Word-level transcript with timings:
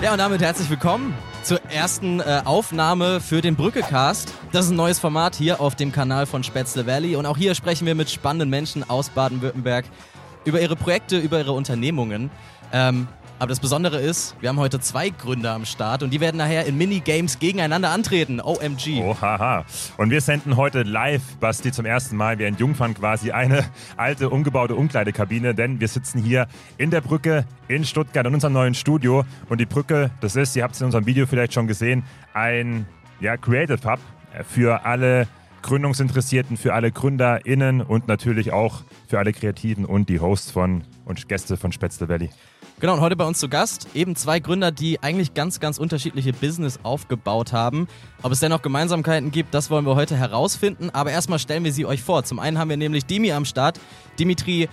Ja, 0.00 0.12
und 0.12 0.18
damit 0.18 0.40
herzlich 0.40 0.70
willkommen 0.70 1.12
zur 1.42 1.60
ersten 1.64 2.20
äh, 2.20 2.42
Aufnahme 2.44 3.20
für 3.20 3.40
den 3.40 3.56
Brückecast. 3.56 4.32
Das 4.52 4.66
ist 4.66 4.70
ein 4.70 4.76
neues 4.76 5.00
Format 5.00 5.34
hier 5.34 5.60
auf 5.60 5.74
dem 5.74 5.90
Kanal 5.90 6.26
von 6.26 6.44
Spätzle 6.44 6.86
Valley. 6.86 7.16
Und 7.16 7.26
auch 7.26 7.36
hier 7.36 7.56
sprechen 7.56 7.84
wir 7.84 7.96
mit 7.96 8.08
spannenden 8.08 8.48
Menschen 8.48 8.88
aus 8.88 9.10
Baden-Württemberg 9.10 9.86
über 10.44 10.60
ihre 10.60 10.76
Projekte, 10.76 11.18
über 11.18 11.38
ihre 11.40 11.50
Unternehmungen. 11.50 12.30
Ähm, 12.72 13.08
aber 13.38 13.48
das 13.50 13.60
Besondere 13.60 14.00
ist, 14.00 14.34
wir 14.40 14.48
haben 14.48 14.58
heute 14.58 14.80
zwei 14.80 15.10
Gründer 15.10 15.52
am 15.52 15.64
Start 15.64 16.02
und 16.02 16.10
die 16.10 16.20
werden 16.20 16.38
nachher 16.38 16.66
in 16.66 16.76
Minigames 16.76 17.38
gegeneinander 17.38 17.90
antreten. 17.90 18.40
OMG. 18.40 19.00
Oh, 19.02 19.16
haha. 19.20 19.64
Und 19.96 20.10
wir 20.10 20.20
senden 20.20 20.56
heute 20.56 20.82
live, 20.82 21.22
Basti, 21.38 21.70
zum 21.70 21.84
ersten 21.84 22.16
Mal 22.16 22.38
wie 22.38 22.46
ein 22.46 22.56
Jungfern 22.56 22.94
quasi 22.94 23.30
eine 23.30 23.64
alte, 23.96 24.30
umgebaute 24.30 24.74
Umkleidekabine, 24.74 25.54
denn 25.54 25.78
wir 25.78 25.88
sitzen 25.88 26.20
hier 26.20 26.48
in 26.78 26.90
der 26.90 27.00
Brücke 27.00 27.44
in 27.68 27.84
Stuttgart 27.84 28.26
in 28.26 28.34
unserem 28.34 28.54
neuen 28.54 28.74
Studio. 28.74 29.24
Und 29.48 29.60
die 29.60 29.66
Brücke, 29.66 30.10
das 30.20 30.34
ist, 30.34 30.56
ihr 30.56 30.64
habt 30.64 30.74
es 30.74 30.80
in 30.80 30.86
unserem 30.86 31.06
Video 31.06 31.26
vielleicht 31.26 31.52
schon 31.52 31.68
gesehen, 31.68 32.02
ein 32.34 32.86
ja, 33.20 33.36
Creative 33.36 33.78
Hub 33.88 34.00
für 34.48 34.84
alle 34.84 35.28
Gründungsinteressierten, 35.62 36.56
für 36.56 36.74
alle 36.74 36.90
GründerInnen 36.90 37.82
und 37.82 38.08
natürlich 38.08 38.52
auch 38.52 38.82
für 39.06 39.18
alle 39.18 39.32
Kreativen 39.32 39.84
und 39.84 40.08
die 40.08 40.20
Hosts 40.20 40.50
von 40.50 40.82
und 41.04 41.28
Gäste 41.28 41.56
von 41.56 41.72
Spätzle 41.72 42.08
Valley. 42.08 42.30
Genau, 42.80 42.94
und 42.94 43.00
heute 43.00 43.16
bei 43.16 43.24
uns 43.24 43.40
zu 43.40 43.48
Gast 43.48 43.88
eben 43.94 44.14
zwei 44.14 44.38
Gründer, 44.38 44.70
die 44.70 45.02
eigentlich 45.02 45.34
ganz, 45.34 45.58
ganz 45.58 45.78
unterschiedliche 45.78 46.32
Business 46.32 46.78
aufgebaut 46.84 47.52
haben. 47.52 47.88
Ob 48.22 48.30
es 48.30 48.38
dennoch 48.38 48.62
Gemeinsamkeiten 48.62 49.32
gibt, 49.32 49.52
das 49.52 49.68
wollen 49.68 49.84
wir 49.84 49.96
heute 49.96 50.14
herausfinden. 50.14 50.90
Aber 50.90 51.10
erstmal 51.10 51.40
stellen 51.40 51.64
wir 51.64 51.72
sie 51.72 51.86
euch 51.86 52.04
vor. 52.04 52.22
Zum 52.22 52.38
einen 52.38 52.56
haben 52.56 52.70
wir 52.70 52.76
nämlich 52.76 53.04
Dimi 53.04 53.32
am 53.32 53.44
Start. 53.46 53.80
Dimitri 54.20 54.68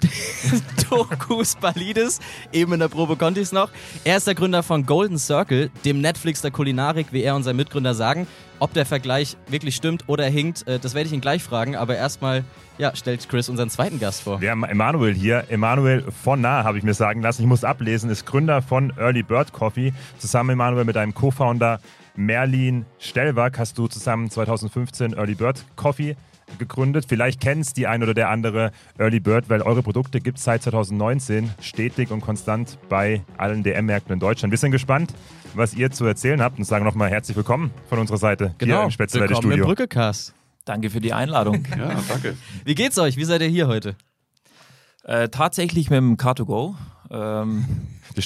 Tokus 0.88 1.56
Balidis, 1.56 2.20
eben 2.52 2.72
in 2.72 2.80
der 2.80 2.88
Probe 2.88 3.16
konnte 3.16 3.40
ich 3.40 3.46
es 3.46 3.52
noch. 3.52 3.70
Er 4.04 4.16
ist 4.16 4.26
der 4.26 4.34
Gründer 4.34 4.62
von 4.62 4.86
Golden 4.86 5.18
Circle, 5.18 5.70
dem 5.84 6.00
Netflix 6.00 6.42
der 6.42 6.50
Kulinarik, 6.50 7.08
wie 7.12 7.22
er 7.22 7.34
und 7.34 7.42
sein 7.42 7.56
Mitgründer 7.56 7.94
sagen. 7.94 8.26
Ob 8.58 8.72
der 8.72 8.86
Vergleich 8.86 9.36
wirklich 9.48 9.76
stimmt 9.76 10.04
oder 10.06 10.24
hinkt, 10.26 10.66
äh, 10.66 10.78
das 10.78 10.94
werde 10.94 11.08
ich 11.08 11.12
ihn 11.12 11.20
gleich 11.20 11.42
fragen. 11.42 11.76
Aber 11.76 11.96
erstmal 11.96 12.44
ja, 12.78 12.94
stellt 12.94 13.28
Chris 13.28 13.48
unseren 13.48 13.70
zweiten 13.70 13.98
Gast 13.98 14.22
vor. 14.22 14.40
Wir 14.40 14.50
haben 14.50 14.64
Emanuel 14.64 15.14
hier. 15.14 15.44
Emanuel 15.48 16.04
von 16.24 16.40
nah, 16.40 16.64
habe 16.64 16.78
ich 16.78 16.84
mir 16.84 16.94
sagen 16.94 17.22
lassen. 17.22 17.42
Ich 17.42 17.48
muss 17.48 17.64
ablesen, 17.64 18.10
ist 18.10 18.24
Gründer 18.26 18.62
von 18.62 18.92
Early 18.98 19.22
Bird 19.22 19.52
Coffee. 19.52 19.92
Zusammen, 20.18 20.50
Emanuel, 20.50 20.84
mit 20.84 20.96
einem 20.96 21.14
Co-Founder 21.14 21.80
Merlin 22.16 22.86
Stellwag 22.98 23.58
hast 23.58 23.76
du 23.76 23.88
zusammen 23.88 24.30
2015 24.30 25.12
Early 25.12 25.34
Bird 25.34 25.64
Coffee 25.76 26.16
gegründet. 26.58 27.06
Vielleicht 27.08 27.40
kennst 27.40 27.76
die 27.76 27.86
ein 27.86 28.02
oder 28.02 28.14
der 28.14 28.30
andere 28.30 28.72
Early 28.98 29.20
Bird, 29.20 29.48
weil 29.48 29.62
eure 29.62 29.82
Produkte 29.82 30.20
gibt 30.20 30.38
es 30.38 30.44
seit 30.44 30.62
2019 30.62 31.50
stetig 31.60 32.10
und 32.10 32.20
konstant 32.20 32.78
bei 32.88 33.22
allen 33.36 33.62
DM-Märkten 33.62 34.12
in 34.12 34.20
Deutschland. 34.20 34.50
Wir 34.50 34.58
sind 34.58 34.70
gespannt, 34.70 35.14
was 35.54 35.74
ihr 35.74 35.90
zu 35.90 36.04
erzählen 36.04 36.40
habt 36.40 36.58
und 36.58 36.64
sagen 36.64 36.84
nochmal 36.84 37.10
herzlich 37.10 37.36
willkommen 37.36 37.70
von 37.88 37.98
unserer 37.98 38.18
Seite 38.18 38.54
genau. 38.58 38.76
hier 38.76 38.84
im 38.84 38.90
Spezielle 38.90 39.34
Studio. 39.34 39.52
Im 39.52 39.62
Brückecast. 39.62 40.34
Danke 40.64 40.90
für 40.90 41.00
die 41.00 41.12
Einladung. 41.12 41.64
ja, 41.78 41.96
danke. 42.08 42.36
Wie 42.64 42.74
geht's 42.74 42.98
euch? 42.98 43.16
Wie 43.16 43.24
seid 43.24 43.40
ihr 43.40 43.48
hier 43.48 43.68
heute? 43.68 43.96
Äh, 45.04 45.28
tatsächlich 45.28 45.90
mit 45.90 45.98
dem 45.98 46.16
Car2Go. 46.16 46.74
Ähm, 47.10 47.64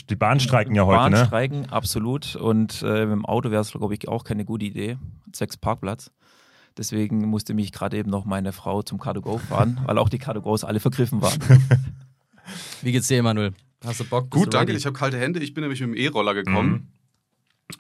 die 0.09 0.17
Bahn 0.17 0.41
streiken 0.41 0.75
ja 0.75 0.87
heute, 0.87 0.97
Bahn 0.97 1.13
ne? 1.13 1.19
Bahn 1.19 1.27
streiken, 1.27 1.71
absolut. 1.71 2.37
Und 2.37 2.83
äh, 2.83 3.05
mit 3.05 3.13
dem 3.13 3.27
Auto 3.27 3.51
wäre 3.51 3.61
es, 3.61 3.73
glaube 3.73 3.95
ich, 3.95 4.09
auch 4.09 4.25
keine 4.25 4.47
gute 4.47 4.65
Idee. 4.65 4.97
Sechs 5.35 5.57
Parkplatz. 5.57 6.11
Deswegen 6.77 7.27
musste 7.29 7.55
mich 7.55 7.73
gerade 7.73 7.97
eben 7.99 8.11
noch 8.11 8.25
meine 8.25 8.53
Frau 8.53 8.83
zum 8.83 9.01
Car2Go 9.01 9.39
fahren, 9.39 9.81
weil 9.85 9.99
auch 9.99 10.09
die 10.09 10.19
Car2Gos 10.19 10.65
alle 10.65 10.81
vergriffen 10.81 11.21
waren. 11.21 11.39
Wie 12.83 12.93
geht's 12.93 13.09
dir, 13.09 13.19
Emanuel? 13.19 13.53
Hast 13.85 14.01
du 14.01 14.05
Bock? 14.05 14.31
Gut, 14.31 14.53
danke. 14.55 14.73
Ich 14.73 14.87
habe 14.87 14.97
kalte 14.99 15.19
Hände. 15.19 15.41
Ich 15.41 15.55
bin 15.55 15.63
nämlich 15.63 15.81
mit 15.81 15.91
dem 15.91 15.95
E-Roller 15.95 16.35
gekommen. 16.35 16.71
Mhm. 16.71 16.87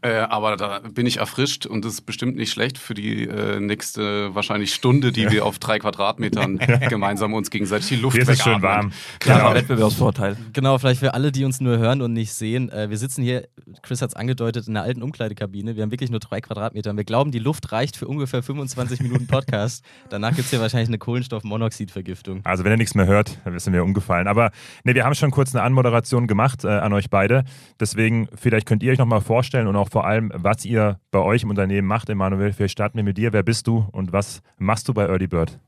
Äh, 0.02 0.12
aber 0.12 0.56
da 0.56 0.80
bin 0.80 1.06
ich 1.06 1.18
erfrischt 1.18 1.66
und 1.66 1.84
das 1.84 1.94
ist 1.94 2.02
bestimmt 2.02 2.36
nicht 2.36 2.52
schlecht 2.52 2.78
für 2.78 2.94
die 2.94 3.24
äh, 3.24 3.60
nächste 3.60 4.34
wahrscheinlich 4.34 4.74
Stunde, 4.74 5.12
die 5.12 5.22
ja. 5.22 5.30
wir 5.30 5.46
auf 5.46 5.58
drei 5.58 5.78
Quadratmetern 5.78 6.58
gemeinsam 6.88 7.34
uns 7.34 7.50
gegenseitig 7.50 7.88
die 7.88 7.96
Luft 7.96 8.14
Hier 8.14 8.22
ist 8.22 8.28
es 8.28 8.42
schön 8.42 8.62
warm. 8.62 8.92
Klarer 9.18 9.40
genau. 9.40 9.54
Wettbewerbsvorteil. 9.54 10.36
Genau, 10.52 10.78
vielleicht 10.78 11.00
für 11.00 11.14
alle, 11.14 11.32
die 11.32 11.44
uns 11.44 11.60
nur 11.60 11.78
hören 11.78 12.02
und 12.02 12.12
nicht 12.12 12.32
sehen. 12.32 12.70
Äh, 12.70 12.90
wir 12.90 12.98
sitzen 12.98 13.22
hier, 13.22 13.48
Chris 13.82 14.02
hat 14.02 14.10
es 14.10 14.16
angedeutet, 14.16 14.68
in 14.68 14.76
einer 14.76 14.84
alten 14.84 15.02
Umkleidekabine. 15.02 15.76
Wir 15.76 15.82
haben 15.82 15.90
wirklich 15.90 16.10
nur 16.10 16.20
drei 16.20 16.40
Quadratmeter. 16.40 16.96
Wir 16.96 17.04
glauben, 17.04 17.30
die 17.30 17.38
Luft 17.38 17.72
reicht 17.72 17.96
für 17.96 18.06
ungefähr 18.08 18.42
25 18.42 19.00
Minuten 19.00 19.26
Podcast. 19.26 19.84
Danach 20.08 20.30
gibt 20.30 20.44
es 20.44 20.50
hier 20.50 20.60
wahrscheinlich 20.60 20.88
eine 20.88 20.98
Kohlenstoffmonoxidvergiftung. 20.98 22.40
Also 22.44 22.64
wenn 22.64 22.72
ihr 22.72 22.76
nichts 22.78 22.94
mehr 22.94 23.06
hört, 23.06 23.38
dann 23.44 23.58
sind 23.58 23.72
wir 23.72 23.84
umgefallen. 23.84 24.28
Aber 24.28 24.50
ne, 24.84 24.94
wir 24.94 25.04
haben 25.04 25.14
schon 25.14 25.30
kurz 25.30 25.54
eine 25.54 25.62
Anmoderation 25.62 26.26
gemacht 26.26 26.64
äh, 26.64 26.68
an 26.68 26.92
euch 26.92 27.10
beide. 27.10 27.44
Deswegen, 27.78 28.28
vielleicht 28.34 28.66
könnt 28.66 28.82
ihr 28.82 28.92
euch 28.92 28.98
nochmal 28.98 29.20
vorstellen 29.20 29.66
und 29.66 29.76
auch 29.80 29.88
vor 29.90 30.06
allem, 30.06 30.30
was 30.34 30.64
ihr 30.64 31.00
bei 31.10 31.18
euch 31.18 31.42
im 31.42 31.50
Unternehmen 31.50 31.88
macht. 31.88 32.08
Emanuel, 32.08 32.52
vielleicht 32.52 32.72
starten 32.72 32.96
wir 32.96 33.04
mit 33.04 33.18
dir. 33.18 33.32
Wer 33.32 33.42
bist 33.42 33.66
du 33.66 33.88
und 33.92 34.12
was 34.12 34.42
machst 34.58 34.88
du 34.88 34.94
bei 34.94 35.06
Early 35.06 35.26
Bird? 35.26 35.58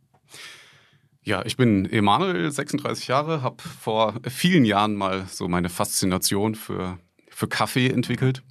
Ja, 1.24 1.44
ich 1.44 1.56
bin 1.56 1.86
Emanuel, 1.86 2.50
36 2.50 3.06
Jahre, 3.08 3.42
habe 3.42 3.62
vor 3.62 4.14
vielen 4.28 4.64
Jahren 4.64 4.96
mal 4.96 5.24
so 5.26 5.46
meine 5.46 5.68
Faszination 5.68 6.54
für, 6.56 6.98
für 7.28 7.46
Kaffee 7.46 7.88
entwickelt 7.88 8.42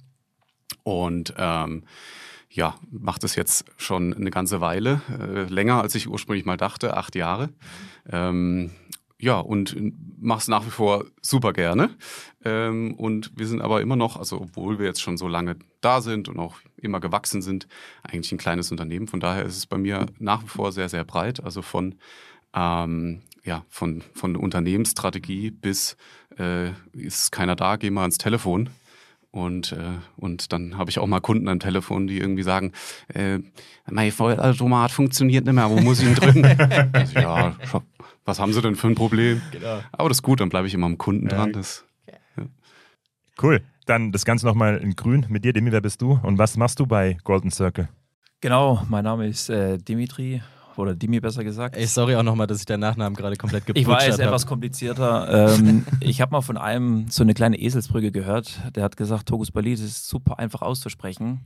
und 0.82 1.34
ähm, 1.36 1.84
ja, 2.48 2.74
mache 2.90 3.20
das 3.20 3.36
jetzt 3.36 3.64
schon 3.76 4.14
eine 4.14 4.30
ganze 4.30 4.60
Weile, 4.60 5.00
äh, 5.10 5.44
länger 5.44 5.80
als 5.82 5.94
ich 5.94 6.08
ursprünglich 6.08 6.44
mal 6.44 6.56
dachte, 6.56 6.96
acht 6.96 7.14
Jahre. 7.14 7.50
Ähm, 8.10 8.70
ja, 9.22 9.38
und 9.38 9.76
mach's 10.20 10.48
nach 10.48 10.66
wie 10.66 10.70
vor 10.70 11.04
super 11.20 11.52
gerne. 11.52 11.90
Ähm, 12.44 12.94
und 12.94 13.30
wir 13.36 13.46
sind 13.46 13.60
aber 13.62 13.80
immer 13.80 13.94
noch, 13.94 14.16
also 14.16 14.40
obwohl 14.40 14.80
wir 14.80 14.86
jetzt 14.86 15.00
schon 15.00 15.16
so 15.16 15.28
lange 15.28 15.54
da 15.80 16.00
sind 16.00 16.28
und 16.28 16.40
auch 16.40 16.56
immer 16.76 16.98
gewachsen 16.98 17.40
sind, 17.40 17.68
eigentlich 18.02 18.32
ein 18.32 18.38
kleines 18.38 18.72
Unternehmen. 18.72 19.06
Von 19.06 19.20
daher 19.20 19.44
ist 19.44 19.56
es 19.56 19.66
bei 19.66 19.78
mir 19.78 20.06
nach 20.18 20.42
wie 20.42 20.48
vor 20.48 20.72
sehr, 20.72 20.88
sehr 20.88 21.04
breit. 21.04 21.42
Also 21.44 21.62
von 21.62 21.94
ähm, 22.52 23.22
ja, 23.44 23.64
von, 23.68 24.02
von 24.12 24.34
Unternehmensstrategie 24.34 25.52
bis 25.52 25.96
äh, 26.36 26.70
ist 26.92 27.30
keiner 27.30 27.54
da, 27.54 27.76
geh 27.76 27.90
mal 27.90 28.02
ans 28.02 28.18
Telefon. 28.18 28.70
Und, 29.32 29.72
äh, 29.72 29.98
und 30.16 30.52
dann 30.52 30.76
habe 30.76 30.90
ich 30.90 30.98
auch 30.98 31.06
mal 31.06 31.20
Kunden 31.20 31.48
am 31.48 31.58
Telefon, 31.58 32.06
die 32.06 32.18
irgendwie 32.18 32.42
sagen, 32.42 32.72
äh, 33.14 33.38
mein 33.90 34.12
Vollautomat 34.12 34.90
funktioniert 34.90 35.46
nicht 35.46 35.54
mehr, 35.54 35.70
wo 35.70 35.80
muss 35.80 36.00
ich 36.00 36.08
ihn 36.08 36.14
drücken? 36.14 36.44
also, 36.92 37.18
ja, 37.18 37.56
was 38.26 38.38
haben 38.38 38.52
sie 38.52 38.60
denn 38.60 38.76
für 38.76 38.88
ein 38.88 38.94
Problem? 38.94 39.40
Genau. 39.50 39.80
Aber 39.90 40.10
das 40.10 40.18
ist 40.18 40.22
gut, 40.22 40.40
dann 40.40 40.50
bleibe 40.50 40.66
ich 40.66 40.74
immer 40.74 40.84
am 40.84 40.98
Kunden 40.98 41.28
ja. 41.30 41.36
dran. 41.36 41.52
Das, 41.54 41.86
ja. 42.06 42.44
Cool. 43.42 43.62
Dann 43.86 44.12
das 44.12 44.26
Ganze 44.26 44.46
nochmal 44.46 44.76
in 44.76 44.94
grün. 44.96 45.24
Mit 45.30 45.46
dir, 45.46 45.54
Demi, 45.54 45.72
wer 45.72 45.80
bist 45.80 46.02
du 46.02 46.20
und 46.22 46.36
was 46.36 46.58
machst 46.58 46.78
du 46.78 46.86
bei 46.86 47.16
Golden 47.24 47.50
Circle? 47.50 47.88
Genau, 48.42 48.84
mein 48.88 49.04
Name 49.04 49.28
ist 49.28 49.48
äh, 49.48 49.78
Dimitri 49.78 50.42
oder 50.78 50.94
Dimi 50.94 51.20
besser 51.20 51.44
gesagt. 51.44 51.76
Ey, 51.76 51.86
sorry 51.86 52.16
auch 52.16 52.22
nochmal, 52.22 52.46
dass 52.46 52.60
ich 52.60 52.66
deinen 52.66 52.80
Nachnamen 52.80 53.16
gerade 53.16 53.36
komplett 53.36 53.66
geputscht 53.66 53.86
habe. 53.88 54.02
Ich 54.02 54.08
weiß, 54.10 54.18
etwas 54.18 54.46
komplizierter. 54.46 55.56
ähm, 55.58 55.84
ich 56.00 56.20
habe 56.20 56.32
mal 56.32 56.40
von 56.42 56.56
einem 56.56 57.06
so 57.08 57.22
eine 57.22 57.34
kleine 57.34 57.58
Eselsbrücke 57.58 58.12
gehört. 58.12 58.60
Der 58.74 58.84
hat 58.84 58.96
gesagt, 58.96 59.28
Togus 59.28 59.50
Balit 59.50 59.78
ist 59.78 60.08
super 60.08 60.38
einfach 60.38 60.62
auszusprechen. 60.62 61.40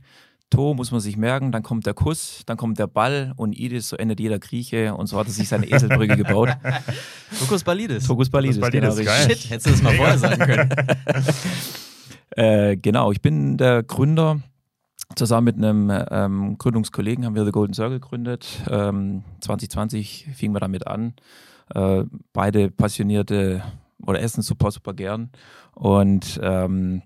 To 0.49 0.73
muss 0.73 0.91
man 0.91 1.01
sich 1.01 1.17
merken, 1.17 1.51
dann 1.51 1.61
kommt 1.61 1.85
der 1.85 1.93
Kuss, 1.93 2.43
dann 2.45 2.55
kommt 2.55 2.79
der 2.79 2.87
Ball 2.87 3.33
und 3.35 3.51
Idis, 3.51 3.89
so 3.89 3.97
endet 3.97 4.21
jeder 4.21 4.39
Grieche 4.39 4.95
und 4.95 5.07
so 5.07 5.19
hat 5.19 5.27
er 5.27 5.33
sich 5.33 5.49
seine 5.49 5.69
Eselbrücke 5.69 6.15
gebaut. 6.15 6.49
Tokus 7.39 7.65
Balidis. 7.65 8.07
Tokus 8.07 8.29
Balidis, 8.29 8.57
Balidis 8.57 8.95
genau. 8.95 9.05
Geil. 9.11 9.29
Shit, 9.29 9.49
hättest 9.49 9.65
du 9.65 9.71
das 9.71 9.81
mal 9.81 9.93
vorher 9.95 10.17
sagen 10.17 10.39
können. 10.45 10.69
äh, 12.31 12.77
genau, 12.77 13.11
ich 13.11 13.21
bin 13.21 13.57
der 13.57 13.83
Gründer. 13.83 14.39
Zusammen 15.15 15.45
mit 15.45 15.55
einem 15.55 15.91
ähm, 16.11 16.57
Gründungskollegen 16.57 17.25
haben 17.25 17.35
wir 17.35 17.45
The 17.45 17.51
Golden 17.51 17.73
Circle 17.73 17.99
gegründet. 17.99 18.61
Ähm, 18.69 19.23
2020 19.41 20.27
fingen 20.35 20.53
wir 20.53 20.59
damit 20.59 20.85
an. 20.85 21.13
Äh, 21.73 22.03
beide 22.33 22.69
passionierte 22.69 23.63
oder 24.05 24.21
essen 24.21 24.41
super, 24.41 24.71
super 24.71 24.93
gern. 24.93 25.31
Und 25.73 26.39
ähm, 26.43 27.01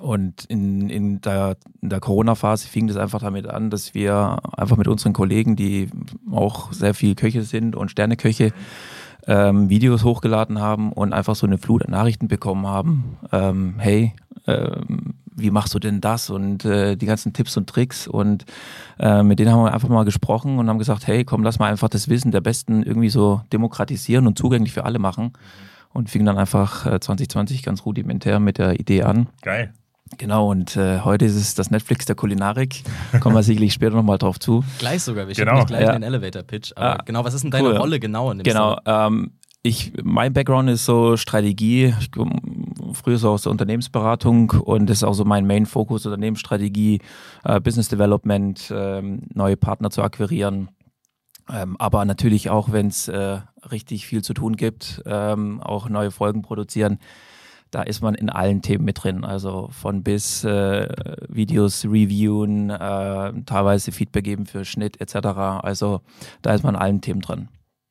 und 0.00 0.44
in, 0.44 0.88
in 0.90 1.20
der, 1.20 1.56
in 1.82 1.90
der 1.90 2.00
Corona-Phase 2.00 2.68
fing 2.68 2.86
das 2.86 2.96
einfach 2.96 3.20
damit 3.20 3.48
an, 3.48 3.70
dass 3.70 3.94
wir 3.94 4.38
einfach 4.56 4.76
mit 4.76 4.88
unseren 4.88 5.12
Kollegen, 5.12 5.56
die 5.56 5.90
auch 6.30 6.72
sehr 6.72 6.94
viel 6.94 7.14
Köche 7.14 7.42
sind 7.42 7.74
und 7.74 7.90
Sterneköche, 7.90 8.52
ähm, 9.26 9.68
Videos 9.68 10.04
hochgeladen 10.04 10.60
haben 10.60 10.92
und 10.92 11.12
einfach 11.12 11.34
so 11.34 11.46
eine 11.46 11.58
Flut 11.58 11.84
an 11.84 11.90
Nachrichten 11.90 12.28
bekommen 12.28 12.66
haben. 12.66 13.18
Ähm, 13.32 13.74
hey, 13.78 14.14
ähm, 14.46 15.14
wie 15.38 15.50
machst 15.50 15.74
du 15.74 15.78
denn 15.78 16.00
das? 16.00 16.30
Und 16.30 16.64
äh, 16.64 16.96
die 16.96 17.06
ganzen 17.06 17.32
Tipps 17.32 17.56
und 17.56 17.68
Tricks. 17.68 18.06
Und 18.06 18.44
äh, 18.98 19.22
mit 19.22 19.38
denen 19.38 19.52
haben 19.52 19.64
wir 19.64 19.72
einfach 19.72 19.88
mal 19.88 20.04
gesprochen 20.04 20.58
und 20.58 20.68
haben 20.68 20.78
gesagt, 20.78 21.06
hey, 21.06 21.24
komm, 21.24 21.42
lass 21.42 21.58
mal 21.58 21.70
einfach 21.70 21.88
das 21.88 22.08
Wissen 22.08 22.30
der 22.30 22.40
Besten 22.40 22.82
irgendwie 22.82 23.10
so 23.10 23.42
demokratisieren 23.52 24.26
und 24.26 24.38
zugänglich 24.38 24.72
für 24.72 24.84
alle 24.84 24.98
machen. 24.98 25.32
Und 25.92 26.10
fing 26.10 26.24
dann 26.24 26.38
einfach 26.38 26.86
äh, 26.86 27.00
2020 27.00 27.62
ganz 27.62 27.84
rudimentär 27.84 28.40
mit 28.40 28.58
der 28.58 28.78
Idee 28.78 29.02
an. 29.02 29.28
Geil. 29.42 29.72
Genau, 30.16 30.50
und 30.50 30.76
äh, 30.76 31.00
heute 31.00 31.26
ist 31.26 31.34
es 31.34 31.54
das 31.54 31.70
Netflix 31.70 32.06
der 32.06 32.14
Kulinarik. 32.14 32.82
Kommen 33.20 33.36
wir 33.36 33.42
sicherlich 33.42 33.74
später 33.74 33.94
nochmal 33.94 34.16
drauf 34.16 34.40
zu. 34.40 34.64
Gleich 34.78 35.02
sogar, 35.02 35.28
wir 35.28 35.34
genau. 35.34 35.56
nicht 35.56 35.66
gleich 35.66 35.82
ja. 35.82 35.92
den 35.92 36.02
Elevator-Pitch. 36.02 36.72
Aber 36.76 37.00
ah, 37.00 37.02
genau, 37.04 37.24
was 37.24 37.34
ist 37.34 37.42
denn 37.42 37.50
deine 37.50 37.68
cool. 37.68 37.76
Rolle 37.76 38.00
genau 38.00 38.30
in 38.30 38.38
dem 38.38 38.44
Genau, 38.44 38.78
ähm, 38.86 39.32
ich, 39.62 39.92
mein 40.02 40.32
Background 40.32 40.70
ist 40.70 40.84
so 40.84 41.16
Strategie. 41.16 41.94
Früher 42.94 43.18
so 43.18 43.30
aus 43.30 43.42
der 43.42 43.52
Unternehmensberatung 43.52 44.50
und 44.50 44.88
das 44.88 44.98
ist 44.98 45.04
auch 45.04 45.14
so 45.14 45.24
mein 45.24 45.46
Main-Fokus, 45.46 46.06
Unternehmensstrategie, 46.06 47.00
äh, 47.44 47.60
Business 47.60 47.88
Development, 47.88 48.72
ähm, 48.74 49.22
neue 49.34 49.56
Partner 49.56 49.90
zu 49.90 50.02
akquirieren. 50.02 50.70
Ähm, 51.50 51.76
aber 51.78 52.04
natürlich 52.04 52.50
auch, 52.50 52.72
wenn 52.72 52.88
es 52.88 53.08
äh, 53.08 53.38
richtig 53.70 54.06
viel 54.06 54.22
zu 54.22 54.34
tun 54.34 54.56
gibt, 54.56 55.02
ähm, 55.06 55.60
auch 55.62 55.88
neue 55.88 56.10
Folgen 56.10 56.42
produzieren 56.42 56.98
da 57.70 57.82
ist 57.82 58.00
man 58.00 58.14
in 58.14 58.30
allen 58.30 58.62
Themen 58.62 58.84
mit 58.84 59.02
drin. 59.02 59.24
Also 59.24 59.68
von 59.70 60.02
bis 60.02 60.44
äh, 60.44 60.88
Videos 61.28 61.84
reviewen, 61.84 62.70
äh, 62.70 63.32
teilweise 63.44 63.92
Feedback 63.92 64.24
geben 64.24 64.46
für 64.46 64.64
Schnitt 64.64 65.00
etc. 65.00 65.26
Also 65.62 66.00
da 66.42 66.54
ist 66.54 66.64
man 66.64 66.74
in 66.74 66.80
allen 66.80 67.00
Themen 67.00 67.20
drin. 67.20 67.48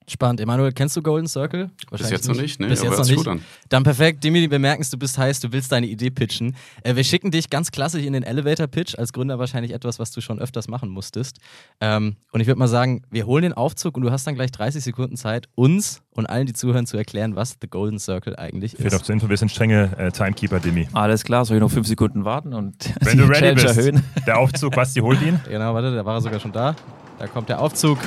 Spannend. 0.10 0.40
Emanuel, 0.40 0.72
kennst 0.72 0.96
du 0.96 1.02
Golden 1.02 1.28
Circle? 1.28 1.70
Bis 1.92 2.10
jetzt 2.10 2.30
noch 2.30 2.36
nicht, 2.36 2.62
ne? 2.62 2.68
Bis 2.68 2.80
jetzt 2.82 2.92
noch 2.92 2.98
hört 2.98 3.00
nicht. 3.00 3.08
sich 3.08 3.18
gut 3.18 3.28
an. 3.28 3.42
Dann 3.68 3.84
perfekt. 3.84 4.24
Dimi, 4.24 4.50
wir 4.50 4.58
merken 4.58 4.82
es, 4.82 4.90
du 4.90 4.98
bist 4.98 5.18
heiß, 5.18 5.42
du 5.42 5.52
willst 5.52 5.70
deine 5.74 5.86
Idee 5.88 6.10
pitchen. 6.12 6.56
Äh, 6.84 6.96
wir 6.96 7.04
schicken 7.04 7.30
dich 7.30 7.50
ganz 7.50 7.72
klassisch 7.72 8.06
in 8.06 8.14
den 8.14 8.24
Elevator-Pitch. 8.24 8.98
Als 8.98 9.12
Gründer 9.12 9.38
wahrscheinlich 9.38 9.74
etwas, 9.74 10.00
was 10.00 10.12
du 10.12 10.22
schon 10.22 10.40
öfters 10.40 10.70
machen 10.70 10.88
musstest. 10.90 11.40
Ähm, 11.82 12.16
und 12.32 12.40
ich 12.40 12.48
würde 12.48 12.58
mal 12.58 12.70
sagen, 12.70 13.02
wir 13.12 13.26
holen 13.26 13.42
den 13.44 13.52
Aufzug 13.54 13.98
und 13.98 14.04
du 14.04 14.10
hast 14.12 14.26
dann 14.26 14.36
gleich 14.36 14.52
30 14.52 14.82
Sekunden 14.82 15.18
Zeit, 15.18 15.50
uns 15.56 16.02
und 16.12 16.26
allen, 16.26 16.46
die 16.46 16.54
zuhören, 16.54 16.88
zu 16.88 16.96
erklären, 16.96 17.36
was 17.36 17.58
The 17.62 17.68
Golden 17.68 18.00
Circle 18.00 18.38
eigentlich 18.38 18.72
Fehlt 18.78 18.94
ist. 18.94 18.96
auch 18.96 19.02
zur 19.02 19.12
Info, 19.14 19.28
wir 19.28 19.36
sind 19.38 19.52
strenge 19.52 19.92
äh, 19.98 20.12
Timekeeper, 20.14 20.62
Demi. 20.62 20.88
Alles 20.94 21.26
klar, 21.26 21.44
soll 21.44 21.58
ich 21.58 21.62
noch 21.62 21.70
fünf 21.70 21.86
Sekunden 21.86 22.24
warten 22.24 22.54
und 22.54 22.94
Wenn 23.02 23.12
die 23.12 23.18
du 23.18 23.24
ready 23.26 23.40
Challenge 23.42 23.62
bist, 23.62 23.78
erhöhen? 23.78 24.04
der 24.26 24.38
Aufzug, 24.40 24.74
Basti, 24.74 25.02
holt 25.02 25.22
ihn. 25.22 25.38
Genau, 25.50 25.74
warte, 25.74 25.94
da 25.94 26.06
war 26.06 26.16
er 26.16 26.22
sogar 26.22 26.40
schon 26.40 26.54
da. 26.54 26.76
Da 27.20 27.28
kommt 27.28 27.50
der 27.50 27.60
Aufzug. 27.60 27.98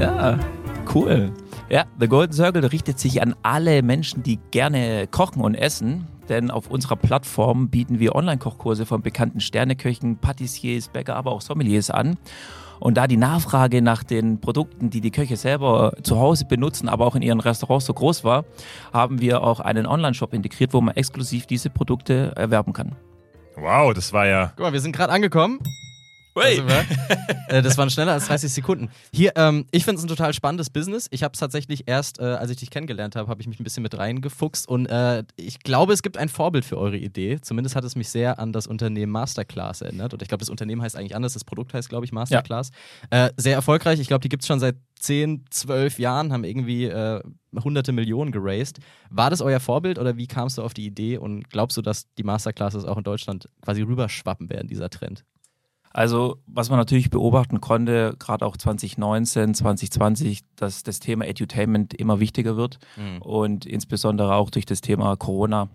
Ja, 0.00 0.38
cool. 0.94 1.32
Ja, 1.68 1.84
The 1.98 2.08
Golden 2.08 2.32
Circle 2.32 2.64
richtet 2.66 2.98
sich 2.98 3.22
an 3.22 3.34
alle 3.42 3.82
Menschen, 3.82 4.22
die 4.22 4.38
gerne 4.50 5.06
kochen 5.06 5.42
und 5.42 5.54
essen. 5.54 6.06
Denn 6.28 6.50
auf 6.50 6.68
unserer 6.68 6.96
Plattform 6.96 7.68
bieten 7.68 7.98
wir 7.98 8.14
Online-Kochkurse 8.14 8.86
von 8.86 9.02
bekannten 9.02 9.40
Sterneköchen, 9.40 10.18
Patissiers, 10.18 10.88
Bäcker, 10.88 11.16
aber 11.16 11.32
auch 11.32 11.40
Sommeliers 11.40 11.90
an. 11.90 12.16
Und 12.78 12.96
da 12.96 13.06
die 13.06 13.16
Nachfrage 13.16 13.80
nach 13.80 14.02
den 14.02 14.40
Produkten, 14.40 14.90
die 14.90 15.00
die 15.00 15.10
Köche 15.10 15.36
selber 15.36 15.92
zu 16.02 16.18
Hause 16.18 16.46
benutzen, 16.46 16.88
aber 16.88 17.06
auch 17.06 17.14
in 17.14 17.22
ihren 17.22 17.40
Restaurants 17.40 17.86
so 17.86 17.94
groß 17.94 18.24
war, 18.24 18.44
haben 18.92 19.20
wir 19.20 19.42
auch 19.42 19.60
einen 19.60 19.86
Online-Shop 19.86 20.34
integriert, 20.34 20.72
wo 20.72 20.80
man 20.80 20.96
exklusiv 20.96 21.46
diese 21.46 21.70
Produkte 21.70 22.32
erwerben 22.34 22.72
kann. 22.72 22.96
Wow, 23.56 23.94
das 23.94 24.12
war 24.12 24.26
ja. 24.26 24.52
Guck 24.56 24.66
mal, 24.66 24.72
wir 24.72 24.80
sind 24.80 24.96
gerade 24.96 25.12
angekommen. 25.12 25.60
Da 26.34 26.42
sind 26.50 26.68
wir. 26.68 26.84
äh, 27.48 27.62
das 27.62 27.76
waren 27.78 27.90
schneller 27.90 28.12
als 28.12 28.26
30 28.26 28.52
Sekunden. 28.52 28.90
Hier, 29.12 29.32
ähm, 29.36 29.66
ich 29.70 29.84
finde 29.84 29.98
es 29.98 30.04
ein 30.04 30.08
total 30.08 30.32
spannendes 30.32 30.70
Business. 30.70 31.06
Ich 31.10 31.22
habe 31.22 31.32
es 31.32 31.40
tatsächlich 31.40 31.84
erst, 31.86 32.18
äh, 32.18 32.24
als 32.24 32.50
ich 32.50 32.56
dich 32.58 32.70
kennengelernt 32.70 33.16
habe, 33.16 33.28
habe 33.28 33.40
ich 33.40 33.48
mich 33.48 33.60
ein 33.60 33.64
bisschen 33.64 33.82
mit 33.82 33.96
reingefuchst 33.96 34.68
und 34.68 34.86
äh, 34.86 35.24
ich 35.36 35.60
glaube, 35.60 35.92
es 35.92 36.02
gibt 36.02 36.16
ein 36.16 36.28
Vorbild 36.28 36.64
für 36.64 36.78
eure 36.78 36.96
Idee. 36.96 37.40
Zumindest 37.40 37.76
hat 37.76 37.84
es 37.84 37.96
mich 37.96 38.08
sehr 38.08 38.38
an 38.38 38.52
das 38.52 38.66
Unternehmen 38.66 39.12
Masterclass 39.12 39.82
erinnert. 39.82 40.12
Und 40.14 40.22
ich 40.22 40.28
glaube, 40.28 40.40
das 40.40 40.48
Unternehmen 40.48 40.82
heißt 40.82 40.96
eigentlich 40.96 41.16
anders. 41.16 41.34
Das 41.34 41.44
Produkt 41.44 41.74
heißt, 41.74 41.88
glaube 41.88 42.04
ich, 42.04 42.12
Masterclass. 42.12 42.70
Äh, 43.10 43.30
sehr 43.36 43.54
erfolgreich. 43.54 44.00
Ich 44.00 44.08
glaube, 44.08 44.22
die 44.22 44.28
gibt 44.28 44.42
es 44.42 44.46
schon 44.46 44.60
seit 44.60 44.76
10, 45.00 45.44
12 45.50 45.98
Jahren, 45.98 46.32
haben 46.32 46.44
irgendwie 46.44 46.84
äh, 46.84 47.20
hunderte 47.62 47.92
Millionen 47.92 48.30
geraced. 48.30 48.78
War 49.10 49.30
das 49.30 49.40
euer 49.40 49.60
Vorbild 49.60 49.98
oder 49.98 50.16
wie 50.16 50.26
kamst 50.26 50.58
du 50.58 50.62
auf 50.62 50.74
die 50.74 50.86
Idee 50.86 51.18
und 51.18 51.50
glaubst 51.50 51.76
du, 51.76 51.82
dass 51.82 52.06
die 52.14 52.22
Masterclasses 52.22 52.84
auch 52.84 52.96
in 52.96 53.04
Deutschland 53.04 53.48
quasi 53.62 53.82
rüberschwappen 53.82 54.48
werden, 54.48 54.68
dieser 54.68 54.90
Trend? 54.90 55.24
Also, 55.92 56.38
was 56.46 56.70
man 56.70 56.78
natürlich 56.78 57.10
beobachten 57.10 57.60
konnte, 57.60 58.16
gerade 58.18 58.46
auch 58.46 58.56
2019, 58.56 59.54
2020, 59.54 60.40
dass 60.56 60.82
das 60.82 61.00
Thema 61.00 61.26
Edutainment 61.26 61.92
immer 61.94 62.18
wichtiger 62.18 62.56
wird 62.56 62.78
und 63.20 63.66
insbesondere 63.66 64.34
auch 64.34 64.50
durch 64.50 64.64
das 64.64 64.80
Thema 64.80 65.16
Corona 65.16 65.68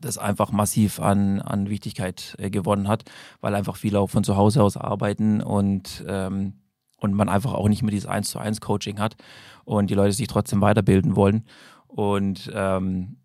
das 0.00 0.18
einfach 0.18 0.52
massiv 0.52 1.00
an, 1.00 1.40
an 1.40 1.68
Wichtigkeit 1.68 2.36
äh, 2.38 2.50
gewonnen 2.50 2.88
hat, 2.88 3.04
weil 3.40 3.54
einfach 3.54 3.76
viele 3.76 4.00
auch 4.00 4.10
von 4.10 4.24
zu 4.24 4.36
Hause 4.36 4.62
aus 4.62 4.76
arbeiten 4.76 5.40
und, 5.40 6.04
ähm, 6.06 6.54
und 6.98 7.14
man 7.14 7.28
einfach 7.28 7.52
auch 7.52 7.68
nicht 7.68 7.82
mehr 7.82 7.90
dieses 7.90 8.08
1 8.08 8.30
zu 8.30 8.38
1 8.38 8.60
Coaching 8.60 8.98
hat 8.98 9.16
und 9.64 9.90
die 9.90 9.94
Leute 9.94 10.12
sich 10.12 10.28
trotzdem 10.28 10.60
weiterbilden 10.60 11.16
wollen. 11.16 11.44
Und 11.88 12.50
ähm, 12.54 13.16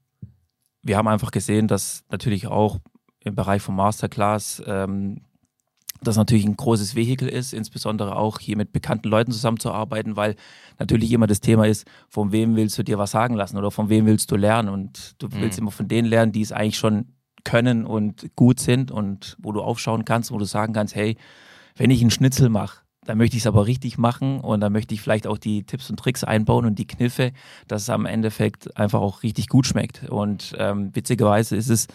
wir 0.82 0.98
haben 0.98 1.08
einfach 1.08 1.32
gesehen, 1.32 1.68
dass 1.68 2.04
natürlich 2.10 2.48
auch 2.48 2.80
im 3.20 3.36
Bereich 3.36 3.62
von 3.62 3.76
Masterclass 3.76 4.62
ähm, 4.66 5.22
das 6.04 6.18
natürlich 6.18 6.46
ein 6.46 6.58
großes 6.58 6.96
Vehikel 6.96 7.28
ist, 7.28 7.54
insbesondere 7.54 8.16
auch 8.16 8.40
hier 8.40 8.58
mit 8.58 8.72
bekannten 8.72 9.10
Leuten 9.10 9.32
zusammenzuarbeiten, 9.32 10.16
weil 10.16 10.36
natürlich 10.80 11.12
immer 11.12 11.28
das 11.28 11.42
Thema 11.42 11.66
ist, 11.66 11.86
von 12.10 12.32
wem 12.32 12.56
willst 12.56 12.78
du 12.78 12.84
dir 12.84 12.98
was 12.98 13.12
sagen 13.12 13.36
lassen 13.36 13.58
oder 13.58 13.72
von 13.72 13.90
wem 13.90 14.06
willst 14.06 14.32
du 14.32 14.36
lernen 14.36 14.70
und 14.70 15.16
du 15.22 15.28
willst 15.32 15.60
immer 15.60 15.72
von 15.72 15.88
denen 15.88 16.08
lernen, 16.08 16.32
die 16.32 16.42
es 16.42 16.52
eigentlich 16.52 16.78
schon 16.78 17.14
können 17.44 17.86
und 17.86 18.36
gut 18.36 18.60
sind 18.60 18.92
und 18.92 19.36
wo 19.40 19.52
du 19.52 19.62
aufschauen 19.62 20.06
kannst, 20.06 20.32
wo 20.32 20.38
du 20.38 20.46
sagen 20.46 20.74
kannst, 20.74 20.96
hey, 20.96 21.18
wenn 21.76 21.92
ich 21.92 22.02
einen 22.02 22.12
Schnitzel 22.12 22.50
mache, 22.50 22.80
dann 23.06 23.18
möchte 23.18 23.36
ich 23.36 23.44
es 23.44 23.48
aber 23.48 23.66
richtig 23.66 23.98
machen 23.98 24.40
und 24.40 24.62
dann 24.62 24.72
möchte 24.72 24.94
ich 24.94 25.02
vielleicht 25.02 25.28
auch 25.28 25.38
die 25.38 25.64
Tipps 25.64 25.90
und 25.90 25.98
Tricks 25.98 26.24
einbauen 26.24 26.66
und 26.66 26.80
die 26.80 26.88
Kniffe, 26.88 27.32
dass 27.68 27.84
es 27.84 27.90
am 27.90 28.06
Endeffekt 28.06 28.78
einfach 28.78 29.02
auch 29.02 29.24
richtig 29.24 29.50
gut 29.50 29.66
schmeckt. 29.66 30.10
Und 30.10 30.56
ähm, 30.58 30.96
witzigerweise 30.96 31.56
ist 31.56 31.70
es 31.70 31.88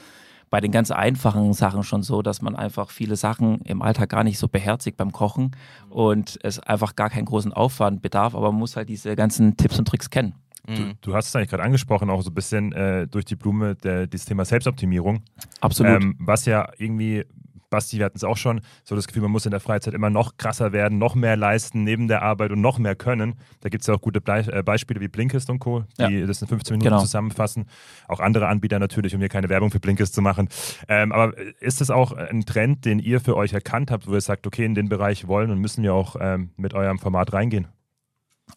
bei 0.50 0.60
den 0.60 0.72
ganz 0.72 0.90
einfachen 0.90 1.52
Sachen 1.52 1.82
schon 1.82 2.02
so, 2.02 2.22
dass 2.22 2.42
man 2.42 2.56
einfach 2.56 2.90
viele 2.90 3.16
Sachen 3.16 3.60
im 3.62 3.82
Alltag 3.82 4.08
gar 4.08 4.24
nicht 4.24 4.38
so 4.38 4.48
beherzigt 4.48 4.96
beim 4.96 5.12
Kochen 5.12 5.52
und 5.90 6.38
es 6.42 6.58
einfach 6.58 6.96
gar 6.96 7.10
keinen 7.10 7.26
großen 7.26 7.52
Aufwand 7.52 8.02
bedarf, 8.02 8.34
aber 8.34 8.50
man 8.50 8.60
muss 8.60 8.76
halt 8.76 8.88
diese 8.88 9.14
ganzen 9.16 9.56
Tipps 9.56 9.78
und 9.78 9.86
Tricks 9.86 10.10
kennen. 10.10 10.34
Du, 10.66 10.92
du 11.00 11.14
hast 11.14 11.28
es 11.28 11.36
eigentlich 11.36 11.48
gerade 11.48 11.62
angesprochen, 11.62 12.10
auch 12.10 12.20
so 12.20 12.30
ein 12.30 12.34
bisschen 12.34 12.72
äh, 12.72 13.06
durch 13.06 13.24
die 13.24 13.36
Blume, 13.36 13.74
der, 13.76 14.06
dieses 14.06 14.26
Thema 14.26 14.44
Selbstoptimierung. 14.44 15.22
Absolut. 15.60 16.02
Ähm, 16.02 16.14
was 16.18 16.44
ja 16.44 16.68
irgendwie, 16.76 17.24
Basti, 17.70 17.99
wir 17.99 18.06
hatten 18.06 18.17
es 18.17 18.25
auch 18.25 18.37
schon, 18.37 18.61
so 18.85 18.94
das 18.97 19.06
Gefühl, 19.06 19.23
man 19.23 19.31
muss 19.31 19.44
in 19.44 19.50
der 19.50 19.61
Freizeit 19.61 19.94
immer 19.94 20.11
noch 20.11 20.37
krasser 20.38 20.73
werden, 20.73 20.99
noch 20.99 21.15
mehr 21.15 21.37
leisten 21.37 21.85
neben 21.85 22.09
der 22.09 22.23
Arbeit 22.23 22.50
und 22.50 22.61
noch 22.61 22.79
mehr 22.79 22.97
können. 22.97 23.35
Da 23.61 23.69
gibt 23.69 23.82
es 23.82 23.87
ja 23.88 23.94
auch 23.94 24.00
gute 24.00 24.20
Blei 24.20 24.41
äh, 24.41 24.62
Beispiele 24.62 25.00
wie 25.00 25.09
Blinkist 25.09 25.50
und 25.50 25.59
Co., 25.59 25.85
die 25.99 26.03
Ja. 26.03 26.26
das 26.26 26.41
in 26.43 26.49
15 26.49 26.75
Minuten 26.75 26.88
Genau. 26.91 27.00
zusammenfassen. 27.00 27.67
Auch 28.09 28.20
andere 28.20 28.49
Anbieter 28.49 28.79
natürlich, 28.79 29.15
um 29.15 29.20
hier 29.20 29.29
keine 29.29 29.49
Werbung 29.49 29.70
für 29.70 29.81
Blinkist 29.81 30.15
zu 30.15 30.23
machen. 30.23 30.49
Ähm, 30.88 31.12
aber 31.12 31.37
ist 31.61 31.81
das 31.81 31.91
auch 31.91 32.12
ein 32.12 32.44
Trend, 32.47 32.85
den 32.85 32.99
ihr 32.99 33.20
für 33.20 33.37
euch 33.37 33.53
erkannt 33.53 33.91
habt, 33.91 34.06
wo 34.06 34.15
ihr 34.15 34.20
sagt, 34.20 34.47
okay, 34.47 34.65
in 34.65 34.75
den 34.75 34.88
Bereich 34.88 35.26
wollen 35.29 35.50
und 35.50 35.59
müssen 35.59 35.82
wir 35.82 35.93
auch 35.94 36.17
ähm, 36.20 36.50
mit 36.56 36.73
eurem 36.75 36.99
Format 36.99 37.32
reingehen? 37.32 37.69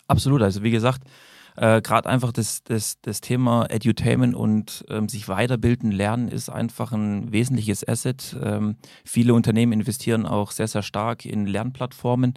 Absolut. 0.07 0.41
Also 0.41 0.63
wie 0.63 0.71
gesagt, 0.71 1.01
äh, 1.61 1.79
gerade 1.83 2.09
einfach 2.09 2.31
das, 2.31 2.63
das, 2.63 2.99
das 3.01 3.21
Thema 3.21 3.67
Edutainment 3.69 4.33
und 4.33 4.83
ähm, 4.89 5.07
sich 5.07 5.27
weiterbilden, 5.27 5.91
lernen 5.91 6.27
ist 6.27 6.49
einfach 6.49 6.91
ein 6.91 7.31
wesentliches 7.31 7.87
Asset. 7.87 8.35
Ähm, 8.41 8.77
viele 9.05 9.35
Unternehmen 9.35 9.71
investieren 9.71 10.25
auch 10.25 10.49
sehr, 10.49 10.67
sehr 10.67 10.81
stark 10.81 11.23
in 11.23 11.45
Lernplattformen, 11.45 12.33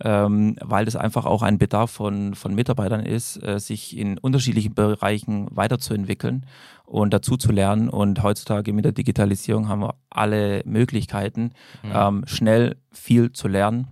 ähm, 0.00 0.56
weil 0.62 0.86
das 0.86 0.96
einfach 0.96 1.26
auch 1.26 1.42
ein 1.42 1.58
Bedarf 1.58 1.90
von, 1.90 2.34
von 2.34 2.54
Mitarbeitern 2.54 3.04
ist, 3.04 3.36
äh, 3.42 3.60
sich 3.60 3.94
in 3.94 4.16
unterschiedlichen 4.16 4.72
Bereichen 4.72 5.48
weiterzuentwickeln 5.50 6.46
und 6.86 7.12
dazu 7.12 7.36
zu 7.36 7.52
lernen. 7.52 7.90
Und 7.90 8.22
heutzutage 8.22 8.72
mit 8.72 8.86
der 8.86 8.92
Digitalisierung 8.92 9.68
haben 9.68 9.82
wir 9.82 9.96
alle 10.08 10.62
Möglichkeiten, 10.64 11.50
ähm, 11.92 12.24
schnell 12.26 12.76
viel 12.90 13.32
zu 13.32 13.48
lernen. 13.48 13.88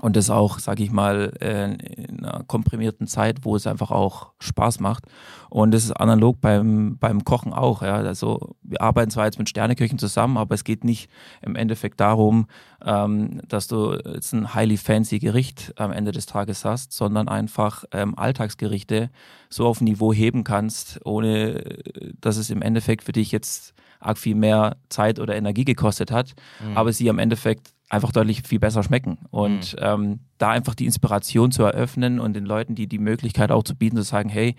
Und 0.00 0.16
das 0.16 0.30
auch, 0.30 0.58
sage 0.58 0.82
ich 0.82 0.90
mal, 0.90 1.34
äh, 1.40 1.74
in 1.74 2.24
einer 2.24 2.44
komprimierten 2.44 3.06
Zeit, 3.06 3.44
wo 3.44 3.56
es 3.56 3.66
einfach 3.66 3.90
auch 3.90 4.32
Spaß 4.38 4.80
macht. 4.80 5.04
Und 5.50 5.72
das 5.72 5.84
ist 5.84 5.92
analog 5.92 6.40
beim, 6.40 6.96
beim 6.98 7.24
Kochen 7.24 7.52
auch. 7.52 7.82
Ja. 7.82 7.96
Also 7.96 8.54
wir 8.62 8.80
arbeiten 8.80 9.10
zwar 9.10 9.26
jetzt 9.26 9.38
mit 9.38 9.50
Sterneköchen 9.50 9.98
zusammen, 9.98 10.38
aber 10.38 10.54
es 10.54 10.64
geht 10.64 10.82
nicht 10.82 11.10
im 11.42 11.56
Endeffekt 11.56 12.00
darum, 12.00 12.46
ähm, 12.82 13.42
dass 13.48 13.68
du 13.68 13.92
jetzt 13.92 14.32
ein 14.32 14.54
highly 14.54 14.78
fancy 14.78 15.18
Gericht 15.18 15.74
am 15.76 15.92
Ende 15.92 16.12
des 16.12 16.24
Tages 16.24 16.64
hast, 16.64 16.92
sondern 16.92 17.28
einfach 17.28 17.84
ähm, 17.92 18.16
Alltagsgerichte 18.16 19.10
so 19.50 19.66
auf 19.66 19.82
ein 19.82 19.84
Niveau 19.84 20.10
heben 20.14 20.42
kannst, 20.42 21.04
ohne 21.04 21.82
dass 22.18 22.38
es 22.38 22.48
im 22.48 22.62
Endeffekt 22.62 23.04
für 23.04 23.12
dich 23.12 23.30
jetzt 23.30 23.74
arg 24.00 24.16
viel 24.16 24.34
mehr 24.34 24.76
Zeit 24.88 25.20
oder 25.20 25.36
Energie 25.36 25.64
gekostet 25.64 26.10
hat, 26.10 26.34
aber 26.74 26.92
sie 26.92 27.08
am 27.08 27.18
Endeffekt 27.18 27.72
einfach 27.92 28.10
deutlich 28.10 28.42
viel 28.42 28.58
besser 28.58 28.82
schmecken. 28.82 29.18
Und 29.30 29.76
ähm, 29.78 30.20
da 30.38 30.50
einfach 30.50 30.74
die 30.74 30.86
Inspiration 30.86 31.52
zu 31.52 31.62
eröffnen 31.62 32.20
und 32.20 32.34
den 32.34 32.46
Leuten 32.46 32.74
die 32.74 32.86
die 32.86 32.98
Möglichkeit 32.98 33.52
auch 33.52 33.62
zu 33.62 33.76
bieten, 33.76 33.96
zu 33.96 34.02
sagen, 34.02 34.30
hey, 34.30 34.56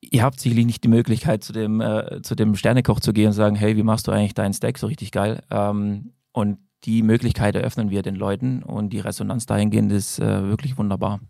ihr 0.00 0.22
habt 0.22 0.40
sicherlich 0.40 0.66
nicht 0.66 0.84
die 0.84 0.88
Möglichkeit, 0.88 1.44
zu 1.44 1.52
dem, 1.52 1.80
äh, 1.80 2.20
zu 2.22 2.34
dem 2.34 2.56
Sternekoch 2.56 3.00
zu 3.00 3.12
gehen 3.12 3.28
und 3.28 3.32
sagen, 3.34 3.54
hey, 3.54 3.76
wie 3.76 3.84
machst 3.84 4.08
du 4.08 4.12
eigentlich 4.12 4.34
deinen 4.34 4.52
Steak 4.52 4.78
so 4.78 4.88
richtig 4.88 5.12
geil? 5.12 5.42
Ähm, 5.50 6.12
und 6.32 6.58
die 6.82 7.02
Möglichkeit 7.02 7.54
eröffnen 7.54 7.90
wir 7.90 8.02
den 8.02 8.16
Leuten 8.16 8.62
und 8.62 8.90
die 8.92 9.00
Resonanz 9.00 9.46
dahingehend 9.46 9.92
ist 9.92 10.18
äh, 10.18 10.42
wirklich 10.42 10.76
wunderbar. 10.76 11.20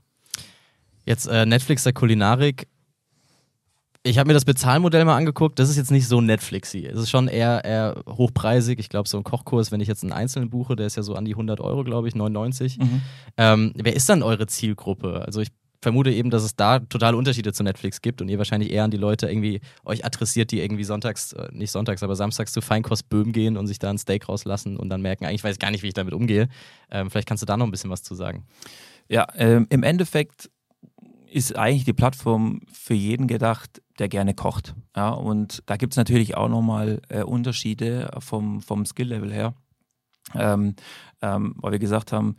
Jetzt 1.04 1.26
äh, 1.26 1.44
Netflix 1.44 1.84
der 1.84 1.92
Kulinarik. 1.92 2.66
Ich 4.06 4.18
habe 4.18 4.28
mir 4.28 4.34
das 4.34 4.44
Bezahlmodell 4.44 5.06
mal 5.06 5.16
angeguckt. 5.16 5.58
Das 5.58 5.70
ist 5.70 5.76
jetzt 5.76 5.90
nicht 5.90 6.06
so 6.06 6.20
Netflixy. 6.20 6.84
Es 6.84 6.98
ist 6.98 7.08
schon 7.08 7.26
eher, 7.26 7.64
eher 7.64 8.02
hochpreisig. 8.06 8.78
Ich 8.78 8.90
glaube, 8.90 9.08
so 9.08 9.16
ein 9.16 9.24
Kochkurs, 9.24 9.72
wenn 9.72 9.80
ich 9.80 9.88
jetzt 9.88 10.02
einen 10.02 10.12
einzelnen 10.12 10.50
buche, 10.50 10.76
der 10.76 10.86
ist 10.86 10.96
ja 10.96 11.02
so 11.02 11.14
an 11.14 11.24
die 11.24 11.32
100 11.32 11.58
Euro, 11.60 11.84
glaube 11.84 12.06
ich, 12.06 12.14
99. 12.14 12.78
Ähm, 13.38 13.72
wer 13.74 13.96
ist 13.96 14.06
dann 14.10 14.22
eure 14.22 14.46
Zielgruppe? 14.46 15.22
Also 15.24 15.40
ich 15.40 15.48
vermute 15.80 16.10
eben, 16.10 16.30
dass 16.30 16.42
es 16.42 16.54
da 16.54 16.80
totale 16.80 17.16
Unterschiede 17.16 17.54
zu 17.54 17.62
Netflix 17.62 18.02
gibt 18.02 18.20
und 18.20 18.28
ihr 18.28 18.38
wahrscheinlich 18.38 18.72
eher 18.72 18.84
an 18.84 18.90
die 18.90 18.98
Leute 18.98 19.28
irgendwie 19.28 19.60
euch 19.84 20.04
adressiert, 20.04 20.50
die 20.50 20.60
irgendwie 20.60 20.84
sonntags, 20.84 21.32
äh, 21.32 21.48
nicht 21.52 21.70
sonntags, 21.70 22.02
aber 22.02 22.14
samstags 22.14 22.52
zu 22.52 22.60
Feinkost 22.60 23.08
Böhm 23.08 23.32
gehen 23.32 23.56
und 23.56 23.68
sich 23.68 23.78
da 23.78 23.88
ein 23.88 23.98
Steak 23.98 24.28
rauslassen 24.28 24.76
und 24.76 24.90
dann 24.90 25.00
merken, 25.00 25.24
eigentlich 25.24 25.44
weiß 25.44 25.54
ich 25.54 25.60
gar 25.60 25.70
nicht, 25.70 25.82
wie 25.82 25.88
ich 25.88 25.94
damit 25.94 26.12
umgehe. 26.12 26.48
Ähm, 26.90 27.10
vielleicht 27.10 27.28
kannst 27.28 27.42
du 27.42 27.46
da 27.46 27.56
noch 27.56 27.66
ein 27.66 27.70
bisschen 27.70 27.90
was 27.90 28.02
zu 28.02 28.14
sagen. 28.14 28.44
Ja, 29.08 29.26
ähm, 29.36 29.66
im 29.70 29.82
Endeffekt 29.82 30.50
ist 31.30 31.56
eigentlich 31.56 31.84
die 31.84 31.92
Plattform 31.92 32.60
für 32.72 32.94
jeden 32.94 33.26
gedacht, 33.26 33.82
der 33.98 34.08
gerne 34.08 34.34
kocht. 34.34 34.74
Ja, 34.96 35.10
und 35.10 35.62
da 35.66 35.76
gibt 35.76 35.92
es 35.92 35.96
natürlich 35.96 36.36
auch 36.36 36.48
nochmal 36.48 37.00
äh, 37.08 37.22
Unterschiede 37.22 38.10
vom, 38.18 38.60
vom 38.60 38.86
Skill-Level 38.86 39.32
her. 39.32 39.54
Ähm, 40.34 40.74
ähm, 41.20 41.54
weil 41.58 41.72
wir 41.72 41.78
gesagt 41.78 42.12
haben, 42.12 42.36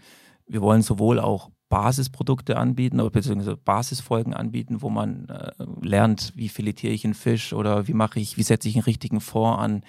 wir 0.48 0.62
wollen 0.62 0.82
sowohl 0.82 1.20
auch 1.20 1.50
Basisprodukte 1.70 2.58
anbieten 2.58 3.00
oder 3.00 3.10
beziehungsweise 3.10 3.58
Basisfolgen 3.58 4.34
anbieten, 4.34 4.82
wo 4.82 4.90
man 4.90 5.28
äh, 5.30 5.52
lernt, 5.82 6.32
wie 6.36 6.50
filetiere 6.50 6.94
ich 6.94 7.06
einen 7.06 7.16
Fisch 7.16 7.54
oder 7.54 7.88
wie 7.88 7.94
mache 7.94 8.20
ich, 8.20 8.38
wie 8.38 8.44
setze 8.44 8.70
ich 8.70 8.76
einen 8.76 8.84
richtigen 8.84 9.20
Fond 9.20 9.60
an, 9.60 9.84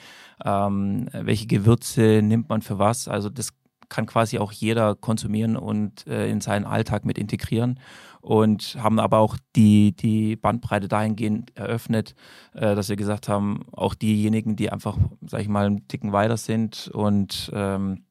ähm, 0.45 1.09
welche 1.13 1.47
Gewürze 1.47 2.23
nimmt 2.23 2.49
man 2.49 2.63
für 2.63 2.79
was. 2.79 3.09
Also 3.09 3.29
das 3.29 3.51
kann 3.89 4.07
quasi 4.07 4.39
auch 4.39 4.53
jeder 4.53 4.95
konsumieren 4.95 5.57
und 5.57 6.07
äh, 6.07 6.29
in 6.29 6.41
seinen 6.41 6.65
Alltag 6.65 7.05
mit 7.05 7.19
integrieren 7.19 7.79
und 8.27 8.77
haben 8.83 8.99
aber 8.99 9.19
auch 9.19 9.37
die, 9.55 9.95
die 9.95 10.35
Bandbreite 10.35 10.89
dahingehend 10.89 11.57
eröffnet, 11.57 12.17
äh, 12.55 12.75
dass 12.75 12.89
wir 12.89 12.97
gesagt 12.97 13.29
haben, 13.29 13.67
auch 13.71 13.95
diejenigen, 13.95 14.57
die 14.57 14.73
einfach, 14.73 14.99
sag 15.25 15.43
ich 15.43 15.49
mal, 15.49 15.67
einen 15.67 15.87
Ticken 15.87 16.13
weiter 16.13 16.37
sind 16.37 16.91
und 16.93 17.53
ähm, 17.55 18.03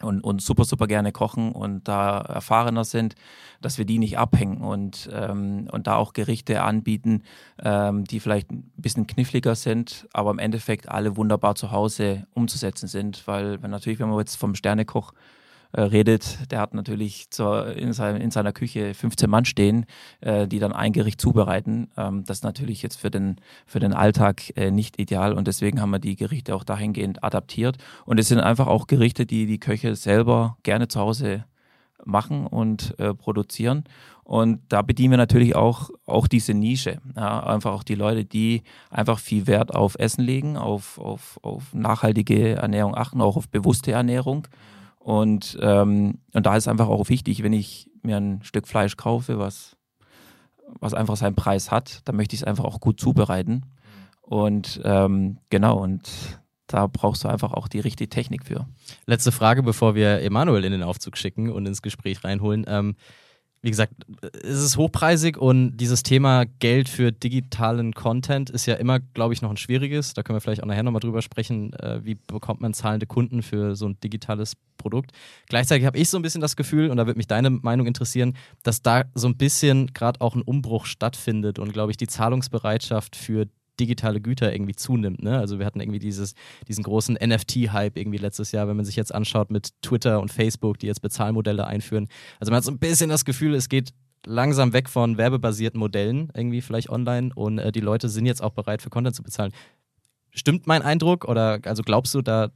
und, 0.00 0.20
und 0.20 0.42
super, 0.42 0.64
super 0.64 0.88
gerne 0.88 1.12
kochen 1.12 1.52
und 1.52 1.86
da 1.86 2.18
erfahrener 2.18 2.84
sind, 2.84 3.14
dass 3.60 3.78
wir 3.78 3.84
die 3.84 4.00
nicht 4.00 4.18
abhängen 4.18 4.60
und, 4.60 5.08
ähm, 5.12 5.68
und 5.70 5.86
da 5.86 5.94
auch 5.94 6.12
Gerichte 6.12 6.62
anbieten, 6.62 7.22
ähm, 7.62 8.04
die 8.04 8.18
vielleicht 8.18 8.50
ein 8.50 8.72
bisschen 8.76 9.06
kniffliger 9.06 9.54
sind, 9.54 10.08
aber 10.12 10.32
im 10.32 10.40
Endeffekt 10.40 10.88
alle 10.88 11.16
wunderbar 11.16 11.54
zu 11.54 11.70
Hause 11.70 12.26
umzusetzen 12.32 12.88
sind, 12.88 13.28
weil 13.28 13.58
natürlich, 13.58 14.00
wenn 14.00 14.08
man 14.08 14.18
jetzt 14.18 14.36
vom 14.36 14.56
Sternekoch 14.56 15.12
äh, 15.72 15.82
redet, 15.82 16.50
der 16.50 16.60
hat 16.60 16.74
natürlich 16.74 17.30
zur, 17.30 17.74
in, 17.76 17.92
sein, 17.92 18.16
in, 18.16 18.30
seiner 18.30 18.52
Küche 18.52 18.94
15 18.94 19.28
Mann 19.28 19.44
stehen, 19.44 19.86
äh, 20.20 20.46
die 20.46 20.58
dann 20.58 20.72
ein 20.72 20.92
Gericht 20.92 21.20
zubereiten. 21.20 21.90
Ähm, 21.96 22.24
das 22.24 22.38
ist 22.38 22.44
natürlich 22.44 22.82
jetzt 22.82 23.00
für 23.00 23.10
den, 23.10 23.36
für 23.66 23.80
den 23.80 23.92
Alltag 23.92 24.56
äh, 24.56 24.70
nicht 24.70 25.00
ideal 25.00 25.32
und 25.32 25.46
deswegen 25.48 25.80
haben 25.80 25.90
wir 25.90 25.98
die 25.98 26.16
Gerichte 26.16 26.54
auch 26.54 26.64
dahingehend 26.64 27.24
adaptiert. 27.24 27.78
Und 28.04 28.18
es 28.18 28.28
sind 28.28 28.40
einfach 28.40 28.66
auch 28.66 28.86
Gerichte, 28.86 29.26
die 29.26 29.46
die 29.46 29.58
Köche 29.58 29.96
selber 29.96 30.56
gerne 30.62 30.88
zu 30.88 31.00
Hause 31.00 31.44
machen 32.04 32.46
und 32.46 32.98
äh, 32.98 33.14
produzieren. 33.14 33.84
Und 34.24 34.60
da 34.68 34.82
bedienen 34.82 35.12
wir 35.12 35.18
natürlich 35.18 35.56
auch, 35.56 35.90
auch 36.06 36.28
diese 36.28 36.54
Nische. 36.54 36.98
Ja, 37.16 37.44
einfach 37.44 37.72
auch 37.72 37.82
die 37.82 37.94
Leute, 37.94 38.24
die 38.24 38.62
einfach 38.90 39.18
viel 39.18 39.46
Wert 39.46 39.74
auf 39.74 39.96
Essen 39.98 40.22
legen, 40.22 40.56
auf, 40.56 40.98
auf, 40.98 41.38
auf 41.42 41.74
nachhaltige 41.74 42.56
Ernährung 42.56 42.96
achten, 42.96 43.20
auch 43.20 43.36
auf 43.36 43.48
bewusste 43.48 43.92
Ernährung. 43.92 44.46
Und, 45.02 45.58
ähm, 45.60 46.18
und 46.32 46.46
da 46.46 46.56
ist 46.56 46.68
einfach 46.68 46.88
auch 46.88 47.08
wichtig, 47.08 47.42
wenn 47.42 47.52
ich 47.52 47.90
mir 48.02 48.16
ein 48.16 48.42
Stück 48.44 48.68
Fleisch 48.68 48.96
kaufe, 48.96 49.38
was, 49.38 49.76
was 50.78 50.94
einfach 50.94 51.16
seinen 51.16 51.34
Preis 51.34 51.70
hat, 51.70 52.02
dann 52.04 52.16
möchte 52.16 52.34
ich 52.34 52.42
es 52.42 52.46
einfach 52.46 52.64
auch 52.64 52.80
gut 52.80 53.00
zubereiten. 53.00 53.66
Und 54.20 54.80
ähm, 54.84 55.38
genau, 55.50 55.78
und 55.78 56.08
da 56.68 56.86
brauchst 56.86 57.24
du 57.24 57.28
einfach 57.28 57.52
auch 57.52 57.66
die 57.66 57.80
richtige 57.80 58.08
Technik 58.08 58.46
für. 58.46 58.66
Letzte 59.06 59.32
Frage, 59.32 59.62
bevor 59.62 59.94
wir 59.94 60.20
Emanuel 60.20 60.64
in 60.64 60.72
den 60.72 60.84
Aufzug 60.84 61.18
schicken 61.18 61.50
und 61.50 61.66
ins 61.66 61.82
Gespräch 61.82 62.22
reinholen. 62.22 62.64
Ähm, 62.68 62.94
wie 63.62 63.70
gesagt, 63.70 63.94
es 64.42 64.60
ist 64.60 64.76
hochpreisig 64.76 65.36
und 65.36 65.76
dieses 65.76 66.02
Thema 66.02 66.46
Geld 66.58 66.88
für 66.88 67.12
digitalen 67.12 67.94
Content 67.94 68.50
ist 68.50 68.66
ja 68.66 68.74
immer, 68.74 68.98
glaube 68.98 69.34
ich, 69.34 69.42
noch 69.42 69.50
ein 69.50 69.56
schwieriges. 69.56 70.14
Da 70.14 70.24
können 70.24 70.36
wir 70.36 70.40
vielleicht 70.40 70.64
auch 70.64 70.66
nachher 70.66 70.82
nochmal 70.82 71.00
drüber 71.00 71.22
sprechen, 71.22 71.72
äh, 71.74 72.04
wie 72.04 72.16
bekommt 72.16 72.60
man 72.60 72.74
zahlende 72.74 73.06
Kunden 73.06 73.40
für 73.42 73.76
so 73.76 73.86
ein 73.86 74.00
digitales 74.00 74.56
Produkt. 74.78 75.12
Gleichzeitig 75.48 75.86
habe 75.86 75.96
ich 75.96 76.10
so 76.10 76.18
ein 76.18 76.22
bisschen 76.22 76.40
das 76.40 76.56
Gefühl, 76.56 76.90
und 76.90 76.96
da 76.96 77.06
würde 77.06 77.18
mich 77.18 77.28
deine 77.28 77.50
Meinung 77.50 77.86
interessieren, 77.86 78.36
dass 78.64 78.82
da 78.82 79.04
so 79.14 79.28
ein 79.28 79.36
bisschen 79.36 79.92
gerade 79.94 80.20
auch 80.20 80.34
ein 80.34 80.42
Umbruch 80.42 80.86
stattfindet 80.86 81.60
und, 81.60 81.72
glaube 81.72 81.92
ich, 81.92 81.96
die 81.96 82.08
Zahlungsbereitschaft 82.08 83.14
für 83.14 83.46
digitale 83.80 84.20
Güter 84.20 84.52
irgendwie 84.52 84.74
zunimmt. 84.74 85.22
Ne? 85.22 85.38
Also 85.38 85.58
wir 85.58 85.66
hatten 85.66 85.80
irgendwie 85.80 85.98
dieses, 85.98 86.34
diesen 86.68 86.84
großen 86.84 87.16
NFT-Hype 87.20 87.96
irgendwie 87.96 88.18
letztes 88.18 88.52
Jahr, 88.52 88.68
wenn 88.68 88.76
man 88.76 88.84
sich 88.84 88.96
jetzt 88.96 89.14
anschaut 89.14 89.50
mit 89.50 89.70
Twitter 89.82 90.20
und 90.20 90.30
Facebook, 90.30 90.78
die 90.78 90.86
jetzt 90.86 91.02
Bezahlmodelle 91.02 91.66
einführen. 91.66 92.08
Also 92.38 92.50
man 92.50 92.58
hat 92.58 92.64
so 92.64 92.70
ein 92.70 92.78
bisschen 92.78 93.08
das 93.10 93.24
Gefühl, 93.24 93.54
es 93.54 93.68
geht 93.68 93.92
langsam 94.24 94.72
weg 94.72 94.88
von 94.88 95.16
werbebasierten 95.18 95.78
Modellen 95.80 96.30
irgendwie 96.34 96.60
vielleicht 96.60 96.90
online 96.90 97.30
und 97.34 97.58
äh, 97.58 97.72
die 97.72 97.80
Leute 97.80 98.08
sind 98.08 98.26
jetzt 98.26 98.42
auch 98.42 98.52
bereit 98.52 98.82
für 98.82 98.90
Content 98.90 99.16
zu 99.16 99.22
bezahlen. 99.22 99.52
Stimmt 100.30 100.66
mein 100.66 100.82
Eindruck 100.82 101.24
oder 101.24 101.58
also 101.64 101.82
glaubst 101.82 102.14
du 102.14 102.22
da, 102.22 102.50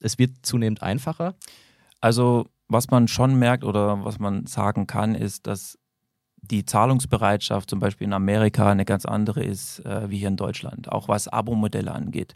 es 0.00 0.18
wird 0.18 0.32
zunehmend 0.42 0.82
einfacher? 0.82 1.34
Also 2.00 2.46
was 2.68 2.90
man 2.90 3.08
schon 3.08 3.38
merkt 3.38 3.64
oder 3.64 4.04
was 4.04 4.18
man 4.18 4.46
sagen 4.46 4.86
kann, 4.86 5.14
ist, 5.14 5.46
dass 5.46 5.78
die 6.42 6.64
Zahlungsbereitschaft 6.64 7.70
zum 7.70 7.78
Beispiel 7.78 8.06
in 8.06 8.12
Amerika 8.12 8.70
eine 8.70 8.84
ganz 8.84 9.04
andere 9.04 9.42
ist 9.42 9.84
äh, 9.86 10.10
wie 10.10 10.18
hier 10.18 10.28
in 10.28 10.36
Deutschland, 10.36 10.90
auch 10.90 11.08
was 11.08 11.28
Abo-Modelle 11.28 11.92
angeht. 11.92 12.34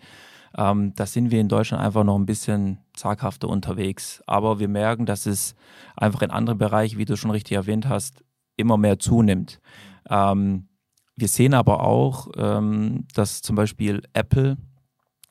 Ähm, 0.56 0.94
da 0.94 1.06
sind 1.06 1.30
wir 1.30 1.40
in 1.40 1.48
Deutschland 1.48 1.82
einfach 1.82 2.04
noch 2.04 2.16
ein 2.16 2.26
bisschen 2.26 2.78
zaghafter 2.94 3.48
unterwegs. 3.48 4.22
Aber 4.26 4.60
wir 4.60 4.68
merken, 4.68 5.04
dass 5.06 5.26
es 5.26 5.54
einfach 5.96 6.22
in 6.22 6.30
anderen 6.30 6.58
Bereichen, 6.58 6.98
wie 6.98 7.04
du 7.04 7.16
schon 7.16 7.32
richtig 7.32 7.56
erwähnt 7.56 7.88
hast, 7.88 8.22
immer 8.56 8.76
mehr 8.76 8.98
zunimmt. 8.98 9.60
Ähm, 10.08 10.68
wir 11.16 11.28
sehen 11.28 11.54
aber 11.54 11.82
auch, 11.82 12.28
ähm, 12.36 13.06
dass 13.14 13.42
zum 13.42 13.56
Beispiel 13.56 14.02
Apple 14.12 14.56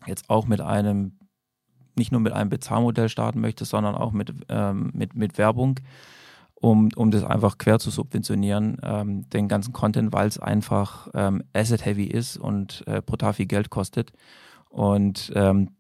jetzt 0.08 0.30
auch 0.30 0.46
mit 0.46 0.60
einem, 0.60 1.20
nicht 1.96 2.12
nur 2.12 2.22
mit 2.22 2.34
einem 2.34 2.50
Bezahlmodell 2.50 3.08
starten 3.08 3.40
möchte, 3.40 3.64
sondern 3.66 3.96
auch 3.96 4.12
mit, 4.12 4.34
ähm, 4.50 4.92
mit, 4.94 5.16
mit 5.16 5.38
Werbung 5.38 5.80
um, 6.64 6.88
um 6.96 7.12
das 7.12 7.26
einfach 7.26 7.58
quer 7.58 7.78
zu 7.78 7.90
subventionieren, 7.90 8.78
ähm, 8.84 9.30
den 9.32 9.50
ganzen 9.50 9.74
Content, 9.74 10.14
weil 10.14 10.30
es 10.30 10.40
einfach 10.40 11.10
ähm, 11.14 11.44
asset-heavy 11.52 12.06
ist 12.06 12.38
und 12.38 12.86
äh, 12.88 13.02
brutal 13.02 13.34
viel 13.34 13.48
Geld 13.48 13.70
kostet. 13.70 14.14
Und 14.70 15.30
ähm, 15.36 15.72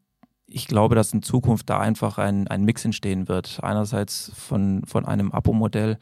ich 0.46 0.68
glaube, 0.68 0.96
dass 0.96 1.14
in 1.14 1.24
Zukunft 1.24 1.70
da 1.70 1.80
einfach 1.80 2.18
ein, 2.18 2.50
ein 2.50 2.66
Mix 2.66 2.84
entstehen 2.84 3.30
wird. 3.30 3.64
Einerseits 3.64 4.34
von, 4.36 4.84
von 4.86 5.06
einem 5.06 5.32
Abo-Modell 5.32 6.00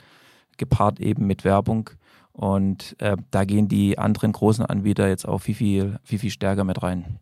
gepaart 0.58 1.00
eben 1.00 1.28
mit 1.28 1.44
Werbung. 1.44 1.92
Und 2.32 2.96
äh, 2.98 3.18
da 3.30 3.46
gehen 3.46 3.68
die 3.68 4.00
anderen 4.00 4.32
großen 4.32 4.66
Anbieter 4.66 5.08
jetzt 5.08 5.28
auch 5.28 5.44
viel, 5.44 5.54
viel, 5.54 6.00
viel, 6.04 6.18
viel 6.18 6.32
stärker 6.32 6.64
mit 6.64 6.82
rein. 6.82 7.20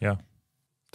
Ja, 0.00 0.16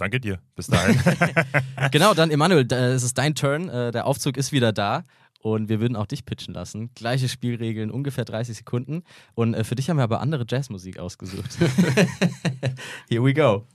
Danke 0.01 0.19
dir. 0.19 0.39
Bis 0.55 0.65
dahin. 0.65 0.99
genau, 1.91 2.15
dann 2.15 2.31
Emanuel, 2.31 2.65
es 2.71 3.03
ist 3.03 3.19
dein 3.19 3.35
Turn. 3.35 3.69
Äh, 3.69 3.91
der 3.91 4.07
Aufzug 4.07 4.35
ist 4.35 4.51
wieder 4.51 4.73
da. 4.73 5.03
Und 5.41 5.69
wir 5.69 5.79
würden 5.79 5.95
auch 5.95 6.05
dich 6.05 6.25
pitchen 6.25 6.53
lassen. 6.53 6.91
Gleiche 6.93 7.27
Spielregeln, 7.27 7.89
ungefähr 7.89 8.25
30 8.25 8.57
Sekunden. 8.57 9.03
Und 9.33 9.53
äh, 9.53 9.63
für 9.63 9.75
dich 9.75 9.89
haben 9.89 9.97
wir 9.97 10.03
aber 10.03 10.21
andere 10.21 10.45
Jazzmusik 10.47 10.99
ausgesucht. 10.99 11.57
Here 13.09 13.23
we 13.23 13.33
go. 13.33 13.65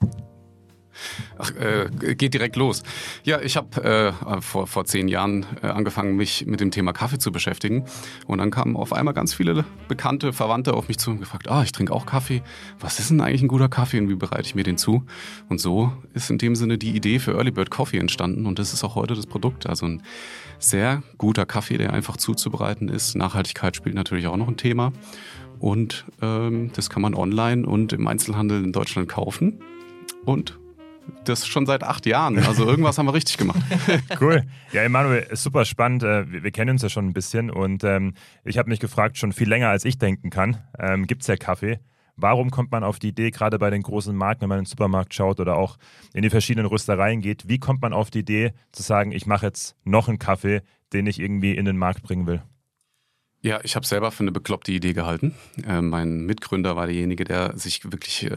Ach, 1.38 1.50
äh, 1.57 2.15
geht 2.15 2.35
direkt 2.35 2.57
los. 2.57 2.83
Ja, 3.25 3.41
ich 3.41 3.57
habe 3.57 3.83
äh, 3.83 4.41
vor, 4.41 4.67
vor 4.67 4.85
zehn 4.85 5.09
Jahren 5.09 5.47
äh, 5.62 5.67
angefangen, 5.67 6.17
mich 6.17 6.47
mit 6.47 6.61
dem 6.61 6.71
Thema 6.71 6.93
Kaffee 6.93 7.19
zu 7.19 7.33
beschäftigen. 7.33 7.85
Und 8.26 8.38
dann 8.38 8.50
kamen 8.50 8.76
auf 8.76 8.93
einmal 8.93 9.15
ganz 9.15 9.35
viele 9.35 9.65
Bekannte, 9.88 10.33
Verwandte 10.33 10.75
auf 10.75 10.88
mich 10.88 10.99
zu 10.99 11.11
und 11.11 11.21
gefragt, 11.21 11.49
ah, 11.49 11.62
ich 11.62 11.73
trinke 11.73 11.93
auch 11.93 12.07
Kaffee. 12.07 12.43
Was 12.81 12.99
ist 12.99 13.11
denn 13.11 13.21
eigentlich 13.21 13.43
ein 13.43 13.49
guter 13.49 13.69
Kaffee 13.69 13.99
und 13.99 14.09
wie 14.09 14.15
bereite 14.15 14.47
ich 14.47 14.55
mir 14.55 14.65
den 14.65 14.79
zu? 14.79 15.05
Und 15.49 15.61
so 15.61 15.93
ist 16.15 16.31
in 16.31 16.38
dem 16.38 16.55
Sinne 16.55 16.79
die 16.79 16.95
Idee 16.97 17.19
für 17.19 17.33
Early 17.33 17.50
Bird 17.50 17.71
Coffee 17.71 17.99
entstanden. 17.99 18.47
Und 18.47 18.59
das 18.59 18.73
ist 18.73 18.85
auch 18.85 18.95
heute 18.95 19.15
das 19.15 19.26
Produkt. 19.26 19.67
Also 19.67 19.87
ein 19.87 20.03
sehr 20.59 21.03
guter 21.19 21.47
Kaffee, 21.47 21.79
der 21.79 21.93
einfach 21.93 22.17
zuzubereiten 22.17 22.88
ist. 22.88 23.15
Nachhaltigkeit 23.17 23.76
spielt 23.76 23.95
natürlich 23.95 24.26
auch 24.26 24.37
noch 24.37 24.49
ein 24.49 24.57
Thema. 24.57 24.93
Und 25.59 26.05
ähm, 26.21 26.71
das 26.75 26.91
kann 26.91 27.03
man 27.03 27.15
online 27.15 27.67
und 27.67 27.93
im 27.93 28.07
Einzelhandel 28.07 28.62
in 28.62 28.73
Deutschland 28.73 29.09
kaufen. 29.09 29.61
Und 30.25 30.59
das 31.25 31.47
schon 31.47 31.67
seit 31.67 31.83
acht 31.83 32.07
Jahren. 32.07 32.39
Also 32.39 32.67
irgendwas 32.67 32.99
haben 32.99 33.07
wir 33.07 33.15
richtig 33.15 33.39
gemacht. 33.39 33.61
Cool. 34.21 34.45
Ja, 34.73 34.83
Emanuel, 34.83 35.27
super 35.33 35.65
spannend. 35.65 36.03
Äh, 36.03 36.31
wir, 36.31 36.43
wir 36.45 36.51
kennen 36.51 36.71
uns 36.71 36.83
ja 36.83 36.89
schon 36.89 37.07
ein 37.07 37.13
bisschen 37.13 37.51
und 37.51 37.85
ähm, 37.85 38.15
ich 38.45 38.59
habe 38.59 38.69
mich 38.69 38.81
gefragt, 38.81 39.19
schon 39.19 39.33
viel 39.33 39.49
länger 39.49 39.69
als 39.69 39.85
ich 39.85 39.99
denken 39.99 40.31
kann, 40.31 40.59
ähm, 40.79 41.07
gibt 41.07 41.23
es 41.23 41.29
ja 41.29 41.37
Kaffee. 41.37 41.81
Warum 42.17 42.51
kommt 42.51 42.71
man 42.71 42.83
auf 42.83 42.99
die 42.99 43.09
Idee, 43.09 43.31
gerade 43.31 43.59
bei 43.59 43.69
den 43.69 43.83
großen 43.83 44.17
Marken, 44.17 44.43
wenn 44.43 44.49
man 44.49 44.59
in 44.59 44.65
den 44.65 44.71
Supermarkt 44.71 45.13
schaut 45.13 45.39
oder 45.39 45.57
auch 45.57 45.77
in 46.15 46.23
die 46.23 46.31
verschiedenen 46.31 46.67
Röstereien 46.67 47.21
geht, 47.21 47.49
wie 47.49 47.59
kommt 47.59 47.83
man 47.83 47.93
auf 47.93 48.11
die 48.11 48.21
Idee 48.21 48.53
zu 48.73 48.83
sagen, 48.83 49.13
ich 49.13 49.27
mache 49.27 49.47
jetzt 49.47 49.77
noch 49.85 50.09
einen 50.09 50.19
Kaffee, 50.19 50.63
den 50.93 51.07
ich 51.07 51.21
irgendwie 51.21 51.55
in 51.55 51.67
den 51.67 51.77
Markt 51.77 52.03
bringen 52.03 52.27
will? 52.27 52.43
Ja, 53.43 53.61
ich 53.63 53.77
habe 53.77 53.87
selber 53.87 54.11
für 54.11 54.25
eine 54.25 54.33
bekloppte 54.33 54.73
Idee 54.73 54.95
gehalten. 54.95 55.35
Äh, 55.67 55.83
mein 55.83 56.25
Mitgründer 56.25 56.75
war 56.75 56.87
derjenige, 56.87 57.25
der 57.25 57.57
sich 57.59 57.85
wirklich 57.85 58.25
äh, 58.25 58.37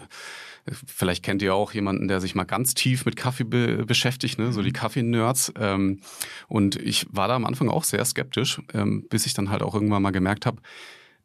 Vielleicht 0.72 1.24
kennt 1.24 1.42
ihr 1.42 1.54
auch 1.56 1.74
jemanden, 1.74 2.08
der 2.08 2.22
sich 2.22 2.36
mal 2.36 2.44
ganz 2.44 2.74
tief 2.74 3.06
mit 3.06 3.16
Kaffee 3.16 3.44
be 3.44 3.86
beschäftigt, 3.86 4.40
ne? 4.40 4.52
so 4.52 4.62
die 4.62 4.70
mhm. 4.70 4.74
Kaffee-Nerds. 4.74 5.54
Ähm, 5.58 6.00
und 6.48 6.76
ich 6.76 7.08
war 7.10 7.28
da 7.28 7.36
am 7.36 7.46
Anfang 7.46 7.70
auch 7.70 7.84
sehr 7.84 8.04
skeptisch, 8.06 8.62
ähm, 8.74 9.06
bis 9.10 9.26
ich 9.26 9.34
dann 9.34 9.50
halt 9.50 9.62
auch 9.62 9.74
irgendwann 9.74 10.02
mal 10.02 10.12
gemerkt 10.12 10.46
habe, 10.46 10.62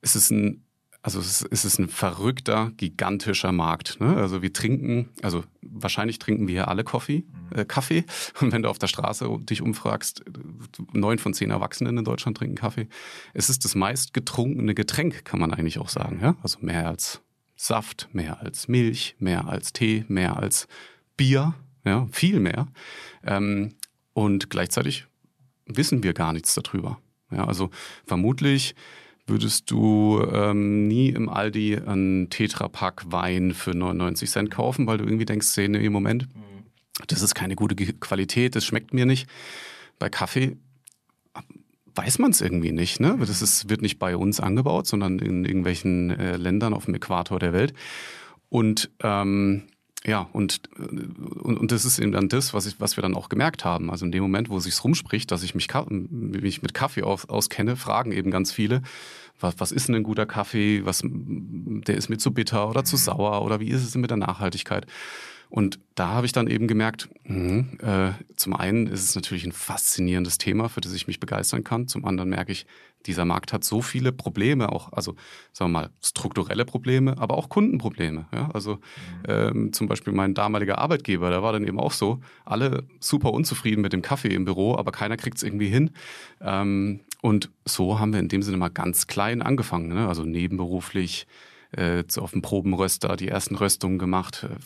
es 0.00 0.16
ist 0.16 0.30
ein 0.30 0.64
also 1.04 1.20
es 1.20 1.42
ist, 1.42 1.78
ein 1.78 1.88
verrückter, 1.88 2.72
gigantischer 2.78 3.52
Markt. 3.52 4.00
Ne? 4.00 4.16
Also 4.16 4.40
wir 4.40 4.54
trinken, 4.54 5.10
also 5.20 5.44
wahrscheinlich 5.60 6.18
trinken 6.18 6.48
wir 6.48 6.54
hier 6.54 6.68
alle 6.68 6.82
Kaffee, 6.82 7.24
äh, 7.54 7.66
Kaffee. 7.66 8.06
Und 8.40 8.52
wenn 8.52 8.62
du 8.62 8.70
auf 8.70 8.78
der 8.78 8.86
Straße 8.86 9.28
dich 9.40 9.60
umfragst, 9.60 10.24
neun 10.94 11.18
von 11.18 11.34
zehn 11.34 11.50
Erwachsenen 11.50 11.98
in 11.98 12.04
Deutschland 12.04 12.38
trinken 12.38 12.56
Kaffee. 12.56 12.88
Es 13.34 13.50
ist 13.50 13.66
das 13.66 13.74
meist 13.74 14.14
getrunkene 14.14 14.74
Getränk, 14.74 15.26
kann 15.26 15.40
man 15.40 15.52
eigentlich 15.52 15.78
auch 15.78 15.90
sagen. 15.90 16.20
Ja? 16.22 16.36
Also 16.42 16.60
mehr 16.62 16.88
als 16.88 17.20
Saft, 17.64 18.08
mehr 18.12 18.40
als 18.40 18.68
Milch, 18.68 19.16
mehr 19.18 19.48
als 19.48 19.72
Tee, 19.72 20.04
mehr 20.08 20.36
als 20.36 20.68
Bier, 21.16 21.54
ja, 21.84 22.06
viel 22.12 22.38
mehr. 22.38 22.68
Ähm, 23.24 23.74
und 24.12 24.50
gleichzeitig 24.50 25.06
wissen 25.66 26.02
wir 26.02 26.12
gar 26.12 26.34
nichts 26.34 26.54
darüber. 26.54 26.98
Ja, 27.30 27.46
also 27.46 27.70
vermutlich 28.04 28.74
würdest 29.26 29.70
du 29.70 30.22
ähm, 30.30 30.88
nie 30.88 31.08
im 31.08 31.30
Aldi 31.30 31.78
einen 31.78 32.28
Tetrapack 32.28 33.04
Wein 33.10 33.54
für 33.54 33.74
99 33.74 34.30
Cent 34.30 34.50
kaufen, 34.50 34.86
weil 34.86 34.98
du 34.98 35.04
irgendwie 35.04 35.24
denkst, 35.24 35.56
nee, 35.56 35.86
im 35.86 35.92
Moment, 35.92 36.28
das 37.06 37.22
ist 37.22 37.34
keine 37.34 37.56
gute 37.56 37.74
Qualität, 37.74 38.56
das 38.56 38.66
schmeckt 38.66 38.92
mir 38.92 39.06
nicht. 39.06 39.26
Bei 39.98 40.10
Kaffee 40.10 40.58
weiß 41.94 42.18
man 42.18 42.30
es 42.30 42.40
irgendwie 42.40 42.72
nicht. 42.72 43.00
Ne? 43.00 43.16
Das 43.20 43.42
ist, 43.42 43.68
wird 43.68 43.82
nicht 43.82 43.98
bei 43.98 44.16
uns 44.16 44.40
angebaut, 44.40 44.86
sondern 44.86 45.18
in 45.18 45.44
irgendwelchen 45.44 46.10
äh, 46.10 46.36
Ländern 46.36 46.74
auf 46.74 46.86
dem 46.86 46.94
Äquator 46.94 47.38
der 47.38 47.52
Welt. 47.52 47.74
Und 48.48 48.90
ähm, 49.02 49.64
ja, 50.06 50.28
und, 50.32 50.60
und, 50.78 51.58
und 51.58 51.72
das 51.72 51.86
ist 51.86 51.98
eben 51.98 52.12
dann 52.12 52.28
das, 52.28 52.52
was, 52.52 52.66
ich, 52.66 52.78
was 52.78 52.96
wir 52.96 53.02
dann 53.02 53.14
auch 53.14 53.30
gemerkt 53.30 53.64
haben. 53.64 53.90
Also 53.90 54.04
in 54.04 54.12
dem 54.12 54.22
Moment, 54.22 54.50
wo 54.50 54.58
sich's 54.58 54.84
rumspricht, 54.84 55.30
dass 55.30 55.42
ich 55.42 55.54
mich, 55.54 55.68
mich 55.88 56.60
mit 56.60 56.74
Kaffee 56.74 57.02
aus, 57.02 57.26
auskenne, 57.28 57.76
fragen 57.76 58.12
eben 58.12 58.30
ganz 58.30 58.52
viele, 58.52 58.82
was, 59.40 59.54
was 59.58 59.72
ist 59.72 59.88
denn 59.88 59.94
ein 59.94 60.02
guter 60.02 60.26
Kaffee? 60.26 60.84
Was, 60.84 61.02
der 61.04 61.96
ist 61.96 62.10
mir 62.10 62.18
zu 62.18 62.32
bitter 62.32 62.68
oder 62.68 62.84
zu 62.84 62.96
sauer 62.96 63.42
oder 63.42 63.60
wie 63.60 63.70
ist 63.70 63.82
es 63.82 63.92
denn 63.92 64.02
mit 64.02 64.10
der 64.10 64.18
Nachhaltigkeit? 64.18 64.86
Und 65.54 65.78
da 65.94 66.08
habe 66.08 66.26
ich 66.26 66.32
dann 66.32 66.48
eben 66.48 66.66
gemerkt, 66.66 67.08
mh, 67.26 68.08
äh, 68.08 68.12
zum 68.34 68.54
einen 68.54 68.88
ist 68.88 69.04
es 69.04 69.14
natürlich 69.14 69.44
ein 69.44 69.52
faszinierendes 69.52 70.36
Thema, 70.36 70.68
für 70.68 70.80
das 70.80 70.92
ich 70.94 71.06
mich 71.06 71.20
begeistern 71.20 71.62
kann. 71.62 71.86
Zum 71.86 72.04
anderen 72.04 72.30
merke 72.30 72.50
ich, 72.50 72.66
dieser 73.06 73.24
Markt 73.24 73.52
hat 73.52 73.62
so 73.62 73.80
viele 73.80 74.10
Probleme, 74.10 74.72
auch, 74.72 74.92
also 74.92 75.14
sagen 75.52 75.70
wir 75.70 75.82
mal, 75.82 75.90
strukturelle 76.02 76.64
Probleme, 76.64 77.18
aber 77.18 77.38
auch 77.38 77.50
Kundenprobleme. 77.50 78.26
Ja? 78.34 78.50
Also 78.52 78.72
mhm. 78.72 78.80
ähm, 79.28 79.72
zum 79.72 79.86
Beispiel 79.86 80.12
mein 80.12 80.34
damaliger 80.34 80.78
Arbeitgeber, 80.78 81.30
da 81.30 81.40
war 81.40 81.52
dann 81.52 81.64
eben 81.64 81.78
auch 81.78 81.92
so, 81.92 82.20
alle 82.44 82.82
super 82.98 83.32
unzufrieden 83.32 83.80
mit 83.80 83.92
dem 83.92 84.02
Kaffee 84.02 84.34
im 84.34 84.46
Büro, 84.46 84.76
aber 84.76 84.90
keiner 84.90 85.16
kriegt 85.16 85.36
es 85.36 85.44
irgendwie 85.44 85.68
hin. 85.68 85.92
Ähm, 86.40 87.02
und 87.22 87.48
so 87.64 88.00
haben 88.00 88.12
wir 88.12 88.18
in 88.18 88.28
dem 88.28 88.42
Sinne 88.42 88.56
mal 88.56 88.70
ganz 88.70 89.06
klein 89.06 89.40
angefangen, 89.40 89.86
ne? 89.86 90.08
also 90.08 90.24
nebenberuflich 90.24 91.28
äh, 91.76 92.04
auf 92.16 92.32
dem 92.32 92.42
Probenröster 92.42 93.16
die 93.16 93.28
ersten 93.28 93.56
Röstungen 93.56 93.98
gemacht, 93.98 94.44
äh, 94.44 94.56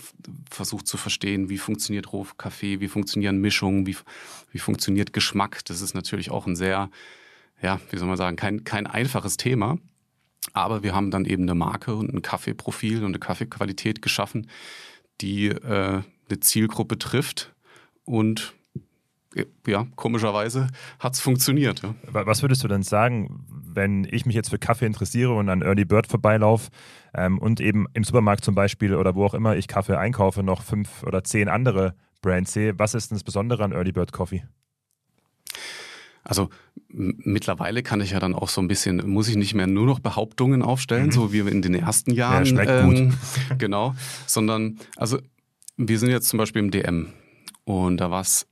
versucht 0.51 0.87
zu 0.87 0.97
verstehen, 0.97 1.49
wie 1.49 1.59
funktioniert 1.59 2.13
Rohkaffee, 2.13 2.81
wie 2.81 2.89
funktionieren 2.89 3.41
Mischungen, 3.41 3.87
wie, 3.87 3.97
wie 4.53 4.59
funktioniert 4.59 5.13
Geschmack. 5.13 5.65
Das 5.65 5.81
ist 5.81 5.95
natürlich 5.95 6.31
auch 6.31 6.47
ein 6.47 6.57
sehr, 6.57 6.91
ja, 7.63 7.81
wie 7.91 7.97
soll 7.97 8.09
man 8.09 8.17
sagen, 8.17 8.37
kein, 8.37 8.65
kein 8.65 8.87
einfaches 8.87 9.37
Thema. 9.37 9.79
Aber 10.53 10.83
wir 10.83 10.95
haben 10.95 11.11
dann 11.11 11.25
eben 11.25 11.43
eine 11.43 11.55
Marke 11.55 11.95
und 11.95 12.13
ein 12.13 12.23
Kaffeeprofil 12.23 12.99
und 12.99 13.07
eine 13.07 13.19
Kaffeequalität 13.19 14.03
geschaffen, 14.03 14.49
die 15.21 15.49
äh, 15.49 16.03
eine 16.29 16.41
Zielgruppe 16.41 16.99
trifft 16.99 17.55
und 18.05 18.55
ja, 19.67 19.87
komischerweise 19.97 20.69
hat 20.99 21.15
es 21.15 21.21
funktioniert. 21.21 21.83
Ja. 21.83 21.95
Was 22.13 22.43
würdest 22.43 22.65
du 22.65 22.69
denn 22.69 22.83
sagen, 22.83 23.45
wenn 23.51 24.07
ich 24.11 24.27
mich 24.27 24.35
jetzt 24.35 24.51
für 24.51 24.59
Kaffee 24.59 24.87
interessiere 24.87 25.35
und 25.35 25.49
an 25.49 25.63
Early 25.63 25.85
Bird 25.85 26.07
vorbeilaufe 26.07 26.71
ähm, 27.15 27.39
und 27.39 27.61
eben 27.61 27.87
im 27.93 28.05
Supermarkt 28.05 28.45
zum 28.45 28.55
Beispiel 28.55 28.95
oder 28.95 29.15
wo 29.15 29.25
auch 29.25 29.35
immer 29.35 29.57
ich 29.57 29.69
Kaffee 29.69 29.99
einkaufe, 29.99 30.43
noch 30.43 30.63
fünf 30.63 31.03
oder 31.05 31.25
zehn 31.25 31.49
andere 31.49 31.95
Brands 32.23 32.53
sehe, 32.53 32.79
was 32.79 32.95
ist 32.95 33.11
denn 33.11 33.17
das 33.17 33.25
Besondere 33.25 33.65
an 33.65 33.73
Early 33.73 33.93
Bird 33.93 34.13
Coffee? 34.13 34.45
Also 36.25 36.51
mittlerweile 36.89 37.83
kann 37.83 38.01
ich 38.01 38.11
ja 38.11 38.21
dann 38.21 38.35
auch 38.35 38.49
so 38.49 38.61
ein 38.61 38.69
bisschen, 38.69 39.09
muss 39.09 39.29
ich 39.29 39.37
nicht 39.37 39.55
mehr 39.55 39.67
nur 39.67 39.87
noch 39.87 40.01
Behauptungen 40.01 40.63
aufstellen, 40.63 41.07
mhm. 41.07 41.13
so 41.13 41.33
wie 41.33 41.39
in 41.39 41.63
den 41.63 41.75
ersten 41.75 42.13
Jahren. 42.13 42.45
Ja, 42.45 42.51
schmeckt 42.51 42.71
ähm, 42.71 43.11
gut. 43.11 43.19
genau, 43.59 43.95
sondern 44.27 44.79
also 44.97 45.19
wir 45.77 45.99
sind 45.99 46.11
jetzt 46.11 46.29
zum 46.29 46.39
Beispiel 46.39 46.61
im 46.61 46.71
DM 46.71 47.13
und 47.65 47.99
da 47.99 48.11
war 48.11 48.21
es 48.21 48.47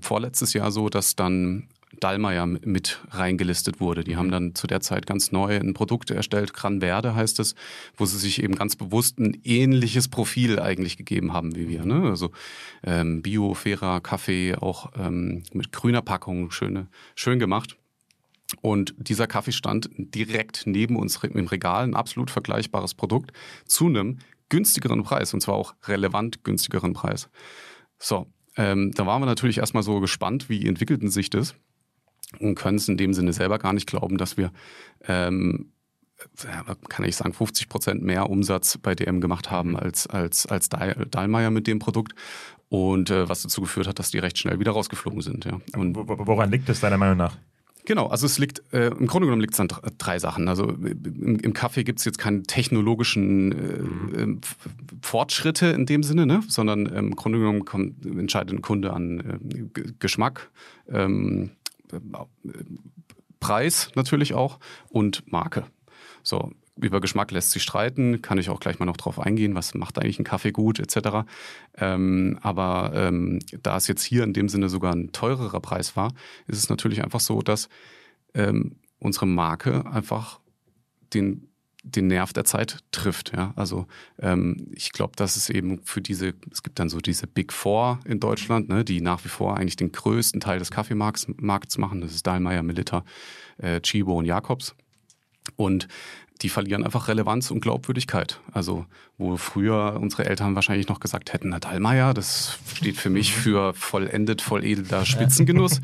vorletztes 0.00 0.52
Jahr 0.52 0.70
so, 0.70 0.88
dass 0.88 1.16
dann 1.16 1.68
Dallmayr 2.00 2.46
mit 2.46 3.00
reingelistet 3.10 3.80
wurde. 3.80 4.04
Die 4.04 4.16
haben 4.16 4.30
dann 4.30 4.54
zu 4.54 4.66
der 4.66 4.80
Zeit 4.80 5.06
ganz 5.06 5.32
neu 5.32 5.56
ein 5.56 5.74
Produkt 5.74 6.10
erstellt, 6.10 6.52
Gran 6.52 6.80
Verde 6.80 7.14
heißt 7.14 7.40
es, 7.40 7.54
wo 7.96 8.04
sie 8.04 8.18
sich 8.18 8.42
eben 8.42 8.54
ganz 8.54 8.76
bewusst 8.76 9.18
ein 9.18 9.40
ähnliches 9.44 10.08
Profil 10.08 10.58
eigentlich 10.58 10.96
gegeben 10.96 11.32
haben 11.32 11.54
wie 11.56 11.68
wir. 11.68 11.84
Ne? 11.84 12.08
Also 12.08 12.30
ähm, 12.82 13.22
Bio, 13.22 13.54
fairer 13.54 14.00
Kaffee, 14.00 14.56
auch 14.56 14.90
ähm, 14.96 15.42
mit 15.52 15.72
grüner 15.72 16.02
Packung, 16.02 16.50
schöne, 16.50 16.88
schön 17.14 17.38
gemacht. 17.38 17.76
Und 18.60 18.94
dieser 18.98 19.26
Kaffee 19.26 19.52
stand 19.52 19.88
direkt 19.96 20.66
neben 20.66 20.96
uns 20.96 21.22
im 21.22 21.46
Regal, 21.46 21.84
ein 21.84 21.94
absolut 21.94 22.30
vergleichbares 22.30 22.94
Produkt, 22.94 23.32
zu 23.66 23.86
einem 23.86 24.18
günstigeren 24.48 25.02
Preis 25.02 25.34
und 25.34 25.40
zwar 25.40 25.54
auch 25.54 25.74
relevant 25.84 26.44
günstigeren 26.44 26.92
Preis. 26.92 27.28
So, 27.98 28.26
ähm, 28.56 28.92
da 28.94 29.06
waren 29.06 29.22
wir 29.22 29.26
natürlich 29.26 29.58
erstmal 29.58 29.82
so 29.82 30.00
gespannt, 30.00 30.48
wie 30.48 30.66
entwickelten 30.66 31.10
sich 31.10 31.30
das 31.30 31.54
und 32.38 32.54
können 32.54 32.76
es 32.76 32.88
in 32.88 32.96
dem 32.96 33.14
Sinne 33.14 33.32
selber 33.32 33.58
gar 33.58 33.72
nicht 33.72 33.86
glauben, 33.86 34.18
dass 34.18 34.36
wir, 34.36 34.52
ähm, 35.06 35.72
kann 36.88 37.04
ich 37.04 37.16
sagen, 37.16 37.32
50 37.32 37.68
Prozent 37.68 38.02
mehr 38.02 38.30
Umsatz 38.30 38.78
bei 38.78 38.94
DM 38.94 39.20
gemacht 39.20 39.50
haben 39.50 39.70
mhm. 39.70 39.76
als, 39.76 40.06
als, 40.06 40.46
als 40.46 40.68
Dahlmeier 40.68 41.50
mit 41.50 41.66
dem 41.66 41.78
Produkt. 41.78 42.14
Und 42.68 43.10
äh, 43.10 43.28
was 43.28 43.42
dazu 43.42 43.60
geführt 43.60 43.86
hat, 43.86 43.98
dass 43.98 44.10
die 44.10 44.18
recht 44.18 44.38
schnell 44.38 44.58
wieder 44.58 44.72
rausgeflogen 44.72 45.20
sind. 45.20 45.44
Ja. 45.44 45.60
Und 45.76 45.94
Woran 45.96 46.50
liegt 46.50 46.68
es 46.68 46.80
deiner 46.80 46.98
Meinung 46.98 47.18
nach? 47.18 47.36
Genau, 47.86 48.06
also 48.06 48.24
es 48.24 48.38
liegt, 48.38 48.62
äh, 48.72 48.86
im 48.88 49.06
Grunde 49.06 49.26
genommen 49.26 49.42
liegt 49.42 49.54
es 49.54 49.60
an 49.60 49.68
drei 49.98 50.18
Sachen. 50.18 50.48
Also 50.48 50.68
im, 50.68 51.38
im 51.38 51.52
Kaffee 51.52 51.84
gibt 51.84 51.98
es 51.98 52.06
jetzt 52.06 52.18
keine 52.18 52.42
technologischen 52.42 53.52
äh, 53.52 54.26
mhm. 54.26 54.40
Fortschritte 55.02 55.66
in 55.66 55.84
dem 55.84 56.02
Sinne, 56.02 56.24
ne? 56.24 56.42
sondern 56.48 56.86
ähm, 56.86 57.08
im 57.08 57.16
Grunde 57.16 57.38
genommen 57.38 57.66
kommt, 57.66 58.06
entscheidet 58.06 58.54
ein 58.56 58.62
Kunde 58.62 58.92
an 58.92 59.70
äh, 59.76 59.92
Geschmack, 59.98 60.50
ähm, 60.88 61.50
äh, 61.92 61.98
Preis 63.38 63.90
natürlich 63.94 64.32
auch 64.32 64.58
und 64.88 65.30
Marke. 65.30 65.64
So, 66.22 66.52
über 66.76 67.00
Geschmack 67.00 67.30
lässt 67.30 67.52
sich 67.52 67.62
streiten, 67.62 68.20
kann 68.20 68.38
ich 68.38 68.50
auch 68.50 68.60
gleich 68.60 68.78
mal 68.78 68.86
noch 68.86 68.96
drauf 68.96 69.20
eingehen, 69.20 69.54
was 69.54 69.74
macht 69.74 69.98
eigentlich 69.98 70.18
ein 70.18 70.24
Kaffee 70.24 70.52
gut, 70.52 70.80
etc. 70.80 71.26
Ähm, 71.76 72.38
aber 72.42 72.92
ähm, 72.94 73.38
da 73.62 73.76
es 73.76 73.86
jetzt 73.86 74.02
hier 74.02 74.24
in 74.24 74.32
dem 74.32 74.48
Sinne 74.48 74.68
sogar 74.68 74.92
ein 74.92 75.12
teurerer 75.12 75.60
Preis 75.60 75.96
war, 75.96 76.12
ist 76.46 76.58
es 76.58 76.68
natürlich 76.68 77.02
einfach 77.04 77.20
so, 77.20 77.42
dass 77.42 77.68
ähm, 78.34 78.76
unsere 78.98 79.26
Marke 79.26 79.86
einfach 79.86 80.40
den 81.12 81.48
den 81.84 82.06
Nerv 82.06 82.32
der 82.32 82.44
Zeit 82.44 82.78
trifft. 82.92 83.32
Ja? 83.36 83.52
Also 83.56 83.86
ähm, 84.18 84.68
ich 84.72 84.92
glaube, 84.92 85.12
dass 85.16 85.36
es 85.36 85.50
eben 85.50 85.82
für 85.84 86.00
diese, 86.00 86.32
es 86.50 86.62
gibt 86.62 86.78
dann 86.78 86.88
so 86.88 86.98
diese 86.98 87.26
Big 87.26 87.52
Four 87.52 88.00
in 88.06 88.20
Deutschland, 88.20 88.68
ne, 88.70 88.84
die 88.84 89.02
nach 89.02 89.22
wie 89.24 89.28
vor 89.28 89.58
eigentlich 89.58 89.76
den 89.76 89.92
größten 89.92 90.40
Teil 90.40 90.58
des 90.58 90.70
Kaffeemarkts 90.70 91.26
Markts 91.36 91.76
machen. 91.76 92.00
Das 92.00 92.14
ist 92.14 92.26
Dahlmeier, 92.26 92.62
Melitta, 92.62 93.04
äh, 93.58 93.80
Chibo 93.80 94.16
und 94.18 94.24
Jakobs. 94.24 94.74
Und 95.56 95.88
die 96.42 96.48
verlieren 96.48 96.84
einfach 96.84 97.08
Relevanz 97.08 97.50
und 97.50 97.60
Glaubwürdigkeit. 97.60 98.40
Also, 98.52 98.86
wo 99.18 99.36
früher 99.36 99.98
unsere 100.00 100.26
Eltern 100.26 100.54
wahrscheinlich 100.54 100.88
noch 100.88 101.00
gesagt 101.00 101.32
hätten, 101.32 101.50
na 101.50 101.60
Dallmayr, 101.60 102.12
das 102.12 102.58
steht 102.74 102.96
für 102.96 103.10
mich 103.10 103.34
für 103.34 103.72
vollendet, 103.74 104.42
volledelter 104.42 105.06
Spitzengenuss. 105.06 105.80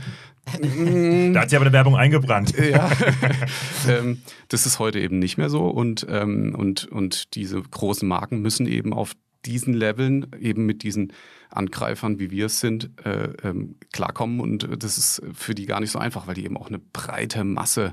da 1.32 1.40
hat 1.40 1.50
sie 1.50 1.56
aber 1.56 1.66
eine 1.66 1.72
Werbung 1.72 1.96
eingebrannt. 1.96 2.54
ja. 2.58 2.90
ähm, 3.88 4.22
das 4.48 4.66
ist 4.66 4.78
heute 4.78 4.98
eben 4.98 5.18
nicht 5.18 5.38
mehr 5.38 5.50
so 5.50 5.68
und, 5.68 6.06
ähm, 6.08 6.54
und, 6.56 6.86
und 6.86 7.34
diese 7.34 7.62
großen 7.62 8.08
Marken 8.08 8.40
müssen 8.40 8.66
eben 8.66 8.92
auf 8.92 9.12
diesen 9.46 9.72
Leveln 9.72 10.26
eben 10.38 10.66
mit 10.66 10.82
diesen 10.82 11.12
Angreifern, 11.48 12.18
wie 12.18 12.30
wir 12.30 12.46
es 12.46 12.60
sind, 12.60 12.90
äh, 13.04 13.32
ähm, 13.42 13.76
klarkommen 13.92 14.40
und 14.40 14.68
das 14.82 14.98
ist 14.98 15.22
für 15.32 15.54
die 15.54 15.66
gar 15.66 15.80
nicht 15.80 15.92
so 15.92 15.98
einfach, 15.98 16.26
weil 16.26 16.34
die 16.34 16.44
eben 16.44 16.58
auch 16.58 16.68
eine 16.68 16.78
breite 16.78 17.44
Masse 17.44 17.86
äh, 17.86 17.92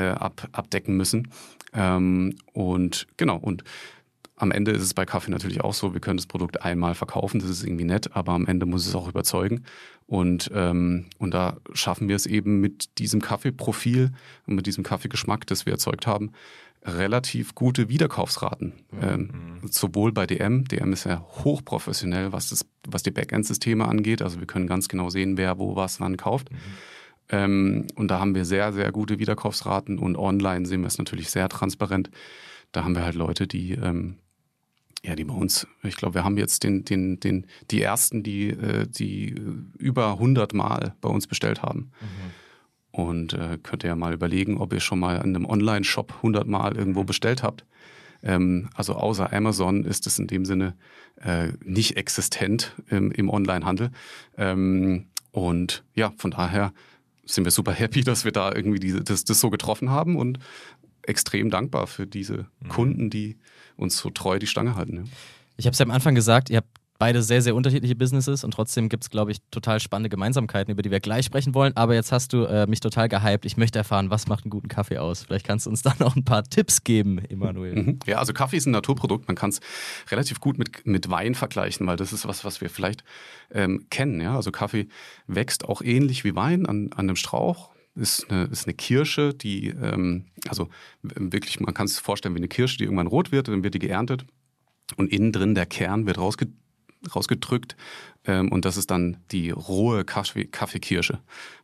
ab, 0.00 0.48
abdecken 0.52 0.96
müssen. 0.96 1.28
Ähm, 1.72 2.36
und 2.52 3.06
genau, 3.16 3.36
und 3.36 3.64
am 4.36 4.50
Ende 4.50 4.72
ist 4.72 4.82
es 4.82 4.94
bei 4.94 5.04
Kaffee 5.04 5.30
natürlich 5.30 5.60
auch 5.60 5.74
so, 5.74 5.94
wir 5.94 6.00
können 6.00 6.16
das 6.16 6.26
Produkt 6.26 6.62
einmal 6.62 6.94
verkaufen, 6.94 7.40
das 7.40 7.50
ist 7.50 7.64
irgendwie 7.64 7.84
nett, 7.84 8.16
aber 8.16 8.32
am 8.32 8.46
Ende 8.46 8.66
muss 8.66 8.86
es 8.86 8.94
auch 8.94 9.08
überzeugen. 9.08 9.64
Und, 10.06 10.50
ähm, 10.54 11.06
und 11.18 11.32
da 11.32 11.56
schaffen 11.72 12.08
wir 12.08 12.16
es 12.16 12.26
eben 12.26 12.60
mit 12.60 12.98
diesem 12.98 13.22
Kaffeeprofil 13.22 14.10
und 14.46 14.54
mit 14.54 14.66
diesem 14.66 14.84
Kaffeegeschmack, 14.84 15.46
das 15.46 15.66
wir 15.66 15.72
erzeugt 15.72 16.06
haben, 16.06 16.32
relativ 16.84 17.54
gute 17.54 17.88
Wiederkaufsraten. 17.88 18.74
Mhm. 18.90 19.00
Ähm, 19.02 19.60
sowohl 19.70 20.12
bei 20.12 20.26
DM, 20.26 20.64
DM 20.64 20.92
ist 20.92 21.04
ja 21.04 21.20
hochprofessionell, 21.20 22.32
was, 22.32 22.50
das, 22.50 22.66
was 22.86 23.02
die 23.02 23.12
Backend-Systeme 23.12 23.86
angeht. 23.86 24.20
Also 24.20 24.40
wir 24.40 24.46
können 24.46 24.66
ganz 24.66 24.88
genau 24.88 25.08
sehen, 25.08 25.38
wer 25.38 25.58
wo 25.58 25.76
was 25.76 26.00
wann 26.00 26.16
kauft. 26.16 26.50
Mhm 26.52 26.58
Ähm, 27.30 27.86
und 27.94 28.08
da 28.10 28.20
haben 28.20 28.34
wir 28.34 28.44
sehr, 28.44 28.72
sehr 28.72 28.92
gute 28.92 29.18
Wiederkaufsraten 29.18 29.98
und 29.98 30.16
online 30.16 30.66
sehen 30.66 30.82
wir 30.82 30.88
es 30.88 30.98
natürlich 30.98 31.30
sehr 31.30 31.48
transparent. 31.48 32.10
Da 32.72 32.84
haben 32.84 32.94
wir 32.94 33.04
halt 33.04 33.14
Leute, 33.14 33.46
die, 33.46 33.72
ähm, 33.72 34.16
ja, 35.02 35.14
die 35.14 35.24
bei 35.24 35.34
uns, 35.34 35.66
ich 35.82 35.96
glaube, 35.96 36.14
wir 36.14 36.24
haben 36.24 36.36
jetzt 36.36 36.64
den, 36.64 36.84
den, 36.84 37.20
den, 37.20 37.46
die 37.70 37.82
ersten, 37.82 38.22
die, 38.22 38.50
äh, 38.50 38.86
die 38.86 39.34
über 39.78 40.12
100 40.12 40.54
Mal 40.54 40.94
bei 41.00 41.08
uns 41.08 41.26
bestellt 41.26 41.62
haben. 41.62 41.92
Mhm. 42.00 43.00
Und 43.00 43.32
äh, 43.32 43.58
könnt 43.62 43.82
ihr 43.84 43.88
ja 43.88 43.96
mal 43.96 44.14
überlegen, 44.14 44.58
ob 44.58 44.72
ihr 44.72 44.80
schon 44.80 45.00
mal 45.00 45.16
in 45.16 45.34
einem 45.34 45.46
Online-Shop 45.46 46.14
100 46.18 46.46
Mal 46.46 46.76
irgendwo 46.76 47.04
bestellt 47.04 47.42
habt. 47.42 47.64
Ähm, 48.22 48.70
also 48.74 48.94
außer 48.94 49.32
Amazon 49.32 49.84
ist 49.84 50.06
es 50.06 50.18
in 50.18 50.26
dem 50.26 50.44
Sinne 50.44 50.76
äh, 51.20 51.48
nicht 51.64 51.96
existent 51.96 52.74
im, 52.88 53.10
im 53.10 53.30
Online-Handel. 53.30 53.90
Ähm, 54.36 55.06
und 55.32 55.84
ja, 55.94 56.12
von 56.16 56.30
daher 56.30 56.72
sind 57.26 57.44
wir 57.44 57.50
super 57.50 57.72
happy, 57.72 58.02
dass 58.02 58.24
wir 58.24 58.32
da 58.32 58.52
irgendwie 58.54 58.80
diese, 58.80 59.02
das, 59.02 59.24
das 59.24 59.40
so 59.40 59.50
getroffen 59.50 59.90
haben 59.90 60.16
und 60.16 60.38
extrem 61.02 61.50
dankbar 61.50 61.86
für 61.86 62.06
diese 62.06 62.46
mhm. 62.60 62.68
Kunden, 62.68 63.10
die 63.10 63.38
uns 63.76 63.98
so 63.98 64.10
treu 64.10 64.38
die 64.38 64.46
Stange 64.46 64.76
halten. 64.76 64.96
Ja. 64.96 65.02
Ich 65.56 65.66
habe 65.66 65.72
es 65.72 65.78
ja 65.78 65.84
am 65.84 65.92
Anfang 65.92 66.14
gesagt, 66.14 66.50
ihr 66.50 66.58
habt 66.58 66.73
beide 66.98 67.22
sehr, 67.22 67.42
sehr 67.42 67.54
unterschiedliche 67.54 67.96
Businesses 67.96 68.44
und 68.44 68.52
trotzdem 68.52 68.88
gibt 68.88 69.04
es, 69.04 69.10
glaube 69.10 69.32
ich, 69.32 69.38
total 69.50 69.80
spannende 69.80 70.08
Gemeinsamkeiten, 70.08 70.72
über 70.72 70.82
die 70.82 70.90
wir 70.90 71.00
gleich 71.00 71.26
sprechen 71.26 71.54
wollen. 71.54 71.76
Aber 71.76 71.94
jetzt 71.94 72.12
hast 72.12 72.32
du 72.32 72.44
äh, 72.44 72.66
mich 72.66 72.80
total 72.80 73.08
gehypt. 73.08 73.44
Ich 73.44 73.56
möchte 73.56 73.78
erfahren, 73.78 74.10
was 74.10 74.28
macht 74.28 74.44
einen 74.44 74.50
guten 74.50 74.68
Kaffee 74.68 74.98
aus? 74.98 75.24
Vielleicht 75.24 75.46
kannst 75.46 75.66
du 75.66 75.70
uns 75.70 75.82
da 75.82 75.94
noch 75.98 76.16
ein 76.16 76.24
paar 76.24 76.44
Tipps 76.44 76.84
geben, 76.84 77.18
Emanuel. 77.18 77.74
Mhm. 77.74 77.98
Ja, 78.06 78.18
also 78.18 78.32
Kaffee 78.32 78.56
ist 78.56 78.66
ein 78.66 78.72
Naturprodukt. 78.72 79.28
Man 79.28 79.36
kann 79.36 79.50
es 79.50 79.60
relativ 80.10 80.40
gut 80.40 80.58
mit, 80.58 80.86
mit 80.86 81.10
Wein 81.10 81.34
vergleichen, 81.34 81.86
weil 81.86 81.96
das 81.96 82.12
ist 82.12 82.26
was, 82.26 82.44
was 82.44 82.60
wir 82.60 82.70
vielleicht 82.70 83.04
ähm, 83.50 83.86
kennen. 83.90 84.20
Ja? 84.20 84.36
Also 84.36 84.52
Kaffee 84.52 84.88
wächst 85.26 85.64
auch 85.64 85.82
ähnlich 85.82 86.24
wie 86.24 86.36
Wein 86.36 86.66
an, 86.66 86.90
an 86.92 87.06
einem 87.06 87.16
Strauch 87.16 87.70
ist 87.96 88.28
eine, 88.28 88.44
ist 88.46 88.66
eine 88.66 88.74
Kirsche, 88.74 89.34
die, 89.34 89.68
ähm, 89.68 90.24
also 90.48 90.68
wirklich, 91.02 91.60
man 91.60 91.74
kann 91.74 91.86
es 91.86 91.98
vorstellen 92.00 92.34
wie 92.34 92.40
eine 92.40 92.48
Kirsche, 92.48 92.78
die 92.78 92.84
irgendwann 92.84 93.06
rot 93.06 93.30
wird, 93.30 93.46
dann 93.46 93.62
wird 93.62 93.74
die 93.74 93.78
geerntet 93.78 94.26
und 94.96 95.12
innen 95.12 95.30
drin 95.30 95.54
der 95.54 95.66
Kern 95.66 96.06
wird 96.06 96.18
rausge 96.18 96.48
rausgedrückt. 97.14 97.76
Ähm, 98.26 98.50
und 98.50 98.64
das 98.64 98.76
ist 98.76 98.90
dann 98.90 99.18
die 99.30 99.50
rohe 99.50 100.04
Kaffee 100.04 100.44
Kaffeekirsche. 100.46 101.20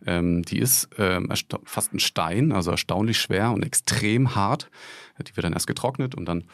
Ähm, 0.06 0.42
die 0.42 0.58
ist 0.58 0.88
ähm, 0.98 1.28
fast 1.64 1.94
ein 1.94 2.00
Stein, 2.00 2.52
also 2.52 2.70
erstaunlich 2.70 3.18
schwer 3.18 3.52
und 3.52 3.64
extrem 3.64 4.34
hart. 4.34 4.70
Die 5.28 5.36
wird 5.36 5.44
dann 5.44 5.52
erst 5.52 5.66
getrocknet 5.66 6.14
und 6.14 6.26
dann 6.26 6.44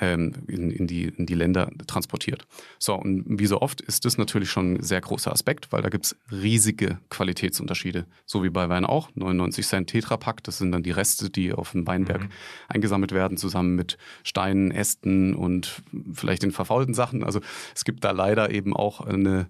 ähm, 0.00 0.32
in, 0.48 0.70
in, 0.70 0.86
die, 0.86 1.04
in 1.04 1.26
die 1.26 1.34
Länder 1.34 1.70
transportiert. 1.86 2.46
So, 2.78 2.94
und 2.94 3.24
wie 3.38 3.46
so 3.46 3.60
oft 3.60 3.80
ist 3.80 4.04
das 4.04 4.18
natürlich 4.18 4.50
schon 4.50 4.74
ein 4.74 4.82
sehr 4.82 5.00
großer 5.00 5.32
Aspekt, 5.32 5.72
weil 5.72 5.82
da 5.82 5.88
gibt 5.88 6.06
es 6.06 6.16
riesige 6.30 6.98
Qualitätsunterschiede. 7.10 8.06
So 8.24 8.42
wie 8.42 8.50
bei 8.50 8.68
Wein 8.68 8.84
auch. 8.84 9.10
99 9.14 9.66
Cent 9.66 9.90
Tetrapack, 9.90 10.42
das 10.42 10.58
sind 10.58 10.72
dann 10.72 10.82
die 10.82 10.90
Reste, 10.90 11.30
die 11.30 11.52
auf 11.52 11.72
dem 11.72 11.86
Weinberg 11.86 12.22
mhm. 12.22 12.28
eingesammelt 12.68 13.12
werden, 13.12 13.36
zusammen 13.36 13.76
mit 13.76 13.96
Steinen, 14.22 14.70
Ästen 14.70 15.34
und 15.34 15.82
vielleicht 16.12 16.42
den 16.42 16.52
verfaulten 16.52 16.94
Sachen. 16.94 17.22
Also 17.22 17.40
es 17.74 17.84
gibt 17.84 18.04
da 18.04 18.10
leider 18.10 18.50
eben 18.50 18.74
auch 18.74 19.00
eine, 19.00 19.48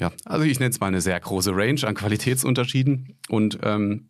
ja, 0.00 0.10
also 0.24 0.44
ich 0.44 0.58
nenne 0.58 0.70
es 0.70 0.80
mal 0.80 0.88
eine 0.88 1.00
sehr 1.00 1.20
große 1.20 1.52
Range 1.54 1.80
an 1.84 1.94
Qualitätsunterschieden. 1.94 3.18
Und 3.28 3.58
ähm, 3.62 4.08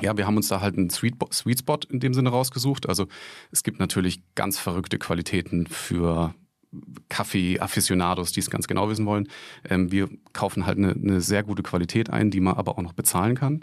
ja, 0.00 0.16
wir 0.16 0.26
haben 0.26 0.36
uns 0.36 0.48
da 0.48 0.60
halt 0.60 0.78
einen 0.78 0.88
Sweet, 0.88 1.16
Sweet 1.32 1.58
Spot 1.58 1.80
in 1.90 2.00
dem 2.00 2.14
Sinne 2.14 2.30
rausgesucht. 2.30 2.88
Also 2.88 3.06
es 3.50 3.62
gibt 3.62 3.78
natürlich 3.78 4.22
ganz 4.34 4.58
verrückte 4.58 4.98
Qualitäten 4.98 5.66
für 5.66 6.34
Kaffee-Afficionados, 7.08 8.32
die 8.32 8.40
es 8.40 8.50
ganz 8.50 8.66
genau 8.66 8.88
wissen 8.88 9.04
wollen. 9.04 9.28
Ähm, 9.68 9.92
wir 9.92 10.08
kaufen 10.32 10.64
halt 10.64 10.78
eine, 10.78 10.92
eine, 10.92 11.20
sehr 11.20 11.42
gute 11.42 11.62
Qualität 11.62 12.08
ein, 12.08 12.30
die 12.30 12.40
man 12.40 12.54
aber 12.54 12.78
auch 12.78 12.82
noch 12.82 12.94
bezahlen 12.94 13.34
kann. 13.34 13.60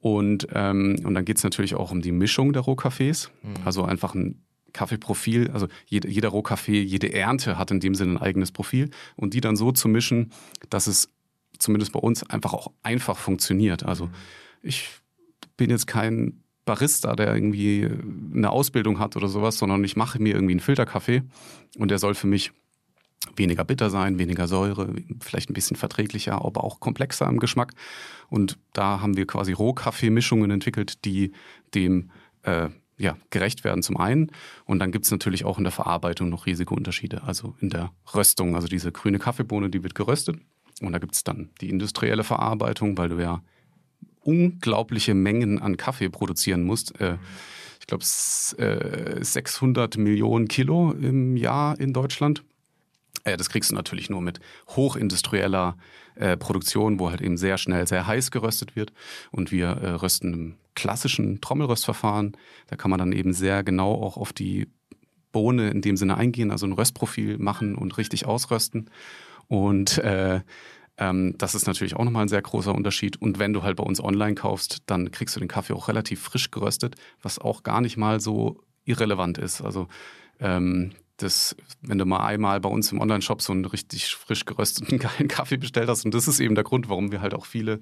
Und, 0.00 0.48
ähm, 0.52 0.96
und 1.04 1.14
dann 1.14 1.24
geht 1.24 1.36
es 1.36 1.44
natürlich 1.44 1.76
auch 1.76 1.92
um 1.92 2.02
die 2.02 2.10
Mischung 2.10 2.52
der 2.52 2.62
Rohkaffees. 2.62 3.30
Mhm. 3.42 3.54
Also 3.64 3.84
einfach 3.84 4.14
ein 4.14 4.42
Kaffeeprofil, 4.72 5.50
also 5.50 5.68
jede, 5.86 6.08
jeder 6.08 6.28
Rohkaffee, 6.28 6.82
jede 6.82 7.12
Ernte 7.12 7.58
hat 7.58 7.70
in 7.70 7.80
dem 7.80 7.94
Sinne 7.94 8.12
ein 8.12 8.18
eigenes 8.18 8.52
Profil. 8.52 8.90
Und 9.16 9.34
die 9.34 9.40
dann 9.40 9.56
so 9.56 9.72
zu 9.72 9.88
mischen, 9.88 10.32
dass 10.70 10.86
es 10.86 11.08
zumindest 11.58 11.92
bei 11.92 12.00
uns 12.00 12.28
einfach 12.28 12.52
auch 12.52 12.72
einfach 12.82 13.16
funktioniert. 13.16 13.84
Also 13.84 14.10
ich 14.62 14.88
bin 15.56 15.70
jetzt 15.70 15.86
kein 15.86 16.42
Barista, 16.64 17.16
der 17.16 17.34
irgendwie 17.34 17.88
eine 18.34 18.50
Ausbildung 18.50 18.98
hat 18.98 19.16
oder 19.16 19.28
sowas, 19.28 19.58
sondern 19.58 19.82
ich 19.84 19.96
mache 19.96 20.20
mir 20.20 20.34
irgendwie 20.34 20.52
einen 20.52 20.60
Filterkaffee 20.60 21.22
und 21.76 21.90
der 21.90 21.98
soll 21.98 22.14
für 22.14 22.26
mich 22.26 22.52
weniger 23.36 23.64
bitter 23.64 23.90
sein, 23.90 24.18
weniger 24.18 24.48
Säure, 24.48 24.94
vielleicht 25.20 25.50
ein 25.50 25.54
bisschen 25.54 25.76
verträglicher, 25.76 26.44
aber 26.44 26.64
auch 26.64 26.80
komplexer 26.80 27.26
im 27.28 27.38
Geschmack. 27.38 27.72
Und 28.28 28.58
da 28.72 29.00
haben 29.00 29.16
wir 29.16 29.26
quasi 29.26 29.52
Rohkaffeemischungen 29.52 30.50
entwickelt, 30.50 31.04
die 31.04 31.32
dem 31.74 32.10
äh, 32.42 32.68
ja, 32.98 33.16
gerecht 33.30 33.64
werden 33.64 33.82
zum 33.82 33.96
einen. 33.96 34.30
Und 34.64 34.78
dann 34.78 34.92
gibt 34.92 35.04
es 35.04 35.10
natürlich 35.10 35.44
auch 35.44 35.58
in 35.58 35.64
der 35.64 35.72
Verarbeitung 35.72 36.28
noch 36.28 36.46
riesige 36.46 36.74
Unterschiede. 36.74 37.22
Also 37.24 37.54
in 37.60 37.70
der 37.70 37.92
Röstung, 38.14 38.54
also 38.54 38.68
diese 38.68 38.92
grüne 38.92 39.18
Kaffeebohne, 39.18 39.70
die 39.70 39.82
wird 39.82 39.94
geröstet. 39.94 40.38
Und 40.80 40.92
da 40.92 40.98
gibt 40.98 41.14
es 41.14 41.24
dann 41.24 41.50
die 41.60 41.68
industrielle 41.68 42.24
Verarbeitung, 42.24 42.96
weil 42.98 43.08
du 43.08 43.20
ja 43.20 43.42
unglaubliche 44.20 45.14
Mengen 45.14 45.60
an 45.60 45.76
Kaffee 45.76 46.08
produzieren 46.08 46.62
musst. 46.62 47.00
Äh, 47.00 47.18
ich 47.80 47.86
glaube, 47.86 48.04
äh, 48.62 49.24
600 49.24 49.96
Millionen 49.96 50.48
Kilo 50.48 50.92
im 50.92 51.36
Jahr 51.36 51.78
in 51.80 51.92
Deutschland. 51.92 52.44
Äh, 53.24 53.36
das 53.36 53.50
kriegst 53.50 53.70
du 53.70 53.74
natürlich 53.74 54.10
nur 54.10 54.20
mit 54.20 54.40
hochindustrieller 54.68 55.76
äh, 56.14 56.36
Produktion, 56.36 56.98
wo 56.98 57.10
halt 57.10 57.20
eben 57.20 57.36
sehr 57.36 57.58
schnell, 57.58 57.86
sehr 57.86 58.06
heiß 58.06 58.30
geröstet 58.30 58.76
wird. 58.76 58.92
Und 59.30 59.52
wir 59.52 59.68
äh, 59.68 59.90
rösten 59.90 60.34
im 60.34 60.54
klassischen 60.74 61.40
Trommelröstverfahren. 61.40 62.36
Da 62.68 62.76
kann 62.76 62.90
man 62.90 62.98
dann 62.98 63.12
eben 63.12 63.32
sehr 63.32 63.62
genau 63.62 63.94
auch 63.94 64.16
auf 64.16 64.32
die 64.32 64.68
Bohne 65.32 65.70
in 65.70 65.80
dem 65.80 65.96
Sinne 65.96 66.16
eingehen, 66.16 66.50
also 66.50 66.66
ein 66.66 66.72
Röstprofil 66.72 67.38
machen 67.38 67.74
und 67.74 67.96
richtig 67.98 68.26
ausrösten. 68.26 68.90
Und 69.48 69.98
äh, 69.98 70.40
ähm, 70.98 71.34
das 71.38 71.54
ist 71.54 71.66
natürlich 71.66 71.96
auch 71.96 72.04
nochmal 72.04 72.22
ein 72.22 72.28
sehr 72.28 72.42
großer 72.42 72.74
Unterschied. 72.74 73.20
Und 73.20 73.38
wenn 73.38 73.52
du 73.52 73.62
halt 73.62 73.76
bei 73.76 73.84
uns 73.84 74.02
online 74.02 74.34
kaufst, 74.34 74.82
dann 74.86 75.10
kriegst 75.10 75.34
du 75.34 75.40
den 75.40 75.48
Kaffee 75.48 75.74
auch 75.74 75.88
relativ 75.88 76.20
frisch 76.20 76.50
geröstet, 76.50 76.96
was 77.22 77.38
auch 77.38 77.62
gar 77.62 77.80
nicht 77.80 77.96
mal 77.96 78.20
so 78.20 78.60
irrelevant 78.84 79.38
ist. 79.38 79.62
Also 79.62 79.88
ähm, 80.38 80.92
das, 81.22 81.56
wenn 81.80 81.98
du 81.98 82.04
mal 82.04 82.24
einmal 82.24 82.60
bei 82.60 82.68
uns 82.68 82.92
im 82.92 83.00
Online-Shop 83.00 83.42
so 83.42 83.52
einen 83.52 83.64
richtig 83.64 84.14
frisch 84.14 84.44
gerösteten 84.44 84.98
geilen 84.98 85.28
Kaffee 85.28 85.56
bestellt 85.56 85.88
hast, 85.88 86.04
und 86.04 86.14
das 86.14 86.28
ist 86.28 86.40
eben 86.40 86.54
der 86.54 86.64
Grund, 86.64 86.88
warum 86.88 87.12
wir 87.12 87.20
halt 87.20 87.34
auch 87.34 87.46
viele 87.46 87.80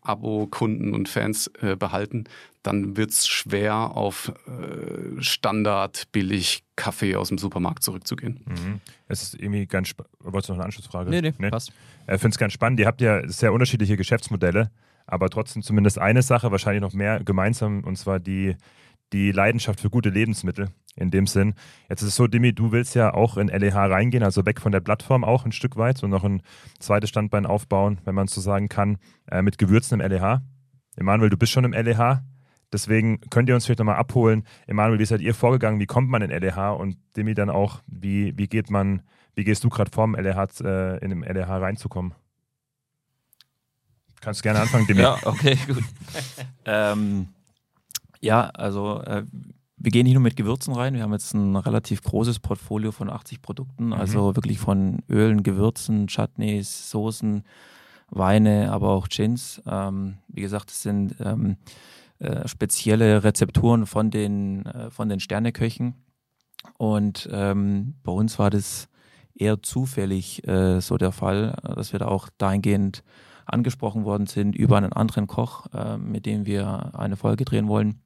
Abo-Kunden 0.00 0.94
und 0.94 1.08
Fans 1.08 1.50
äh, 1.60 1.76
behalten, 1.76 2.24
dann 2.62 2.96
wird 2.96 3.10
es 3.10 3.26
schwer, 3.26 3.96
auf 3.96 4.32
äh, 4.46 5.20
Standard, 5.20 6.10
billig 6.12 6.64
Kaffee 6.76 7.16
aus 7.16 7.28
dem 7.28 7.38
Supermarkt 7.38 7.82
zurückzugehen. 7.82 8.40
Mhm. 8.46 8.80
Es 9.08 9.22
ist 9.22 9.34
irgendwie 9.34 9.66
ganz 9.66 9.88
spannend. 9.88 10.12
Wolltest 10.20 10.48
du 10.48 10.52
noch 10.52 10.58
eine 10.58 10.66
Anschlussfrage? 10.66 11.10
Nee, 11.10 11.20
nee, 11.20 11.34
nee? 11.38 11.50
passt. 11.50 11.72
Ich 12.06 12.12
äh, 12.12 12.18
finde 12.18 12.34
es 12.34 12.38
ganz 12.38 12.52
spannend. 12.52 12.80
Ihr 12.80 12.86
habt 12.86 13.00
ja 13.00 13.26
sehr 13.28 13.52
unterschiedliche 13.52 13.96
Geschäftsmodelle, 13.96 14.70
aber 15.06 15.30
trotzdem 15.30 15.62
zumindest 15.62 15.98
eine 15.98 16.22
Sache, 16.22 16.50
wahrscheinlich 16.50 16.82
noch 16.82 16.92
mehr 16.92 17.22
gemeinsam, 17.24 17.82
und 17.84 17.96
zwar 17.96 18.20
die, 18.20 18.56
die 19.12 19.32
Leidenschaft 19.32 19.80
für 19.80 19.90
gute 19.90 20.10
Lebensmittel 20.10 20.68
in 20.98 21.10
dem 21.10 21.26
Sinn. 21.26 21.54
Jetzt 21.88 22.02
ist 22.02 22.08
es 22.08 22.16
so, 22.16 22.26
Dimi, 22.26 22.52
du 22.52 22.72
willst 22.72 22.94
ja 22.94 23.14
auch 23.14 23.36
in 23.36 23.48
LEH 23.48 23.74
reingehen, 23.74 24.22
also 24.22 24.44
weg 24.44 24.60
von 24.60 24.72
der 24.72 24.80
Plattform 24.80 25.24
auch 25.24 25.44
ein 25.44 25.52
Stück 25.52 25.76
weit 25.76 26.02
und 26.02 26.10
noch 26.10 26.24
ein 26.24 26.42
zweites 26.78 27.10
Standbein 27.10 27.46
aufbauen, 27.46 27.98
wenn 28.04 28.14
man 28.14 28.26
so 28.26 28.40
sagen 28.40 28.68
kann, 28.68 28.98
äh, 29.30 29.42
mit 29.42 29.58
Gewürzen 29.58 30.00
im 30.00 30.10
LEH. 30.10 30.42
Emanuel, 30.96 31.30
du 31.30 31.36
bist 31.36 31.52
schon 31.52 31.64
im 31.64 31.72
LEH. 31.72 32.22
Deswegen 32.72 33.20
könnt 33.30 33.48
ihr 33.48 33.54
uns 33.54 33.64
vielleicht 33.64 33.78
nochmal 33.78 33.96
abholen. 33.96 34.44
Emanuel, 34.66 34.98
wie 34.98 35.06
seid 35.06 35.20
ihr 35.20 35.34
vorgegangen? 35.34 35.80
Wie 35.80 35.86
kommt 35.86 36.10
man 36.10 36.20
in 36.22 36.30
LEH? 36.30 36.76
Und 36.76 36.98
Demi 37.16 37.34
dann 37.34 37.48
auch, 37.48 37.80
wie, 37.86 38.36
wie 38.36 38.46
geht 38.46 38.70
man, 38.70 39.02
wie 39.34 39.44
gehst 39.44 39.64
du 39.64 39.70
gerade 39.70 39.90
vorm 39.90 40.14
LEH, 40.14 40.60
äh, 40.64 40.98
in 40.98 41.10
dem 41.10 41.22
LEH 41.22 41.48
reinzukommen? 41.48 42.14
Kannst 44.20 44.42
gerne 44.42 44.60
anfangen, 44.60 44.86
Demi. 44.86 45.00
ja, 45.00 45.16
okay, 45.24 45.56
gut. 45.66 45.84
ähm, 46.66 47.28
ja, 48.20 48.50
also 48.50 49.00
äh, 49.02 49.24
wir 49.78 49.90
gehen 49.90 50.04
nicht 50.04 50.14
nur 50.14 50.22
mit 50.22 50.36
Gewürzen 50.36 50.74
rein, 50.74 50.94
wir 50.94 51.02
haben 51.02 51.12
jetzt 51.12 51.34
ein 51.34 51.56
relativ 51.56 52.02
großes 52.02 52.40
Portfolio 52.40 52.92
von 52.92 53.10
80 53.10 53.42
Produkten, 53.42 53.86
mhm. 53.86 53.92
also 53.92 54.34
wirklich 54.36 54.58
von 54.58 55.02
Ölen, 55.08 55.42
Gewürzen, 55.42 56.06
Chutneys, 56.08 56.90
Soßen, 56.90 57.44
Weine, 58.10 58.72
aber 58.72 58.90
auch 58.90 59.08
Gins. 59.08 59.62
Ähm, 59.66 60.18
wie 60.28 60.40
gesagt, 60.40 60.70
es 60.70 60.82
sind 60.82 61.16
ähm, 61.20 61.56
äh, 62.18 62.48
spezielle 62.48 63.22
Rezepturen 63.22 63.86
von 63.86 64.10
den, 64.10 64.66
äh, 64.66 64.90
von 64.90 65.08
den 65.08 65.20
Sterneköchen. 65.20 65.94
Und 66.78 67.28
ähm, 67.30 67.94
bei 68.02 68.12
uns 68.12 68.38
war 68.38 68.50
das 68.50 68.88
eher 69.34 69.62
zufällig 69.62 70.46
äh, 70.48 70.80
so 70.80 70.96
der 70.96 71.12
Fall, 71.12 71.56
dass 71.62 71.92
wir 71.92 72.00
da 72.00 72.08
auch 72.08 72.28
dahingehend 72.38 73.04
angesprochen 73.46 74.04
worden 74.04 74.26
sind 74.26 74.56
über 74.56 74.76
einen 74.76 74.92
anderen 74.92 75.26
Koch, 75.26 75.66
äh, 75.72 75.96
mit 75.96 76.26
dem 76.26 76.44
wir 76.44 76.94
eine 76.94 77.16
Folge 77.16 77.44
drehen 77.44 77.68
wollen. 77.68 78.00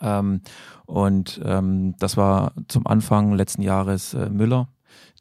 Ähm, 0.00 0.40
und 0.86 1.40
ähm, 1.44 1.94
das 1.98 2.16
war 2.16 2.52
zum 2.68 2.86
Anfang 2.86 3.32
letzten 3.32 3.62
Jahres 3.62 4.14
äh, 4.14 4.28
Müller, 4.28 4.68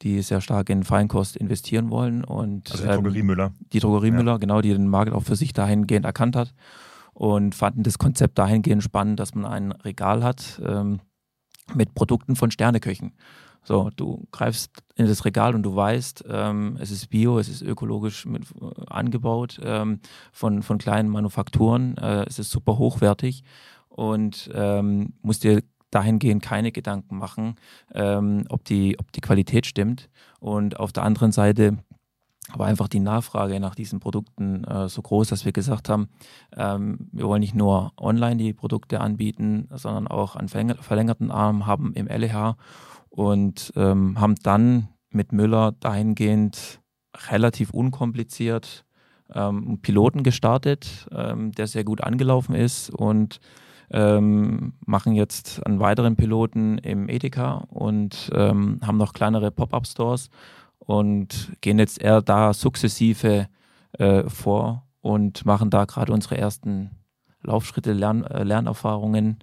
die 0.01 0.21
sehr 0.21 0.41
stark 0.41 0.69
in 0.69 0.83
Feinkost 0.83 1.37
investieren 1.37 1.89
wollen. 1.89 2.23
Und, 2.23 2.71
also 2.71 2.83
die 2.83 2.89
Drogerie 2.89 3.23
Müller. 3.23 3.51
Die 3.71 3.79
Drogerie 3.79 4.09
ja. 4.09 4.13
Müller, 4.13 4.39
genau, 4.39 4.61
die 4.61 4.73
den 4.73 4.87
Markt 4.87 5.13
auch 5.13 5.23
für 5.23 5.35
sich 5.35 5.53
dahingehend 5.53 6.05
erkannt 6.05 6.35
hat. 6.35 6.53
und 7.13 7.55
fanden 7.55 7.83
das 7.83 7.97
Konzept 7.97 8.37
dahingehend 8.37 8.83
spannend, 8.83 9.19
dass 9.19 9.35
man 9.35 9.45
ein 9.45 9.71
Regal 9.71 10.23
hat 10.23 10.61
ähm, 10.65 10.99
mit 11.75 11.93
Produkten 11.93 12.35
von 12.35 12.51
Sterneköchen. 12.51 13.13
So, 13.65 13.91
du 13.95 14.27
greifst 14.31 14.83
in 14.95 15.07
das 15.07 15.23
Regal 15.23 15.55
und 15.55 15.63
du 15.63 15.73
weißt, 15.73 16.25
ähm, 16.27 16.77
es 16.81 16.91
ist 16.91 17.09
bio, 17.09 17.39
es 17.39 17.47
ist 17.47 17.61
ökologisch 17.61 18.25
mit, 18.25 18.43
äh, 18.43 18.85
angebaut 18.87 19.59
ähm, 19.63 20.01
von, 20.33 20.63
von 20.63 20.77
kleinen 20.77 21.07
Manufakturen, 21.09 21.97
äh, 21.97 22.25
es 22.27 22.39
ist 22.39 22.51
super 22.51 22.77
hochwertig 22.77 23.43
und 23.95 24.49
ähm, 24.53 25.13
musst 25.21 25.43
dir 25.43 25.61
dahingehend 25.91 26.41
keine 26.41 26.71
Gedanken 26.71 27.17
machen, 27.17 27.55
ähm, 27.93 28.45
ob, 28.49 28.63
die, 28.65 28.97
ob 28.99 29.11
die 29.11 29.21
Qualität 29.21 29.65
stimmt. 29.65 30.09
Und 30.39 30.79
auf 30.79 30.91
der 30.91 31.03
anderen 31.03 31.31
Seite 31.31 31.77
war 32.53 32.67
einfach 32.67 32.87
die 32.87 32.99
Nachfrage 32.99 33.59
nach 33.59 33.75
diesen 33.75 33.99
Produkten 33.99 34.63
äh, 34.65 34.89
so 34.89 35.01
groß, 35.01 35.29
dass 35.29 35.45
wir 35.45 35.51
gesagt 35.51 35.89
haben, 35.89 36.09
ähm, 36.55 37.09
wir 37.11 37.25
wollen 37.25 37.39
nicht 37.39 37.55
nur 37.55 37.93
online 37.97 38.37
die 38.37 38.53
Produkte 38.53 38.99
anbieten, 38.99 39.69
sondern 39.71 40.07
auch 40.07 40.35
einen 40.35 40.49
verlängerten 40.49 41.31
Arm 41.31 41.65
haben 41.65 41.93
im 41.93 42.07
LEH 42.07 42.55
und 43.09 43.71
ähm, 43.75 44.19
haben 44.19 44.35
dann 44.43 44.89
mit 45.09 45.31
Müller 45.31 45.73
dahingehend 45.79 46.81
relativ 47.29 47.71
unkompliziert 47.71 48.85
ähm, 49.33 49.67
einen 49.67 49.81
Piloten 49.81 50.23
gestartet, 50.23 51.07
ähm, 51.11 51.51
der 51.53 51.67
sehr 51.67 51.83
gut 51.83 52.01
angelaufen 52.01 52.55
ist 52.55 52.89
und 52.89 53.39
ähm, 53.93 54.73
machen 54.85 55.13
jetzt 55.13 55.65
einen 55.65 55.79
weiteren 55.79 56.15
Piloten 56.15 56.79
im 56.79 57.07
Edeka 57.07 57.65
und 57.69 58.31
ähm, 58.33 58.79
haben 58.81 58.97
noch 58.97 59.13
kleinere 59.13 59.51
Pop-up-Stores 59.51 60.29
und 60.79 61.53
gehen 61.61 61.79
jetzt 61.79 62.01
eher 62.01 62.21
da 62.21 62.53
sukzessive 62.53 63.47
äh, 63.93 64.23
vor 64.29 64.87
und 65.01 65.45
machen 65.45 65.69
da 65.69 65.85
gerade 65.85 66.11
unsere 66.11 66.37
ersten 66.37 66.91
Laufschritte, 67.43 67.93
Lern, 67.93 68.23
äh, 68.23 68.43
Lernerfahrungen. 68.43 69.39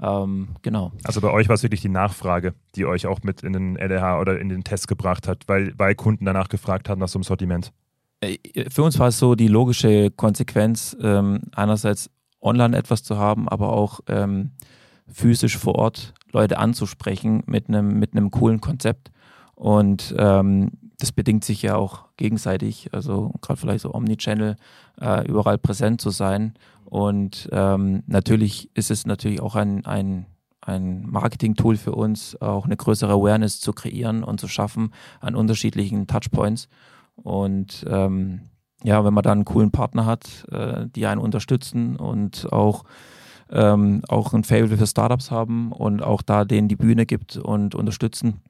Ähm, 0.00 0.48
genau. 0.62 0.92
Also 1.04 1.20
bei 1.20 1.30
euch 1.30 1.48
war 1.48 1.54
es 1.54 1.62
wirklich 1.62 1.82
die 1.82 1.88
Nachfrage, 1.88 2.54
die 2.74 2.86
euch 2.86 3.06
auch 3.06 3.22
mit 3.22 3.42
in 3.42 3.52
den 3.52 3.76
LRH 3.76 4.20
oder 4.20 4.40
in 4.40 4.48
den 4.48 4.64
Test 4.64 4.88
gebracht 4.88 5.28
hat, 5.28 5.44
weil, 5.48 5.74
weil 5.76 5.94
Kunden 5.94 6.24
danach 6.24 6.48
gefragt 6.48 6.88
haben 6.88 6.98
nach 6.98 7.08
so 7.08 7.18
einem 7.18 7.24
Sortiment. 7.24 7.72
Äh, 8.20 8.38
für 8.70 8.82
uns 8.84 8.98
war 8.98 9.08
es 9.08 9.18
so 9.18 9.34
die 9.34 9.48
logische 9.48 10.10
Konsequenz, 10.10 10.96
ähm, 11.00 11.40
einerseits 11.54 12.10
online 12.42 12.76
etwas 12.76 13.02
zu 13.02 13.18
haben, 13.18 13.48
aber 13.48 13.72
auch 13.72 14.00
ähm, 14.08 14.50
physisch 15.06 15.56
vor 15.56 15.76
Ort 15.76 16.14
Leute 16.32 16.58
anzusprechen 16.58 17.42
mit 17.46 17.68
einem 17.68 17.98
mit 17.98 18.12
einem 18.14 18.30
coolen 18.30 18.60
Konzept. 18.60 19.10
Und 19.54 20.14
ähm, 20.18 20.72
das 20.98 21.12
bedingt 21.12 21.44
sich 21.44 21.62
ja 21.62 21.76
auch 21.76 22.04
gegenseitig, 22.16 22.94
also 22.94 23.32
gerade 23.40 23.58
vielleicht 23.58 23.82
so 23.82 23.92
Omnichannel, 23.92 24.56
äh, 25.00 25.26
überall 25.26 25.58
präsent 25.58 26.00
zu 26.00 26.10
sein. 26.10 26.54
Und 26.84 27.48
ähm, 27.52 28.02
natürlich 28.06 28.70
ist 28.74 28.90
es 28.90 29.06
natürlich 29.06 29.40
auch 29.40 29.56
ein, 29.56 29.84
ein, 29.84 30.26
ein 30.60 31.04
Marketing-Tool 31.08 31.76
für 31.76 31.92
uns, 31.92 32.40
auch 32.40 32.66
eine 32.66 32.76
größere 32.76 33.12
Awareness 33.12 33.60
zu 33.60 33.72
kreieren 33.72 34.22
und 34.22 34.40
zu 34.40 34.46
schaffen 34.46 34.92
an 35.20 35.34
unterschiedlichen 35.34 36.06
Touchpoints. 36.06 36.68
Und 37.16 37.84
ähm, 37.88 38.42
ja, 38.84 39.04
wenn 39.04 39.14
man 39.14 39.22
dann 39.22 39.38
einen 39.38 39.44
coolen 39.44 39.70
Partner 39.70 40.06
hat, 40.06 40.46
äh, 40.50 40.86
die 40.94 41.06
einen 41.06 41.20
unterstützen 41.20 41.96
und 41.96 42.52
auch, 42.52 42.84
ähm, 43.50 44.02
auch 44.08 44.32
ein 44.32 44.44
Fable 44.44 44.76
für 44.76 44.86
Startups 44.86 45.30
haben 45.30 45.72
und 45.72 46.02
auch 46.02 46.22
da 46.22 46.44
denen 46.44 46.68
die 46.68 46.76
Bühne 46.76 47.06
gibt 47.06 47.36
und 47.36 47.74
unterstützen, 47.74 48.40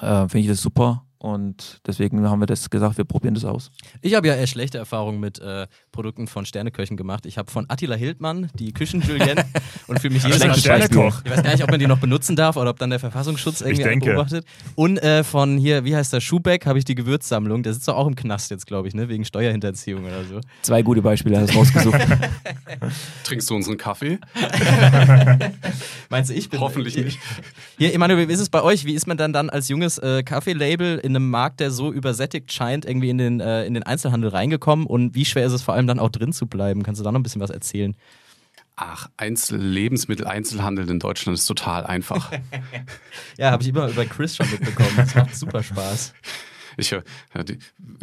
äh, 0.00 0.28
finde 0.28 0.38
ich 0.38 0.48
das 0.48 0.60
super. 0.60 1.03
Und 1.24 1.80
deswegen 1.86 2.28
haben 2.28 2.40
wir 2.40 2.46
das 2.46 2.68
gesagt, 2.68 2.98
wir 2.98 3.06
probieren 3.06 3.32
das 3.32 3.46
aus. 3.46 3.70
Ich 4.02 4.14
habe 4.14 4.28
ja 4.28 4.34
eher 4.34 4.46
schlechte 4.46 4.76
Erfahrungen 4.76 5.20
mit 5.20 5.38
äh, 5.38 5.66
Produkten 5.90 6.26
von 6.26 6.44
Sterneköchen 6.44 6.98
gemacht. 6.98 7.24
Ich 7.24 7.38
habe 7.38 7.50
von 7.50 7.64
Attila 7.70 7.96
Hildmann 7.96 8.50
die 8.52 8.74
Küchen-Julienne 8.74 9.42
und 9.86 10.00
fühle 10.00 10.12
mich 10.12 10.22
jedes 10.24 10.44
Mal 10.44 10.54
Sternekoch. 10.54 11.22
Ich 11.24 11.30
weiß 11.30 11.42
gar 11.42 11.52
nicht, 11.52 11.64
ob 11.64 11.70
man 11.70 11.80
die 11.80 11.86
noch 11.86 11.98
benutzen 11.98 12.36
darf 12.36 12.58
oder 12.58 12.68
ob 12.68 12.78
dann 12.78 12.90
der 12.90 12.98
Verfassungsschutz 12.98 13.62
irgendwie 13.62 14.00
beobachtet. 14.00 14.44
Und 14.74 14.98
äh, 14.98 15.24
von 15.24 15.56
hier, 15.56 15.86
wie 15.86 15.96
heißt 15.96 16.12
der, 16.12 16.20
Schubeck, 16.20 16.66
habe 16.66 16.78
ich 16.78 16.84
die 16.84 16.94
Gewürzsammlung. 16.94 17.62
Der 17.62 17.72
sitzt 17.72 17.88
doch 17.88 17.96
auch 17.96 18.06
im 18.06 18.16
Knast 18.16 18.50
jetzt, 18.50 18.66
glaube 18.66 18.88
ich, 18.88 18.94
ne? 18.94 19.08
wegen 19.08 19.24
Steuerhinterziehung 19.24 20.04
oder 20.04 20.24
so. 20.24 20.42
Zwei 20.60 20.82
gute 20.82 21.00
Beispiele 21.00 21.40
hast 21.40 21.54
du 21.54 21.58
rausgesucht. 21.58 22.00
Trinkst 23.24 23.48
du 23.48 23.54
unseren 23.54 23.78
Kaffee? 23.78 24.18
Meinst 26.10 26.28
du, 26.28 26.34
ich 26.34 26.50
bin... 26.50 26.60
Hoffentlich 26.60 26.98
nicht. 26.98 27.18
Hier, 27.78 27.94
Emanuel, 27.94 28.28
wie 28.28 28.32
ist 28.34 28.40
es 28.40 28.50
bei 28.50 28.62
euch? 28.62 28.84
Wie 28.84 28.92
ist 28.92 29.06
man 29.06 29.16
dann 29.16 29.32
dann 29.32 29.48
als 29.48 29.70
junges 29.70 29.96
äh, 29.96 30.22
Kaffeelabel 30.22 30.98
in 30.98 31.13
einem 31.14 31.30
Markt, 31.30 31.60
der 31.60 31.70
so 31.70 31.92
übersättigt 31.92 32.52
scheint, 32.52 32.84
irgendwie 32.84 33.10
in 33.10 33.18
den, 33.18 33.40
äh, 33.40 33.64
in 33.66 33.74
den 33.74 33.82
Einzelhandel 33.82 34.30
reingekommen? 34.30 34.86
Und 34.86 35.14
wie 35.14 35.24
schwer 35.24 35.46
ist 35.46 35.52
es 35.52 35.62
vor 35.62 35.74
allem 35.74 35.86
dann 35.86 35.98
auch 35.98 36.10
drin 36.10 36.32
zu 36.32 36.46
bleiben? 36.46 36.82
Kannst 36.82 37.00
du 37.00 37.04
da 37.04 37.12
noch 37.12 37.20
ein 37.20 37.22
bisschen 37.22 37.40
was 37.40 37.50
erzählen? 37.50 37.96
Ach, 38.76 39.08
Einzel 39.16 39.60
Lebensmittel-Einzelhandel 39.60 40.90
in 40.90 40.98
Deutschland 40.98 41.38
ist 41.38 41.46
total 41.46 41.86
einfach. 41.86 42.32
ja, 43.38 43.52
habe 43.52 43.62
ich 43.62 43.68
immer 43.68 43.88
über 43.88 44.04
Chris 44.04 44.36
schon 44.36 44.50
mitbekommen. 44.50 44.90
Das 44.96 45.14
macht 45.14 45.36
super 45.36 45.62
Spaß. 45.62 46.12
Ich, 46.76 46.90
ja, 46.90 47.02
die, 47.44 47.58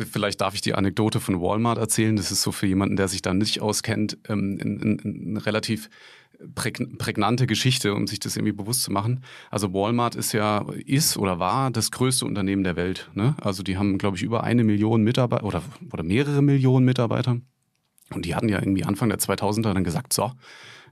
vielleicht 0.10 0.40
darf 0.40 0.54
ich 0.54 0.62
die 0.62 0.74
Anekdote 0.74 1.20
von 1.20 1.42
Walmart 1.42 1.78
erzählen. 1.78 2.16
Das 2.16 2.32
ist 2.32 2.42
so 2.42 2.54
für 2.54 2.68
jemanden, 2.68 2.96
der 2.96 3.10
sich 3.10 3.22
da 3.22 3.34
nicht 3.34 3.60
auskennt, 3.60 4.18
ähm, 4.30 5.00
eine 5.04 5.46
relativ 5.46 5.90
prägnante 6.56 7.48
Geschichte, 7.48 7.94
um 7.94 8.08
sich 8.08 8.20
das 8.20 8.36
irgendwie 8.36 8.54
bewusst 8.54 8.84
zu 8.84 8.92
machen. 8.92 9.24
Also 9.50 9.74
Walmart 9.74 10.16
ist 10.16 10.34
ja, 10.34 10.66
ist 10.86 11.18
oder 11.18 11.40
war 11.40 11.72
das 11.72 11.92
größte 11.92 12.26
Unternehmen 12.26 12.64
der 12.64 12.76
Welt. 12.76 13.10
Ne? 13.14 13.36
Also 13.42 13.64
die 13.64 13.78
haben, 13.78 13.98
glaube 13.98 14.18
ich, 14.18 14.24
über 14.24 14.44
eine 14.44 14.64
Million 14.64 15.04
Mitarbeiter 15.04 15.44
oder, 15.44 15.62
oder 15.92 16.04
mehrere 16.04 16.42
Millionen 16.42 16.86
Mitarbeiter. 16.86 17.38
Und 18.14 18.26
die 18.26 18.36
hatten 18.36 18.50
ja 18.50 18.60
irgendwie 18.60 18.84
Anfang 18.84 19.10
der 19.10 19.20
2000er 19.20 19.74
dann 19.74 19.84
gesagt, 19.84 20.14
so, 20.14 20.32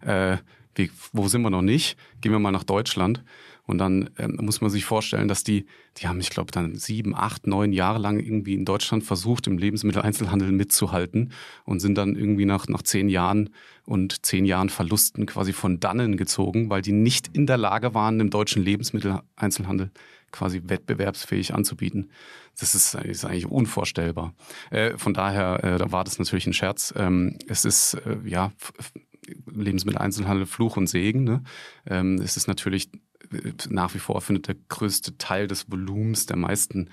äh, 0.02 0.38
wie, 0.76 0.92
wo 1.12 1.28
sind 1.28 1.42
wir 1.42 1.50
noch 1.50 1.62
nicht? 1.62 1.98
Gehen 2.22 2.32
wir 2.32 2.40
mal 2.40 2.52
nach 2.52 2.64
Deutschland. 2.64 3.24
Und 3.70 3.78
dann 3.78 4.10
ähm, 4.18 4.40
muss 4.42 4.62
man 4.62 4.72
sich 4.72 4.84
vorstellen, 4.84 5.28
dass 5.28 5.44
die, 5.44 5.68
die 5.98 6.08
haben, 6.08 6.20
ich 6.20 6.32
glaube, 6.32 6.52
dann 6.52 6.74
sieben, 6.74 7.14
acht, 7.16 7.46
neun 7.46 7.72
Jahre 7.72 8.00
lang 8.00 8.20
irgendwie 8.20 8.56
in 8.56 8.66
Deutschland 8.66 9.04
versucht, 9.04 9.46
im 9.46 9.60
Lebensmitteleinzelhandel 9.60 10.52
mitzuhalten 10.52 11.32
und 11.66 11.80
sind 11.80 11.96
dann 11.96 12.16
irgendwie 12.16 12.46
nach, 12.46 12.68
nach 12.68 12.82
zehn 12.82 13.10
Jahren 13.10 13.52
und 13.86 14.26
zehn 14.26 14.46
Jahren 14.46 14.70
Verlusten 14.70 15.28
quasi 15.28 15.54
von 15.54 15.80
dannen 15.80 16.18
gezogen, 16.18 16.72
weil 16.72 16.82
die 16.82 16.94
nicht 16.94 17.30
in 17.38 17.46
der 17.46 17.58
Lage 17.58 17.94
waren, 17.94 18.20
im 18.20 18.32
deutschen 18.32 18.64
Lebensmitteleinzelhandel 18.64 19.92
quasi 20.32 20.64
wettbewerbsfähig 20.66 21.54
anzubieten. 21.54 22.10
Das 22.60 22.74
ist, 22.74 22.96
ist 22.96 23.24
eigentlich 23.24 23.46
unvorstellbar. 23.46 24.34
Äh, 24.72 24.98
von 24.98 25.14
daher, 25.14 25.64
äh, 25.64 25.78
da 25.78 25.92
war 25.92 26.04
das 26.04 26.18
natürlich 26.18 26.48
ein 26.48 26.54
Scherz. 26.54 26.92
Ähm, 26.98 27.38
es 27.48 27.66
ist, 27.66 27.94
äh, 27.94 28.18
ja, 28.26 28.52
Lebensmitteleinzelhandel 29.46 30.48
Fluch 30.48 30.76
und 30.76 30.88
Segen. 30.88 31.24
Ne? 31.24 31.44
Ähm, 31.86 32.16
es 32.16 32.36
ist 32.36 32.48
natürlich 32.48 32.90
nach 33.70 33.94
wie 33.94 34.00
vor 34.00 34.22
findet 34.22 34.48
der 34.48 34.56
größte 34.70 35.18
Teil 35.18 35.48
des 35.48 35.72
Volumens 35.72 36.26
der 36.26 36.38
meisten 36.38 36.90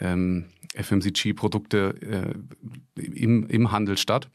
ähm, 0.00 0.46
FMCG-Produkte 0.74 2.34
äh, 2.96 3.00
im, 3.00 3.46
im 3.46 3.72
Handel 3.72 3.96
statt. 3.96 4.28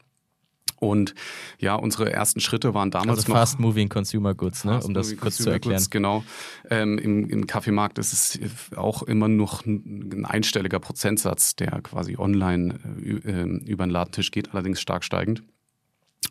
Und 0.80 1.14
ja, 1.58 1.74
unsere 1.74 2.10
ersten 2.10 2.40
Schritte 2.40 2.72
waren 2.72 2.90
damals 2.90 3.20
also 3.20 3.32
Fast 3.32 3.60
noch 3.60 3.66
Moving 3.66 3.90
Consumer 3.90 4.34
Goods, 4.34 4.64
ne? 4.64 4.80
um 4.82 4.94
das 4.94 5.14
kurz 5.18 5.36
zu 5.36 5.50
erklären. 5.50 5.76
Goods, 5.76 5.90
genau. 5.90 6.24
Ähm, 6.70 6.96
im, 6.96 7.28
Im 7.28 7.46
Kaffeemarkt 7.46 7.98
ist 7.98 8.14
es 8.14 8.40
auch 8.76 9.02
immer 9.02 9.28
noch 9.28 9.66
ein 9.66 10.24
einstelliger 10.24 10.80
Prozentsatz, 10.80 11.54
der 11.54 11.82
quasi 11.82 12.16
online 12.16 12.78
äh, 13.04 13.30
ähm, 13.30 13.58
über 13.66 13.86
den 13.86 13.90
Ladentisch 13.90 14.30
geht, 14.30 14.52
allerdings 14.54 14.80
stark 14.80 15.04
steigend. 15.04 15.42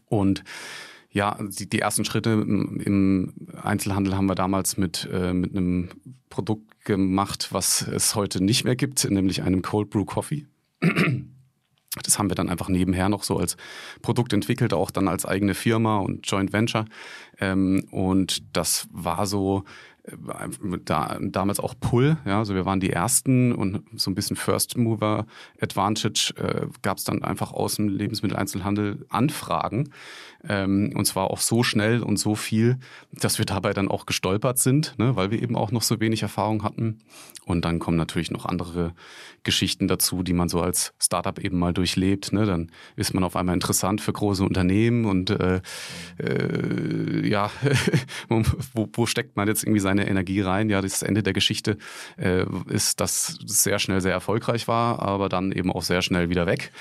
Und 0.07 0.43
ja, 1.11 1.37
die, 1.41 1.67
die 1.67 1.79
ersten 1.79 2.05
Schritte 2.05 2.31
im, 2.31 3.33
Einzelhandel 3.61 4.15
haben 4.15 4.27
wir 4.27 4.35
damals 4.35 4.77
mit, 4.77 5.09
äh, 5.11 5.33
mit 5.33 5.55
einem 5.55 5.89
Produkt 6.29 6.85
gemacht, 6.85 7.49
was 7.51 7.87
es 7.87 8.15
heute 8.15 8.43
nicht 8.43 8.63
mehr 8.63 8.75
gibt, 8.75 9.09
nämlich 9.09 9.41
einem 9.41 9.61
Cold 9.61 9.89
Brew 9.89 10.05
Coffee. 10.05 10.45
Das 12.03 12.19
haben 12.19 12.29
wir 12.29 12.35
dann 12.35 12.49
einfach 12.49 12.69
nebenher 12.69 13.09
noch 13.09 13.23
so 13.23 13.37
als 13.37 13.57
Produkt 14.03 14.31
entwickelt, 14.31 14.73
auch 14.73 14.91
dann 14.91 15.07
als 15.07 15.25
eigene 15.25 15.55
Firma 15.55 15.97
und 15.97 16.29
Joint 16.29 16.53
Venture. 16.53 16.85
Ähm, 17.39 17.83
und 17.89 18.55
das 18.55 18.87
war 18.91 19.25
so 19.25 19.63
da, 20.85 21.17
damals 21.21 21.59
auch 21.59 21.75
Pull, 21.79 22.17
ja, 22.25 22.39
also 22.39 22.55
wir 22.55 22.65
waren 22.65 22.79
die 22.79 22.91
ersten 22.91 23.53
und 23.53 23.83
so 23.95 24.11
ein 24.11 24.15
bisschen 24.15 24.35
First 24.35 24.77
Mover 24.77 25.25
Advantage 25.61 26.33
äh, 26.37 26.67
gab 26.81 26.97
es 26.97 27.03
dann 27.03 27.23
einfach 27.23 27.51
aus 27.51 27.75
dem 27.75 27.89
Lebensmitteleinzelhandel 27.89 29.05
Anfragen. 29.09 29.89
Ähm, 30.47 30.93
und 30.95 31.05
zwar 31.05 31.31
auch 31.31 31.39
so 31.39 31.63
schnell 31.63 32.01
und 32.01 32.17
so 32.17 32.33
viel, 32.33 32.77
dass 33.11 33.39
wir 33.39 33.45
dabei 33.45 33.73
dann 33.73 33.89
auch 33.89 34.05
gestolpert 34.05 34.57
sind, 34.57 34.97
ne, 34.97 35.15
weil 35.15 35.31
wir 35.31 35.41
eben 35.41 35.57
auch 35.57 35.71
noch 35.71 35.81
so 35.81 35.99
wenig 35.99 36.21
Erfahrung 36.21 36.63
hatten. 36.63 36.99
Und 37.45 37.65
dann 37.65 37.79
kommen 37.79 37.97
natürlich 37.97 38.31
noch 38.31 38.45
andere 38.45 38.93
Geschichten 39.43 39.87
dazu, 39.87 40.23
die 40.23 40.33
man 40.33 40.47
so 40.47 40.61
als 40.61 40.93
Startup 40.99 41.37
eben 41.39 41.59
mal 41.59 41.73
durchlebt, 41.73 42.31
ne, 42.31 42.45
dann 42.45 42.71
ist 42.95 43.13
man 43.13 43.23
auf 43.23 43.35
einmal 43.35 43.55
interessant 43.55 43.99
für 43.99 44.13
große 44.13 44.43
Unternehmen 44.43 45.05
und 45.05 45.29
äh, 45.29 45.61
äh, 46.19 47.27
ja, 47.27 47.51
wo, 48.29 48.87
wo 48.93 49.05
steckt 49.05 49.35
man 49.35 49.47
jetzt 49.47 49.63
irgendwie 49.63 49.81
seine 49.81 49.98
Energie 50.07 50.41
rein. 50.41 50.69
Ja, 50.69 50.81
das 50.81 51.01
Ende 51.01 51.23
der 51.23 51.33
Geschichte 51.33 51.77
äh, 52.17 52.45
ist, 52.67 52.99
dass 52.99 53.39
es 53.45 53.63
sehr 53.63 53.79
schnell 53.79 54.01
sehr 54.01 54.13
erfolgreich 54.13 54.67
war, 54.67 55.01
aber 55.01 55.29
dann 55.29 55.51
eben 55.51 55.71
auch 55.71 55.83
sehr 55.83 56.01
schnell 56.01 56.29
wieder 56.29 56.45
weg. 56.45 56.71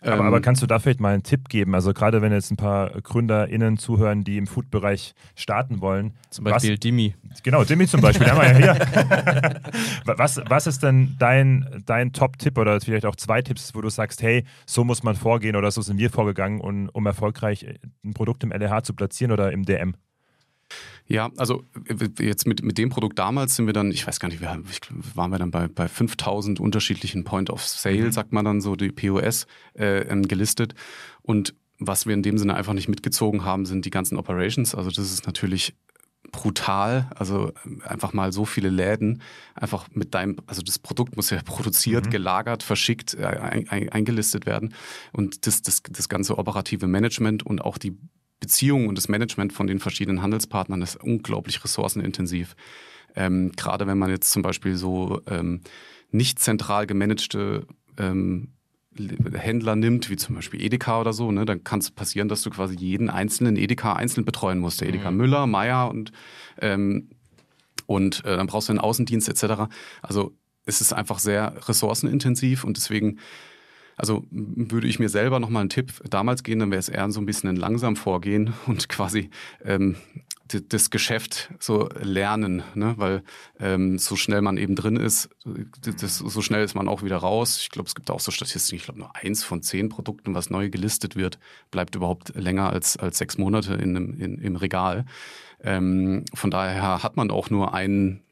Aber, 0.00 0.20
Ähm, 0.20 0.26
aber 0.26 0.40
kannst 0.40 0.62
du 0.62 0.66
da 0.66 0.78
vielleicht 0.78 1.00
mal 1.00 1.14
einen 1.14 1.22
Tipp 1.22 1.48
geben? 1.48 1.74
Also 1.74 1.92
gerade 1.94 2.20
wenn 2.22 2.32
jetzt 2.32 2.50
ein 2.50 2.56
paar 2.56 2.90
GründerInnen 3.00 3.78
zuhören, 3.78 4.24
die 4.24 4.36
im 4.36 4.46
Food-Bereich 4.46 5.14
starten 5.34 5.80
wollen. 5.80 6.14
Zum 6.30 6.44
Beispiel 6.44 6.78
Dimi. 6.78 7.14
Was, 7.28 7.42
genau, 7.42 7.62
Jimmy 7.62 7.86
zum 7.86 8.00
Beispiel, 8.00 8.26
haben 8.30 8.40
wir 8.40 8.60
ja 8.60 8.74
hier. 8.74 9.60
was, 10.04 10.40
was 10.48 10.66
ist 10.66 10.82
denn 10.82 11.16
dein, 11.18 11.82
dein 11.86 12.12
Top-Tipp 12.12 12.58
oder 12.58 12.80
vielleicht 12.80 13.06
auch 13.06 13.16
zwei 13.16 13.42
Tipps, 13.42 13.74
wo 13.74 13.80
du 13.80 13.88
sagst, 13.88 14.22
hey, 14.22 14.44
so 14.66 14.84
muss 14.84 15.02
man 15.02 15.16
vorgehen 15.16 15.56
oder 15.56 15.70
so 15.70 15.80
sind 15.80 15.98
wir 15.98 16.10
vorgegangen, 16.10 16.60
um, 16.60 16.88
um 16.92 17.06
erfolgreich 17.06 17.66
ein 18.04 18.14
Produkt 18.14 18.44
im 18.44 18.50
LEH 18.50 18.82
zu 18.82 18.94
platzieren 18.94 19.32
oder 19.32 19.50
im 19.52 19.64
DM? 19.64 19.94
Ja, 21.08 21.30
also 21.36 21.62
jetzt 22.18 22.46
mit, 22.46 22.62
mit 22.64 22.78
dem 22.78 22.88
Produkt 22.90 23.18
damals 23.18 23.54
sind 23.54 23.66
wir 23.66 23.72
dann, 23.72 23.92
ich 23.92 24.06
weiß 24.06 24.18
gar 24.18 24.28
nicht, 24.28 24.40
wir, 24.40 24.50
haben- 24.50 24.64
waren 25.14 25.30
wir 25.30 25.38
dann 25.38 25.50
bei, 25.52 25.68
bei 25.68 25.86
5000 25.88 26.58
unterschiedlichen 26.58 27.22
Point 27.24 27.48
of 27.50 27.64
Sale, 27.66 28.10
sagt 28.12 28.32
man 28.32 28.44
dann 28.44 28.60
so, 28.60 28.74
die 28.74 28.90
POS, 28.90 29.46
äh, 29.78 30.00
ähm, 30.08 30.26
gelistet. 30.26 30.74
Und 31.22 31.54
was 31.78 32.06
wir 32.06 32.14
in 32.14 32.22
dem 32.22 32.38
Sinne 32.38 32.54
einfach 32.54 32.72
nicht 32.72 32.88
mitgezogen 32.88 33.44
haben, 33.44 33.66
sind 33.66 33.84
die 33.84 33.90
ganzen 33.90 34.16
Operations. 34.16 34.74
Also 34.74 34.90
das 34.90 35.12
ist 35.12 35.26
natürlich 35.26 35.74
brutal. 36.32 37.08
Also 37.14 37.52
einfach 37.84 38.12
mal 38.12 38.32
so 38.32 38.44
viele 38.44 38.68
Läden, 38.68 39.22
einfach 39.54 39.86
mit 39.92 40.12
deinem, 40.14 40.36
also 40.46 40.60
das 40.62 40.78
Produkt 40.78 41.16
muss 41.16 41.30
ja 41.30 41.40
produziert, 41.44 42.10
gelagert, 42.10 42.62
verschickt, 42.62 43.14
äh, 43.14 43.24
ein, 43.26 43.68
ein, 43.68 43.88
eingelistet 43.90 44.44
werden. 44.46 44.74
Und 45.12 45.46
das, 45.46 45.62
das, 45.62 45.82
das 45.88 46.08
ganze 46.08 46.36
operative 46.38 46.86
Management 46.88 47.44
und 47.44 47.60
auch 47.60 47.78
die 47.78 47.96
Beziehung 48.40 48.88
und 48.88 48.96
das 48.96 49.08
Management 49.08 49.52
von 49.52 49.66
den 49.66 49.80
verschiedenen 49.80 50.22
Handelspartnern 50.22 50.82
ist 50.82 50.96
unglaublich 50.96 51.62
ressourcenintensiv. 51.64 52.54
Ähm, 53.14 53.52
Gerade 53.56 53.86
wenn 53.86 53.98
man 53.98 54.10
jetzt 54.10 54.30
zum 54.30 54.42
Beispiel 54.42 54.76
so 54.76 55.22
ähm, 55.26 55.62
nicht 56.10 56.38
zentral 56.38 56.86
gemanagte 56.86 57.66
ähm, 57.98 58.52
Händler 59.34 59.76
nimmt, 59.76 60.08
wie 60.10 60.16
zum 60.16 60.34
Beispiel 60.34 60.62
Edeka 60.62 61.00
oder 61.00 61.12
so, 61.12 61.30
ne, 61.30 61.44
dann 61.44 61.64
kann 61.64 61.80
es 61.80 61.90
passieren, 61.90 62.28
dass 62.28 62.42
du 62.42 62.50
quasi 62.50 62.76
jeden 62.76 63.10
einzelnen 63.10 63.56
Edeka 63.56 63.94
einzeln 63.94 64.24
betreuen 64.24 64.58
musst. 64.58 64.80
Der 64.80 64.88
Edeka 64.88 65.10
Müller, 65.10 65.46
Meier 65.46 65.90
und, 65.90 66.12
ähm, 66.60 67.10
und 67.86 68.24
äh, 68.24 68.36
dann 68.36 68.46
brauchst 68.46 68.68
du 68.68 68.72
einen 68.72 68.80
Außendienst 68.80 69.28
etc. 69.28 69.64
Also 70.02 70.32
es 70.64 70.80
ist 70.80 70.92
einfach 70.92 71.18
sehr 71.18 71.54
ressourcenintensiv 71.68 72.64
und 72.64 72.76
deswegen 72.76 73.18
also 73.96 74.24
würde 74.30 74.86
ich 74.86 74.98
mir 74.98 75.08
selber 75.08 75.40
nochmal 75.40 75.60
einen 75.60 75.70
Tipp 75.70 75.92
damals 76.08 76.42
gehen, 76.42 76.58
dann 76.58 76.70
wäre 76.70 76.78
es 76.78 76.88
eher 76.88 77.10
so 77.10 77.20
ein 77.20 77.26
bisschen 77.26 77.48
ein 77.48 77.56
langsam 77.56 77.96
Vorgehen 77.96 78.52
und 78.66 78.88
quasi 78.88 79.30
ähm, 79.64 79.96
das 80.68 80.90
Geschäft 80.90 81.50
so 81.58 81.88
lernen, 82.00 82.62
ne? 82.74 82.94
weil 82.98 83.24
ähm, 83.58 83.98
so 83.98 84.14
schnell 84.14 84.42
man 84.42 84.58
eben 84.58 84.76
drin 84.76 84.94
ist, 84.96 85.28
das, 86.00 86.18
so 86.18 86.40
schnell 86.40 86.62
ist 86.62 86.74
man 86.76 86.86
auch 86.86 87.02
wieder 87.02 87.16
raus. 87.16 87.58
Ich 87.60 87.70
glaube, 87.70 87.88
es 87.88 87.96
gibt 87.96 88.10
auch 88.10 88.20
so 88.20 88.30
Statistiken, 88.30 88.76
ich 88.76 88.84
glaube 88.84 89.00
nur 89.00 89.16
eins 89.16 89.42
von 89.42 89.62
zehn 89.62 89.88
Produkten, 89.88 90.34
was 90.34 90.50
neu 90.50 90.70
gelistet 90.70 91.16
wird, 91.16 91.40
bleibt 91.72 91.96
überhaupt 91.96 92.36
länger 92.36 92.70
als, 92.70 92.96
als 92.96 93.18
sechs 93.18 93.38
Monate 93.38 93.74
in, 93.74 93.96
in, 93.96 94.38
im 94.38 94.56
Regal. 94.56 95.04
Ähm, 95.64 96.24
von 96.32 96.50
daher 96.50 97.02
hat 97.02 97.16
man 97.16 97.30
auch 97.30 97.50
nur 97.50 97.74
einen 97.74 98.22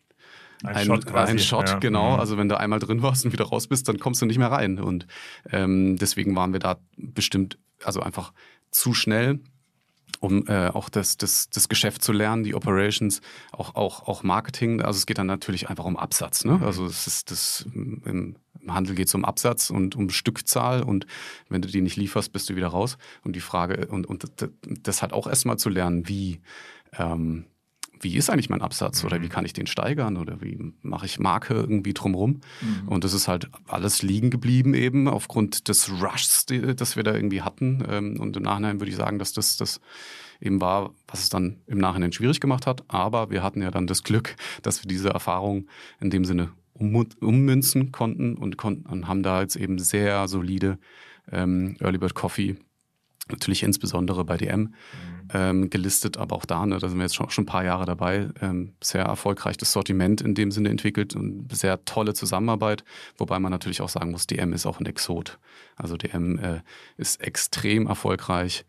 Ein 0.67 0.87
Shot 0.87 1.07
quasi, 1.07 1.33
Ein 1.33 1.39
Shot, 1.39 1.69
ja. 1.69 1.79
genau. 1.79 2.15
Mhm. 2.15 2.21
Also 2.21 2.37
wenn 2.39 2.49
du 2.49 2.59
einmal 2.59 2.79
drin 2.79 3.03
warst 3.03 3.25
und 3.25 3.33
wieder 3.33 3.45
raus 3.45 3.67
bist, 3.67 3.89
dann 3.89 3.99
kommst 3.99 4.23
du 4.23 4.27
nicht 4.27 4.39
mehr 4.39 4.51
rein. 4.51 4.79
Und 4.79 5.07
ähm, 5.51 5.97
deswegen 5.97 6.35
waren 6.37 6.53
wir 6.53 6.61
da 6.61 6.77
bestimmt, 6.97 7.59
also 7.83 8.01
einfach 8.01 8.33
zu 8.71 8.95
schnell, 8.95 9.41
um 10.21 10.47
äh, 10.47 10.69
auch 10.69 10.89
das, 10.89 11.17
das, 11.19 11.51
das 11.51 11.69
Geschäft 11.69 12.03
zu 12.03 12.13
lernen, 12.13 12.45
die 12.45 12.55
Operations, 12.55 13.21
auch, 13.53 13.75
auch, 13.75 14.07
auch 14.09 14.23
Marketing. 14.23 14.81
Also 14.81 14.97
es 14.99 15.07
geht 15.07 15.19
dann 15.19 15.27
natürlich 15.27 15.69
einfach 15.69 15.85
um 15.85 15.97
Absatz. 15.97 16.45
Ne? 16.45 16.61
Also 16.65 16.87
es 16.87 17.07
ist 17.07 17.31
das 17.31 17.67
im, 17.75 18.03
im 18.07 18.37
Handel 18.73 18.95
geht 18.95 19.09
es 19.09 19.15
um 19.15 19.25
Absatz 19.27 19.69
und 19.69 19.95
um 19.97 20.09
Stückzahl 20.09 20.83
und 20.83 21.07
wenn 21.51 21.61
du 21.61 21.69
die 21.69 21.83
nicht 21.83 21.97
lieferst, 21.97 22.33
bist 22.33 22.49
du 22.49 22.57
wieder 22.57 22.69
raus. 22.69 22.97
Und 23.23 23.37
die 23.37 23.41
Frage, 23.41 23.87
und, 23.89 24.07
und 24.07 24.25
das- 24.41 24.49
das 24.63 25.03
hat 25.03 25.13
auch 25.13 25.27
erstmal 25.27 25.59
zu 25.59 25.69
lernen, 25.69 26.09
wie 26.09 26.41
ähm, 26.97 27.45
wie 28.01 28.17
ist 28.17 28.31
eigentlich 28.31 28.51
mein 28.51 28.63
Absatz 28.63 29.05
oder 29.05 29.23
wie 29.23 29.29
kann 29.29 29.45
ich 29.45 29.53
den 29.53 29.67
steigern 29.67 30.17
oder 30.17 30.41
wie 30.41 30.73
mache 30.83 31.07
ich 31.07 31.19
Marke 31.19 31.55
irgendwie 31.55 31.95
drumrum. 31.95 32.41
Und 32.87 33.05
das 33.05 33.15
ist 33.15 33.29
halt 33.29 33.49
alles 33.67 34.03
liegen 34.03 34.31
geblieben 34.31 34.75
eben 34.75 35.09
aufgrund 35.09 35.69
des 35.69 35.91
Rushs, 36.03 36.47
die, 36.47 36.75
das 36.75 36.97
wir 36.97 37.03
da 37.03 37.15
irgendwie 37.15 37.43
hatten. 37.43 37.85
Ähm, 37.89 38.21
Und 38.21 38.37
im 38.37 38.43
Nachhinein 38.43 38.81
würde 38.81 38.91
ich 38.91 38.97
sagen, 38.97 39.19
dass 39.19 39.33
das 39.33 39.57
das 39.57 39.81
eben 40.41 40.61
war, 40.61 40.93
was 41.09 41.23
es 41.23 41.29
dann 41.31 41.57
im 41.67 41.79
Nachhinein 41.79 42.13
schwierig 42.13 42.41
gemacht 42.41 42.67
hat. 42.67 42.85
Aber 42.89 43.31
wir 43.31 43.43
hatten 43.43 43.63
ja 43.63 43.71
dann 43.71 43.87
das 43.87 44.03
Glück, 44.03 44.37
dass 44.63 44.83
wir 44.83 44.89
diese 44.89 45.11
Erfahrung 45.11 45.67
in 46.01 46.11
dem 46.11 46.25
Sinne 46.25 46.51
um, 46.75 47.07
ummünzen 47.21 47.93
konnten 47.93 48.37
und, 48.37 48.57
konnten 48.57 48.87
und 48.87 49.09
haben 49.09 49.23
da 49.23 49.41
jetzt 49.41 49.57
eben 49.57 49.79
sehr 49.79 50.29
solide 50.29 50.79
ähm, 51.31 51.77
Early 51.81 51.99
Bird 51.99 52.15
Coffee 52.15 52.57
natürlich 53.31 53.63
insbesondere 53.63 54.25
bei 54.25 54.37
DM 54.37 54.75
ähm, 55.33 55.71
gelistet, 55.71 56.19
aber 56.19 56.37
auch 56.37 56.45
da, 56.45 56.67
ne, 56.67 56.79
da 56.79 56.89
sind 56.89 56.99
wir 56.99 57.05
jetzt 57.05 57.15
schon, 57.15 57.31
schon 57.31 57.45
ein 57.45 57.47
paar 57.47 57.65
Jahre 57.65 57.87
dabei, 57.87 58.29
ähm, 58.41 58.75
sehr 58.83 59.05
erfolgreich 59.05 59.57
das 59.57 59.73
Sortiment 59.73 60.21
in 60.21 60.35
dem 60.35 60.51
Sinne 60.51 60.69
entwickelt 60.69 61.17
und 61.17 61.49
sehr 61.55 61.85
tolle 61.85 62.15
Zusammenarbeit, 62.15 62.85
wobei 63.17 63.39
man 63.39 63.51
natürlich 63.51 63.81
auch 63.81 63.89
sagen 63.89 64.11
muss, 64.11 64.27
DM 64.27 64.53
ist 64.53 64.67
auch 64.67 64.81
ein 64.81 64.87
Exot. 64.87 65.39
Also 65.77 65.97
DM 65.97 66.39
äh, 66.39 66.61
ist 66.97 67.21
extrem 67.23 67.87
erfolgreich, 67.87 68.65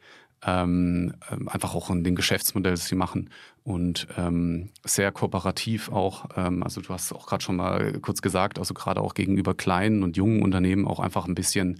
ähm, 0.45 1.13
ähm, 1.31 1.49
einfach 1.49 1.75
auch 1.75 1.89
in 1.89 2.03
dem 2.03 2.15
Geschäftsmodell, 2.15 2.73
das 2.73 2.85
sie 2.85 2.95
machen 2.95 3.29
und 3.63 4.07
ähm, 4.15 4.69
sehr 4.83 5.11
kooperativ 5.11 5.91
auch. 5.91 6.29
Ähm, 6.35 6.61
also 6.61 6.81
du 6.81 6.89
hast 6.89 7.11
auch 7.13 7.25
gerade 7.25 7.43
schon 7.43 7.55
mal 7.55 7.93
kurz 7.99 8.21
gesagt, 8.21 8.59
also 8.59 8.73
gerade 8.73 9.01
auch 9.01 9.15
gegenüber 9.15 9.55
kleinen 9.55 10.03
und 10.03 10.17
jungen 10.17 10.43
Unternehmen 10.43 10.87
auch 10.87 10.99
einfach 10.99 11.27
ein 11.27 11.35
bisschen 11.35 11.79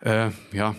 äh, 0.00 0.30
ja, 0.52 0.74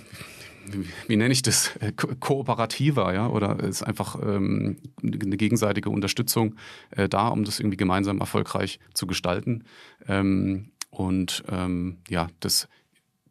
wie, 0.65 0.85
wie 1.07 1.15
nenne 1.15 1.33
ich 1.33 1.41
das? 1.41 1.75
Äh, 1.77 1.91
ko 1.93 2.07
kooperativer, 2.19 3.13
ja, 3.13 3.27
oder 3.27 3.59
ist 3.59 3.83
einfach 3.83 4.15
ähm, 4.21 4.77
eine 5.01 5.37
gegenseitige 5.37 5.89
Unterstützung 5.89 6.55
äh, 6.91 7.09
da, 7.09 7.27
um 7.27 7.43
das 7.43 7.59
irgendwie 7.59 7.77
gemeinsam 7.77 8.19
erfolgreich 8.19 8.79
zu 8.93 9.07
gestalten. 9.07 9.63
Ähm, 10.07 10.71
und 10.89 11.43
ähm, 11.49 11.97
ja, 12.09 12.27
das 12.39 12.67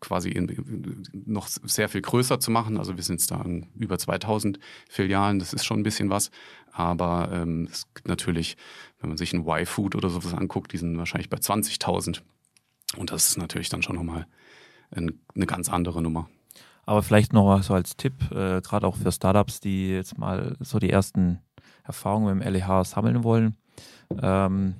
quasi 0.00 0.30
in, 0.30 1.04
noch 1.12 1.46
sehr 1.46 1.88
viel 1.88 2.00
größer 2.00 2.40
zu 2.40 2.50
machen. 2.50 2.78
Also 2.78 2.96
wir 2.96 3.02
sind 3.02 3.20
jetzt 3.20 3.30
da 3.30 3.42
in 3.42 3.68
über 3.78 3.98
2000 3.98 4.58
Filialen, 4.88 5.38
das 5.38 5.52
ist 5.52 5.64
schon 5.64 5.80
ein 5.80 5.82
bisschen 5.82 6.10
was. 6.10 6.30
Aber 6.72 7.30
ähm, 7.32 7.68
es 7.70 7.86
gibt 7.94 8.08
natürlich, 8.08 8.56
wenn 9.00 9.10
man 9.10 9.18
sich 9.18 9.32
ein 9.32 9.46
Y-Food 9.46 9.94
oder 9.94 10.08
sowas 10.08 10.32
anguckt, 10.34 10.72
die 10.72 10.78
sind 10.78 10.96
wahrscheinlich 10.96 11.28
bei 11.28 11.36
20.000. 11.36 12.22
Und 12.96 13.12
das 13.12 13.28
ist 13.28 13.38
natürlich 13.38 13.68
dann 13.68 13.82
schon 13.82 13.96
nochmal 13.96 14.26
eine 14.90 15.46
ganz 15.46 15.68
andere 15.68 16.02
Nummer. 16.02 16.28
Aber 16.84 17.02
vielleicht 17.02 17.32
noch 17.32 17.44
mal 17.44 17.62
so 17.62 17.74
als 17.74 17.96
Tipp, 17.96 18.14
äh, 18.32 18.60
gerade 18.60 18.86
auch 18.86 18.96
für 18.96 19.12
Startups, 19.12 19.60
die 19.60 19.90
jetzt 19.90 20.18
mal 20.18 20.56
so 20.60 20.78
die 20.78 20.90
ersten 20.90 21.38
Erfahrungen 21.84 22.38
mit 22.38 22.46
dem 22.46 22.52
LEH 22.52 22.84
sammeln 22.84 23.22
wollen. 23.22 23.56
Ähm, 24.20 24.74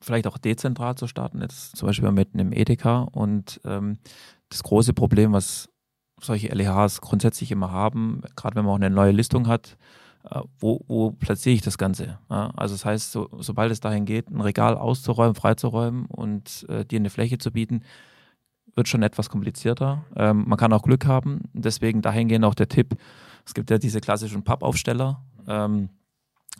vielleicht 0.00 0.26
auch 0.26 0.38
dezentral 0.38 0.96
zu 0.96 1.06
starten, 1.06 1.40
jetzt 1.40 1.76
zum 1.76 1.86
Beispiel 1.86 2.10
mit 2.10 2.34
einem 2.34 2.52
Edeka. 2.52 3.02
Und 3.12 3.60
ähm, 3.64 3.98
das 4.48 4.62
große 4.62 4.92
Problem, 4.92 5.32
was 5.32 5.68
solche 6.20 6.48
LEHs 6.48 7.00
grundsätzlich 7.00 7.50
immer 7.50 7.70
haben, 7.70 8.22
gerade 8.36 8.56
wenn 8.56 8.64
man 8.64 8.72
auch 8.72 8.76
eine 8.76 8.90
neue 8.90 9.12
Listung 9.12 9.46
hat, 9.46 9.76
äh, 10.30 10.40
wo, 10.58 10.80
wo 10.86 11.12
platziere 11.12 11.54
ich 11.54 11.62
das 11.62 11.78
Ganze? 11.78 12.18
Ja, 12.30 12.50
also 12.56 12.74
das 12.74 12.84
heißt, 12.84 13.12
so, 13.12 13.28
sobald 13.38 13.72
es 13.72 13.80
dahin 13.80 14.04
geht, 14.04 14.30
ein 14.30 14.40
Regal 14.40 14.76
auszuräumen, 14.76 15.34
freizuräumen 15.34 16.06
und 16.06 16.66
äh, 16.68 16.84
dir 16.84 16.98
eine 16.98 17.10
Fläche 17.10 17.38
zu 17.38 17.50
bieten, 17.50 17.82
wird 18.74 18.88
schon 18.88 19.02
etwas 19.02 19.28
komplizierter. 19.28 20.04
Ähm, 20.16 20.44
man 20.46 20.58
kann 20.58 20.72
auch 20.72 20.82
Glück 20.82 21.06
haben. 21.06 21.42
Deswegen 21.52 22.02
dahingehend 22.02 22.44
auch 22.44 22.54
der 22.54 22.68
Tipp. 22.68 22.96
Es 23.46 23.54
gibt 23.54 23.70
ja 23.70 23.78
diese 23.78 24.00
klassischen 24.00 24.42
Pappaufsteller. 24.42 25.22
Ähm, 25.46 25.88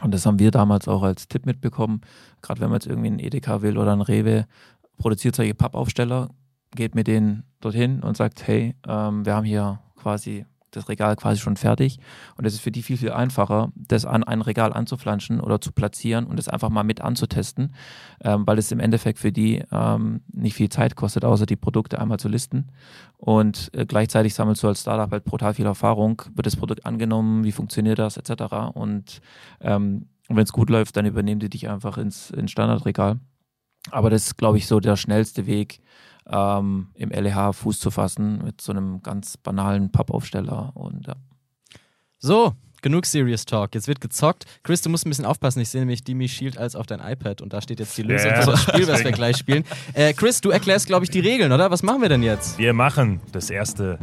und 0.02 0.12
das 0.12 0.26
haben 0.26 0.38
wir 0.38 0.50
damals 0.50 0.88
auch 0.88 1.02
als 1.02 1.28
Tipp 1.28 1.46
mitbekommen. 1.46 2.00
Gerade 2.40 2.60
wenn 2.60 2.68
man 2.68 2.76
jetzt 2.76 2.86
irgendwie 2.86 3.08
einen 3.08 3.18
Edeka 3.18 3.62
will 3.62 3.78
oder 3.78 3.92
einen 3.92 4.02
Rewe, 4.02 4.46
produziert 4.98 5.36
solche 5.36 5.54
Pappaufsteller, 5.54 6.30
geht 6.74 6.94
mit 6.94 7.06
denen 7.06 7.44
dorthin 7.60 8.00
und 8.02 8.16
sagt, 8.16 8.46
hey, 8.46 8.74
ähm, 8.86 9.24
wir 9.24 9.34
haben 9.34 9.44
hier 9.44 9.80
quasi 9.96 10.46
das 10.72 10.88
Regal 10.88 11.16
quasi 11.16 11.40
schon 11.40 11.56
fertig. 11.56 11.98
Und 12.36 12.44
es 12.44 12.54
ist 12.54 12.60
für 12.60 12.70
die 12.70 12.82
viel, 12.82 12.96
viel 12.96 13.12
einfacher, 13.12 13.70
das 13.76 14.04
an 14.04 14.24
ein 14.24 14.42
Regal 14.42 14.72
anzuflanschen 14.72 15.40
oder 15.40 15.60
zu 15.60 15.72
platzieren 15.72 16.26
und 16.26 16.38
es 16.38 16.48
einfach 16.48 16.70
mal 16.70 16.82
mit 16.82 17.00
anzutesten, 17.00 17.74
ähm, 18.22 18.46
weil 18.46 18.58
es 18.58 18.72
im 18.72 18.80
Endeffekt 18.80 19.18
für 19.18 19.32
die 19.32 19.62
ähm, 19.70 20.22
nicht 20.32 20.54
viel 20.54 20.68
Zeit 20.68 20.96
kostet, 20.96 21.24
außer 21.24 21.46
die 21.46 21.56
Produkte 21.56 22.00
einmal 22.00 22.18
zu 22.18 22.28
listen. 22.28 22.72
Und 23.16 23.70
äh, 23.74 23.86
gleichzeitig 23.86 24.34
sammelst 24.34 24.62
du 24.62 24.68
als 24.68 24.80
Startup 24.80 25.10
halt 25.10 25.24
brutal 25.24 25.54
viel 25.54 25.66
Erfahrung. 25.66 26.22
Wird 26.34 26.46
das 26.46 26.56
Produkt 26.56 26.84
angenommen? 26.84 27.44
Wie 27.44 27.52
funktioniert 27.52 27.98
das? 27.98 28.16
Etc. 28.16 28.42
Und 28.74 29.20
ähm, 29.60 30.08
wenn 30.28 30.44
es 30.44 30.52
gut 30.52 30.70
läuft, 30.70 30.96
dann 30.96 31.06
übernehmen 31.06 31.40
die 31.40 31.50
dich 31.50 31.68
einfach 31.68 31.98
ins, 31.98 32.30
ins 32.30 32.50
Standardregal. 32.50 33.20
Aber 33.90 34.10
das 34.10 34.26
ist, 34.26 34.38
glaube 34.38 34.58
ich, 34.58 34.66
so 34.66 34.80
der 34.80 34.96
schnellste 34.96 35.46
Weg, 35.46 35.80
ähm, 36.28 36.88
im 36.94 37.10
LEH 37.10 37.52
Fuß 37.52 37.80
zu 37.80 37.90
fassen 37.90 38.42
mit 38.44 38.60
so 38.60 38.72
einem 38.72 39.02
ganz 39.02 39.36
banalen 39.36 39.90
Pappaufsteller. 39.90 40.72
Und 40.74 41.06
ja. 41.06 41.14
So, 42.18 42.54
genug 42.82 43.06
Serious 43.06 43.44
Talk. 43.46 43.74
Jetzt 43.74 43.88
wird 43.88 44.00
gezockt. 44.00 44.44
Chris, 44.62 44.82
du 44.82 44.90
musst 44.90 45.06
ein 45.06 45.10
bisschen 45.10 45.24
aufpassen. 45.24 45.60
Ich 45.60 45.70
sehe 45.70 45.80
nämlich 45.80 46.04
Dimi 46.04 46.28
Shield 46.28 46.58
als 46.58 46.76
auf 46.76 46.86
dein 46.86 47.00
iPad 47.00 47.40
und 47.40 47.52
da 47.52 47.62
steht 47.62 47.80
jetzt 47.80 47.96
die 47.96 48.02
Lösung 48.02 48.30
Ja, 48.30 48.42
für 48.42 48.50
das 48.50 48.62
Spiel, 48.62 48.88
was 48.88 49.04
wir 49.04 49.12
gleich 49.12 49.36
spielen. 49.36 49.64
Äh, 49.94 50.12
Chris, 50.12 50.40
du 50.40 50.50
erklärst, 50.50 50.86
glaube 50.86 51.04
ich, 51.04 51.10
die 51.10 51.20
Regeln, 51.20 51.52
oder? 51.52 51.70
Was 51.70 51.82
machen 51.82 52.02
wir 52.02 52.08
denn 52.08 52.22
jetzt? 52.22 52.58
Wir 52.58 52.74
machen 52.74 53.20
das 53.32 53.50
erste, 53.50 53.98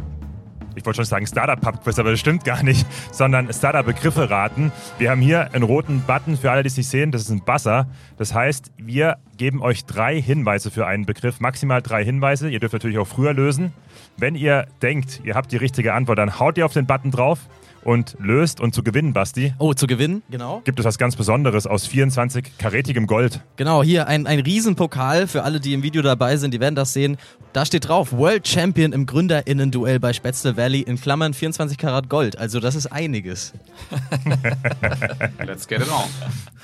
ich 0.74 0.84
wollte 0.84 0.96
schon 0.96 1.04
sagen 1.04 1.26
Startup-Pub-Quiz, 1.26 1.98
aber 1.98 2.10
das 2.10 2.20
stimmt 2.20 2.44
gar 2.44 2.62
nicht, 2.62 2.86
sondern 3.12 3.52
Startup-Begriffe 3.52 4.30
raten. 4.30 4.72
Wir 4.98 5.10
haben 5.10 5.20
hier 5.20 5.52
einen 5.52 5.64
roten 5.64 6.02
Button 6.02 6.36
für 6.36 6.50
alle, 6.50 6.62
die 6.62 6.68
es 6.68 6.76
nicht 6.76 6.88
sehen, 6.88 7.12
das 7.12 7.22
ist 7.22 7.30
ein 7.30 7.44
Buzzer. 7.44 7.88
Das 8.16 8.34
heißt, 8.34 8.72
wir 8.76 9.18
geben 9.36 9.62
euch 9.62 9.84
drei 9.84 10.20
Hinweise 10.20 10.70
für 10.70 10.86
einen 10.86 11.06
Begriff, 11.06 11.40
maximal 11.40 11.82
drei 11.82 12.04
Hinweise. 12.04 12.48
Ihr 12.48 12.60
dürft 12.60 12.74
natürlich 12.74 12.98
auch 12.98 13.08
früher 13.08 13.32
lösen. 13.32 13.72
Wenn 14.16 14.34
ihr 14.34 14.66
denkt, 14.82 15.20
ihr 15.24 15.34
habt 15.34 15.52
die 15.52 15.56
richtige 15.56 15.94
Antwort, 15.94 16.18
dann 16.18 16.38
haut 16.38 16.58
ihr 16.58 16.66
auf 16.66 16.72
den 16.72 16.86
Button 16.86 17.10
drauf 17.10 17.40
und 17.84 18.16
löst. 18.18 18.60
Und 18.60 18.74
zu 18.74 18.82
gewinnen, 18.82 19.12
Basti, 19.12 19.54
Oh, 19.58 19.74
zu 19.74 19.86
gewinnen, 19.86 20.22
genau. 20.30 20.60
gibt 20.64 20.78
es 20.78 20.84
was 20.84 20.98
ganz 20.98 21.16
Besonderes 21.16 21.66
aus 21.66 21.86
24 21.86 22.58
karätigem 22.58 23.06
Gold. 23.06 23.40
Genau, 23.56 23.82
hier 23.82 24.06
ein, 24.06 24.26
ein 24.26 24.40
Riesenpokal 24.40 25.26
für 25.26 25.42
alle, 25.42 25.60
die 25.60 25.72
im 25.74 25.82
Video 25.82 26.02
dabei 26.02 26.36
sind, 26.36 26.52
die 26.52 26.60
werden 26.60 26.74
das 26.74 26.92
sehen. 26.92 27.16
Da 27.52 27.64
steht 27.66 27.88
drauf, 27.88 28.12
World 28.12 28.46
Champion 28.46 28.92
im 28.92 29.06
GründerInnen-Duell 29.06 29.98
bei 29.98 30.12
Spätzle 30.12 30.56
Valley 30.56 30.80
in 30.80 31.00
Klammern 31.00 31.34
24 31.34 31.78
Karat 31.78 32.08
Gold. 32.08 32.38
Also 32.38 32.60
das 32.60 32.74
ist 32.74 32.86
einiges. 32.86 33.52
Let's 35.44 35.66
get 35.66 35.80
it 35.80 35.88
on. 35.90 36.04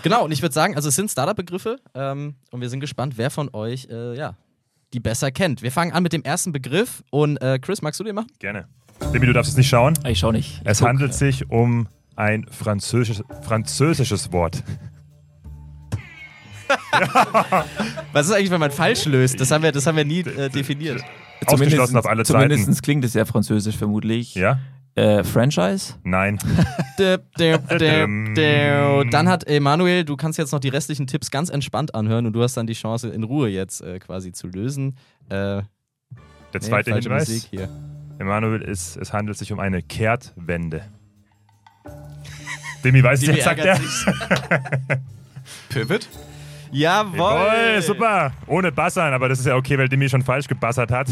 Genau, 0.03 0.25
und 0.25 0.33
ich 0.33 0.43
würde 0.43 0.53
sagen, 0.53 0.77
also 0.77 0.89
es 0.89 0.97
sind 0.97 1.11
Startup-Begriffe 1.11 1.79
ähm, 1.95 2.35
und 2.51 2.61
wir 2.61 2.69
sind 2.69 2.81
gespannt, 2.81 3.14
wer 3.17 3.31
von 3.31 3.51
euch 3.53 3.89
äh, 3.91 4.17
ja, 4.17 4.37
die 4.93 5.01
besser 5.01 5.31
kennt. 5.31 5.62
Wir 5.62 5.73
fangen 5.73 5.93
an 5.93 6.03
mit 6.03 6.12
dem 6.12 6.23
ersten 6.23 6.53
Begriff 6.53 7.03
und 7.11 7.39
äh, 7.39 7.59
Chris, 7.59 7.83
magst 7.83 7.99
du 8.01 8.05
den 8.05 8.14
machen? 8.14 8.29
Gerne. 8.39 8.67
Demi, 9.13 9.27
du 9.27 9.33
darfst 9.33 9.51
es 9.53 9.57
nicht 9.57 9.69
schauen. 9.69 9.95
Ich 10.07 10.19
schau 10.19 10.33
nicht. 10.33 10.61
Ich 10.63 10.69
Es 10.71 10.79
guck. 10.81 10.89
handelt 10.89 11.15
sich 11.15 11.51
um 11.51 11.89
ein 12.17 12.47
französisches, 12.51 13.25
französisches 13.43 14.33
Wort. 14.33 14.63
Was 18.13 18.27
ist 18.27 18.33
eigentlich, 18.33 18.51
wenn 18.51 18.61
man 18.61 18.71
falsch 18.71 19.05
löst? 19.05 19.41
Das 19.41 19.51
haben 19.51 19.63
wir, 19.63 19.73
das 19.73 19.87
haben 19.87 19.97
wir 19.97 20.05
nie 20.05 20.21
äh, 20.21 20.49
definiert. 20.49 21.03
Ausgeschlossen 21.47 21.97
auf 21.97 22.07
alle 22.07 22.25
Zeiten. 22.25 22.51
Zumindest 22.51 22.83
klingt 22.83 23.05
es 23.05 23.15
ja 23.15 23.25
französisch 23.25 23.77
vermutlich. 23.77 24.35
Ja? 24.35 24.59
Äh, 24.95 25.23
Franchise? 25.23 25.95
Nein. 26.05 26.39
Dip, 26.99 27.23
dip, 27.39 27.69
dip, 27.69 28.35
dip. 28.35 29.11
Dann 29.11 29.29
hat 29.29 29.47
Emanuel, 29.47 30.05
du 30.05 30.17
kannst 30.17 30.39
jetzt 30.39 30.53
noch 30.53 30.61
die 30.61 30.71
restlichen 30.71 31.07
Tipps 31.07 31.31
ganz 31.31 31.51
entspannt 31.51 31.95
anhören 31.95 32.27
und 32.27 32.33
du 32.33 32.43
hast 32.43 32.57
dann 32.57 32.67
die 32.67 32.73
Chance, 32.73 33.09
in 33.11 33.23
Ruhe 33.23 33.49
jetzt 33.51 33.83
äh, 33.83 33.99
quasi 33.99 34.33
zu 34.33 34.47
lösen. 34.47 34.97
Äh, 35.29 35.29
Der 35.31 35.65
nee, 36.55 36.61
zweite 36.61 36.91
falsche 36.93 37.09
Hinweis. 37.11 37.29
Musik 37.29 37.47
hier. 37.51 37.69
Emanuel, 38.19 38.62
ist, 38.62 38.97
es 38.97 39.12
handelt 39.12 39.37
sich 39.39 39.53
um 39.53 39.61
eine 39.61 39.83
Kehrtwende. 39.83 40.85
Demi 42.85 43.03
weiß 43.03 43.21
es 43.21 43.27
Demi 43.27 43.39
jetzt, 43.39 43.45
sagt 43.45 43.61
er. 43.64 43.79
Pivot? 45.69 46.09
Jawohl! 46.73 47.19
Jawohl, 47.19 47.83
super. 47.83 48.33
Ohne 48.47 48.73
Bassern, 48.73 49.12
aber 49.12 49.29
das 49.29 49.41
ist 49.41 49.47
ja 49.47 49.57
okay, 49.57 49.79
weil 49.79 49.89
Demi 49.89 50.09
schon 50.09 50.23
falsch 50.23 50.49
gebassert 50.49 50.91
hat. 50.91 51.09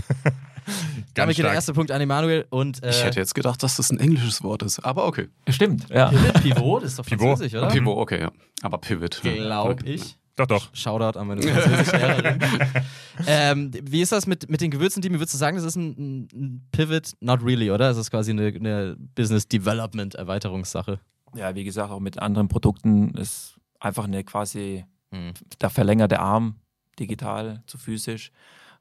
Damit 1.15 1.37
geht 1.37 1.45
der 1.45 1.53
erste 1.53 1.73
Punkt 1.73 1.91
an 1.91 2.01
Emanuel 2.01 2.47
und 2.51 2.83
äh, 2.83 2.91
Ich 2.91 3.05
hätte 3.05 3.21
jetzt 3.21 3.35
gedacht, 3.35 3.63
dass 3.63 3.77
das 3.77 3.91
ein 3.91 4.01
englisches 4.01 4.43
Wort 4.43 4.63
ist, 4.63 4.81
aber 4.81 5.07
okay. 5.07 5.29
Stimmt, 5.49 5.89
ja. 5.91 6.09
Pivot, 6.09 6.43
Pivot, 6.43 6.83
das 6.83 6.91
ist 6.91 6.99
doch 6.99 7.07
Pivot. 7.07 7.27
französisch, 7.29 7.55
oder? 7.55 7.69
Pivot, 7.69 7.99
okay, 7.99 8.21
ja. 8.21 8.33
Aber 8.63 8.79
Pivot. 8.79 9.21
Glaube 9.23 9.77
ich. 9.85 10.17
Doch, 10.37 10.47
doch. 10.47 10.75
Shoutout 10.75 11.19
an 11.19 11.29
meine 11.29 11.43
Französischlehrerin. 11.43 12.41
ähm, 13.27 13.71
wie 13.83 14.03
ist 14.03 14.13
das 14.13 14.27
mit, 14.27 14.51
mit 14.51 14.61
den 14.61 14.71
Gewürzen, 14.71 15.01
Dimi? 15.01 15.19
Würdest 15.19 15.35
du 15.35 15.39
sagen, 15.39 15.57
das 15.57 15.65
ist 15.65 15.77
ein, 15.77 16.29
ein 16.33 16.69
Pivot? 16.73 17.13
Not 17.21 17.43
really, 17.45 17.71
oder? 17.71 17.91
Es 17.91 17.97
ist 17.97 18.11
quasi 18.11 18.33
eine, 18.33 18.49
eine 18.49 18.97
Business 19.15 19.47
Development 19.47 20.15
Erweiterungssache. 20.15 20.99
Ja, 21.37 21.55
wie 21.55 21.65
gesagt, 21.65 21.91
auch 21.91 22.01
mit 22.01 22.19
anderen 22.19 22.49
Produkten 22.49 23.15
ist 23.15 23.61
einfach 23.79 24.05
eine 24.05 24.25
quasi 24.25 24.85
Hm. 25.15 25.33
der 25.61 25.71
verlängerte 25.71 26.19
Arm, 26.19 26.57
digital 26.99 27.63
zu 27.67 27.79
physisch. 27.79 28.33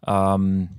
Ähm, 0.06 0.70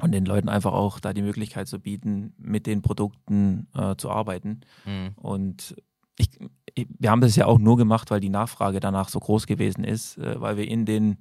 und 0.00 0.12
den 0.12 0.24
Leuten 0.24 0.48
einfach 0.48 0.72
auch 0.72 0.98
da 0.98 1.12
die 1.12 1.22
Möglichkeit 1.22 1.68
zu 1.68 1.78
bieten, 1.78 2.34
mit 2.38 2.66
den 2.66 2.80
Produkten 2.80 3.68
äh, 3.74 3.94
zu 3.96 4.10
arbeiten. 4.10 4.62
Hm. 4.84 5.12
Und 5.16 5.76
ich, 6.18 6.30
wir 6.76 7.10
haben 7.10 7.20
das 7.20 7.36
ja 7.36 7.46
auch 7.46 7.58
nur 7.58 7.76
gemacht, 7.76 8.10
weil 8.10 8.20
die 8.20 8.28
Nachfrage 8.28 8.80
danach 8.80 9.08
so 9.08 9.20
groß 9.20 9.46
gewesen 9.46 9.84
ist, 9.84 10.18
äh, 10.18 10.40
weil 10.40 10.56
wir 10.56 10.68
in 10.68 10.84
den 10.84 11.18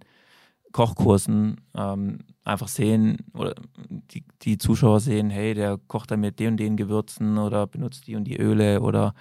Kochkursen 0.72 1.62
ähm, 1.76 2.20
einfach 2.44 2.68
sehen 2.68 3.18
oder 3.34 3.56
die, 3.90 4.24
die 4.42 4.58
Zuschauer 4.58 5.00
sehen, 5.00 5.30
hey, 5.30 5.54
der 5.54 5.78
kocht 5.88 6.12
da 6.12 6.18
mit 6.18 6.40
den 6.40 6.52
und 6.52 6.58
den 6.58 6.78
Gewürzen 6.78 7.38
oder 7.38 7.68
benutzt 7.68 8.08
die 8.08 8.16
und 8.16 8.24
die 8.24 8.38
Öle 8.38 8.82
oder 8.82 9.14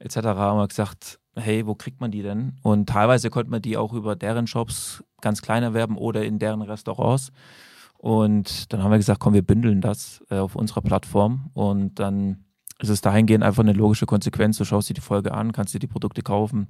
etc. 0.00 0.16
Haben 0.16 0.58
wir 0.58 0.68
gesagt, 0.68 1.20
hey, 1.36 1.66
wo 1.66 1.74
kriegt 1.74 2.00
man 2.00 2.10
die 2.10 2.22
denn? 2.22 2.56
Und 2.62 2.88
teilweise 2.88 3.30
konnte 3.30 3.50
man 3.50 3.62
die 3.62 3.76
auch 3.76 3.92
über 3.92 4.16
deren 4.16 4.46
Shops 4.46 5.04
ganz 5.20 5.42
klein 5.42 5.62
erwerben 5.62 5.96
oder 5.96 6.24
in 6.24 6.38
deren 6.38 6.62
Restaurants. 6.62 7.32
Und 7.96 8.72
dann 8.72 8.82
haben 8.82 8.90
wir 8.90 8.98
gesagt, 8.98 9.20
komm, 9.20 9.34
wir 9.34 9.42
bündeln 9.42 9.80
das 9.80 10.24
äh, 10.30 10.38
auf 10.38 10.54
unserer 10.54 10.82
Plattform 10.82 11.50
und 11.54 11.98
dann 11.98 12.44
ist 12.80 12.88
es 12.88 13.00
dahingehend 13.00 13.44
einfach 13.44 13.62
eine 13.62 13.72
logische 13.72 14.06
Konsequenz. 14.06 14.56
Du 14.58 14.64
schaust 14.64 14.88
dir 14.88 14.94
die 14.94 15.00
Folge 15.00 15.32
an, 15.32 15.52
kannst 15.52 15.74
dir 15.74 15.80
die 15.80 15.86
Produkte 15.86 16.22
kaufen 16.22 16.68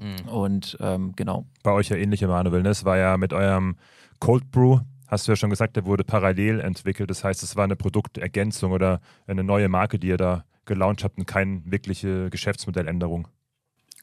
Hm. 0.00 0.28
und 0.28 0.76
ähm, 0.80 1.12
genau. 1.16 1.44
Bei 1.64 1.72
euch 1.72 1.88
ja 1.88 1.96
ähnlich, 1.96 2.22
Emanuel. 2.22 2.62
Ne? 2.62 2.68
Es 2.68 2.84
war 2.84 2.96
ja 2.96 3.16
mit 3.16 3.32
eurem 3.32 3.76
Cold 4.20 4.48
Brew, 4.52 4.78
hast 5.08 5.26
du 5.26 5.32
ja 5.32 5.36
schon 5.36 5.50
gesagt, 5.50 5.74
der 5.74 5.86
wurde 5.86 6.04
parallel 6.04 6.60
entwickelt. 6.60 7.10
Das 7.10 7.24
heißt, 7.24 7.42
es 7.42 7.56
war 7.56 7.64
eine 7.64 7.74
Produktergänzung 7.74 8.70
oder 8.70 9.00
eine 9.26 9.42
neue 9.42 9.68
Marke, 9.68 9.98
die 9.98 10.06
ihr 10.08 10.16
da 10.16 10.44
gelauncht 10.66 11.02
habt 11.02 11.18
und 11.18 11.26
keine 11.26 11.62
wirkliche 11.64 12.30
Geschäftsmodelländerung. 12.30 13.26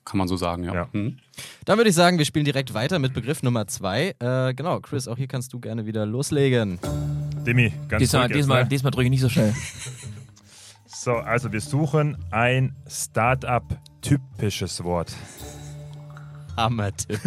Kann 0.04 0.18
man 0.18 0.28
so 0.28 0.36
sagen, 0.36 0.64
ja. 0.66 0.74
Ja. 0.74 0.88
Hm. 0.92 1.18
Dann 1.64 1.78
würde 1.78 1.90
ich 1.90 1.96
sagen, 1.96 2.18
wir 2.18 2.26
spielen 2.26 2.46
direkt 2.46 2.74
weiter 2.74 3.00
mit 3.00 3.14
Begriff 3.14 3.42
Nummer 3.42 3.66
zwei. 3.68 4.14
Äh, 4.20 4.54
genau, 4.54 4.82
Chris, 4.82 5.08
auch 5.08 5.18
hier 5.18 5.28
kannst 5.28 5.54
du 5.54 5.60
gerne 5.60 5.86
wieder 5.86 6.06
loslegen. 6.06 6.78
Demi, 7.46 7.72
ganz 7.88 8.02
Diesmal, 8.02 8.28
jetzt, 8.28 8.36
diesmal, 8.36 8.64
ne? 8.64 8.70
diesmal 8.70 8.92
drücke 8.92 9.06
ich 9.06 9.12
nicht 9.12 9.22
so 9.22 9.30
schnell. 9.30 9.54
So, 11.06 11.18
also 11.18 11.54
wir 11.54 11.62
suchen 11.62 12.18
ein 12.32 12.76
Startup-typisches 12.88 14.84
Wort. 14.84 15.16
Hammer-Tipp. 16.58 17.20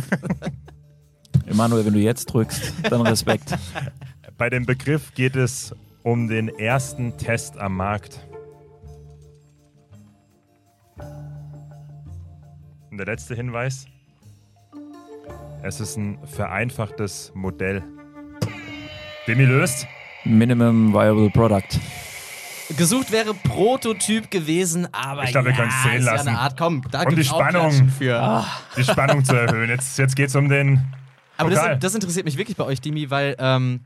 Emanuel, 1.46 1.86
wenn 1.86 1.92
du 1.92 2.00
jetzt 2.00 2.24
drückst, 2.24 2.72
dann 2.90 3.02
Respekt. 3.02 3.56
Bei 4.36 4.50
dem 4.50 4.66
Begriff 4.66 5.14
geht 5.14 5.36
es 5.36 5.76
um 6.02 6.26
den 6.26 6.48
ersten 6.48 7.16
Test 7.18 7.56
am 7.56 7.76
Markt. 7.76 8.18
Und 12.90 12.98
der 12.98 13.06
letzte 13.06 13.36
Hinweis. 13.36 13.86
Es 15.62 15.78
ist 15.78 15.96
ein 15.96 16.18
vereinfachtes 16.26 17.30
Modell. 17.32 17.84
Demi 19.28 19.44
löst. 19.44 19.86
Minimum 20.24 20.92
Viable 20.92 21.30
Product. 21.30 21.78
Gesucht 22.76 23.10
wäre 23.12 23.34
Prototyp 23.34 24.30
gewesen, 24.30 24.88
aber 24.92 25.24
Ich 25.24 25.30
glaub, 25.30 25.44
wir 25.44 25.52
ja, 25.52 25.56
können's 25.56 25.82
zählen 25.82 26.00
ist 26.00 26.06
ja 26.06 26.12
lassen. 26.12 26.28
eine 26.28 26.38
Art, 26.38 26.56
komm, 26.58 26.82
da 26.90 27.02
Um 27.02 27.16
die 27.16 27.24
Spannung. 27.24 27.88
Für. 27.90 28.20
Ah. 28.20 28.46
die 28.76 28.84
Spannung 28.84 29.24
zu 29.24 29.34
erhöhen. 29.34 29.70
Jetzt, 29.70 29.98
jetzt 29.98 30.14
geht 30.16 30.28
es 30.28 30.36
um 30.36 30.48
den. 30.48 30.80
Aber 31.38 31.50
das, 31.50 31.78
das 31.80 31.94
interessiert 31.94 32.24
mich 32.24 32.36
wirklich 32.36 32.56
bei 32.56 32.64
euch, 32.64 32.80
Dimi, 32.80 33.10
weil 33.10 33.36
ähm, 33.38 33.80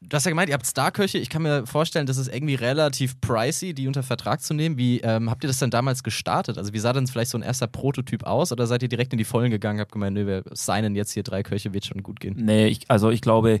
du 0.00 0.14
hast 0.16 0.24
ja 0.24 0.30
gemeint, 0.30 0.48
ihr 0.48 0.54
habt 0.54 0.66
Starköche. 0.66 1.18
Ich 1.18 1.28
kann 1.28 1.42
mir 1.42 1.66
vorstellen, 1.66 2.06
das 2.06 2.16
ist 2.16 2.28
irgendwie 2.28 2.54
relativ 2.54 3.20
pricey, 3.20 3.74
die 3.74 3.86
unter 3.86 4.02
Vertrag 4.02 4.42
zu 4.42 4.54
nehmen. 4.54 4.76
Wie 4.76 5.00
ähm, 5.00 5.30
habt 5.30 5.44
ihr 5.44 5.48
das 5.48 5.58
denn 5.58 5.70
damals 5.70 6.02
gestartet? 6.02 6.58
Also 6.58 6.72
wie 6.72 6.78
sah 6.78 6.92
denn 6.92 7.06
vielleicht 7.06 7.30
so 7.30 7.38
ein 7.38 7.42
erster 7.42 7.66
Prototyp 7.66 8.24
aus? 8.24 8.50
Oder 8.50 8.66
seid 8.66 8.82
ihr 8.82 8.88
direkt 8.88 9.12
in 9.12 9.18
die 9.18 9.24
Vollen 9.24 9.50
gegangen, 9.50 9.78
habt 9.80 9.92
gemeint, 9.92 10.14
nö, 10.14 10.26
wir 10.26 10.42
signen 10.52 10.94
jetzt 10.94 11.12
hier 11.12 11.22
drei 11.22 11.42
Köche, 11.42 11.72
wird 11.72 11.84
schon 11.86 12.02
gut 12.02 12.18
gehen? 12.20 12.34
Nee, 12.38 12.66
ich, 12.68 12.90
also 12.90 13.10
ich 13.10 13.20
glaube, 13.20 13.60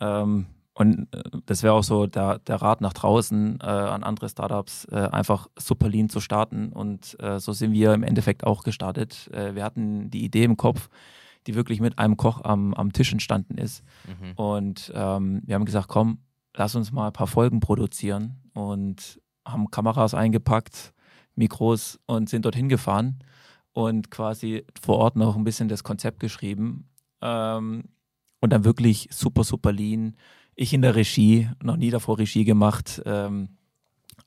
ähm, 0.00 0.46
und 0.78 1.08
äh, 1.14 1.22
das 1.46 1.62
wäre 1.62 1.72
auch 1.72 1.82
so 1.82 2.06
der, 2.06 2.38
der 2.40 2.56
Rat 2.56 2.82
nach 2.82 2.92
draußen 2.92 3.58
äh, 3.62 3.64
an 3.64 4.02
andere 4.02 4.28
Startups, 4.28 4.84
äh, 4.90 4.96
einfach 4.96 5.48
super 5.58 5.88
lean 5.88 6.10
zu 6.10 6.20
starten. 6.20 6.70
Und 6.70 7.16
äh, 7.18 7.40
so 7.40 7.54
sind 7.54 7.72
wir 7.72 7.94
im 7.94 8.02
Endeffekt 8.02 8.44
auch 8.44 8.62
gestartet. 8.62 9.30
Äh, 9.32 9.54
wir 9.54 9.64
hatten 9.64 10.10
die 10.10 10.22
Idee 10.22 10.44
im 10.44 10.58
Kopf, 10.58 10.90
die 11.46 11.54
wirklich 11.54 11.80
mit 11.80 11.98
einem 11.98 12.18
Koch 12.18 12.44
am, 12.44 12.74
am 12.74 12.92
Tisch 12.92 13.10
entstanden 13.10 13.56
ist. 13.56 13.82
Mhm. 14.06 14.32
Und 14.32 14.92
ähm, 14.94 15.40
wir 15.46 15.54
haben 15.54 15.64
gesagt, 15.64 15.88
komm, 15.88 16.18
lass 16.54 16.74
uns 16.74 16.92
mal 16.92 17.06
ein 17.06 17.12
paar 17.14 17.26
Folgen 17.26 17.60
produzieren 17.60 18.36
und 18.52 19.18
haben 19.46 19.70
Kameras 19.70 20.12
eingepackt, 20.12 20.92
Mikros 21.36 21.98
und 22.04 22.28
sind 22.28 22.44
dorthin 22.44 22.68
gefahren 22.68 23.20
und 23.72 24.10
quasi 24.10 24.66
vor 24.78 24.98
Ort 24.98 25.16
noch 25.16 25.36
ein 25.36 25.44
bisschen 25.44 25.68
das 25.68 25.84
Konzept 25.84 26.20
geschrieben. 26.20 26.90
Ähm, 27.22 27.84
und 28.40 28.52
dann 28.52 28.64
wirklich 28.64 29.08
super, 29.10 29.42
super 29.42 29.72
lean. 29.72 30.16
Ich 30.56 30.72
in 30.72 30.82
der 30.82 30.96
Regie, 30.96 31.48
noch 31.62 31.76
nie 31.76 31.90
davor 31.90 32.18
Regie 32.18 32.44
gemacht. 32.44 33.02
Ähm, 33.04 33.50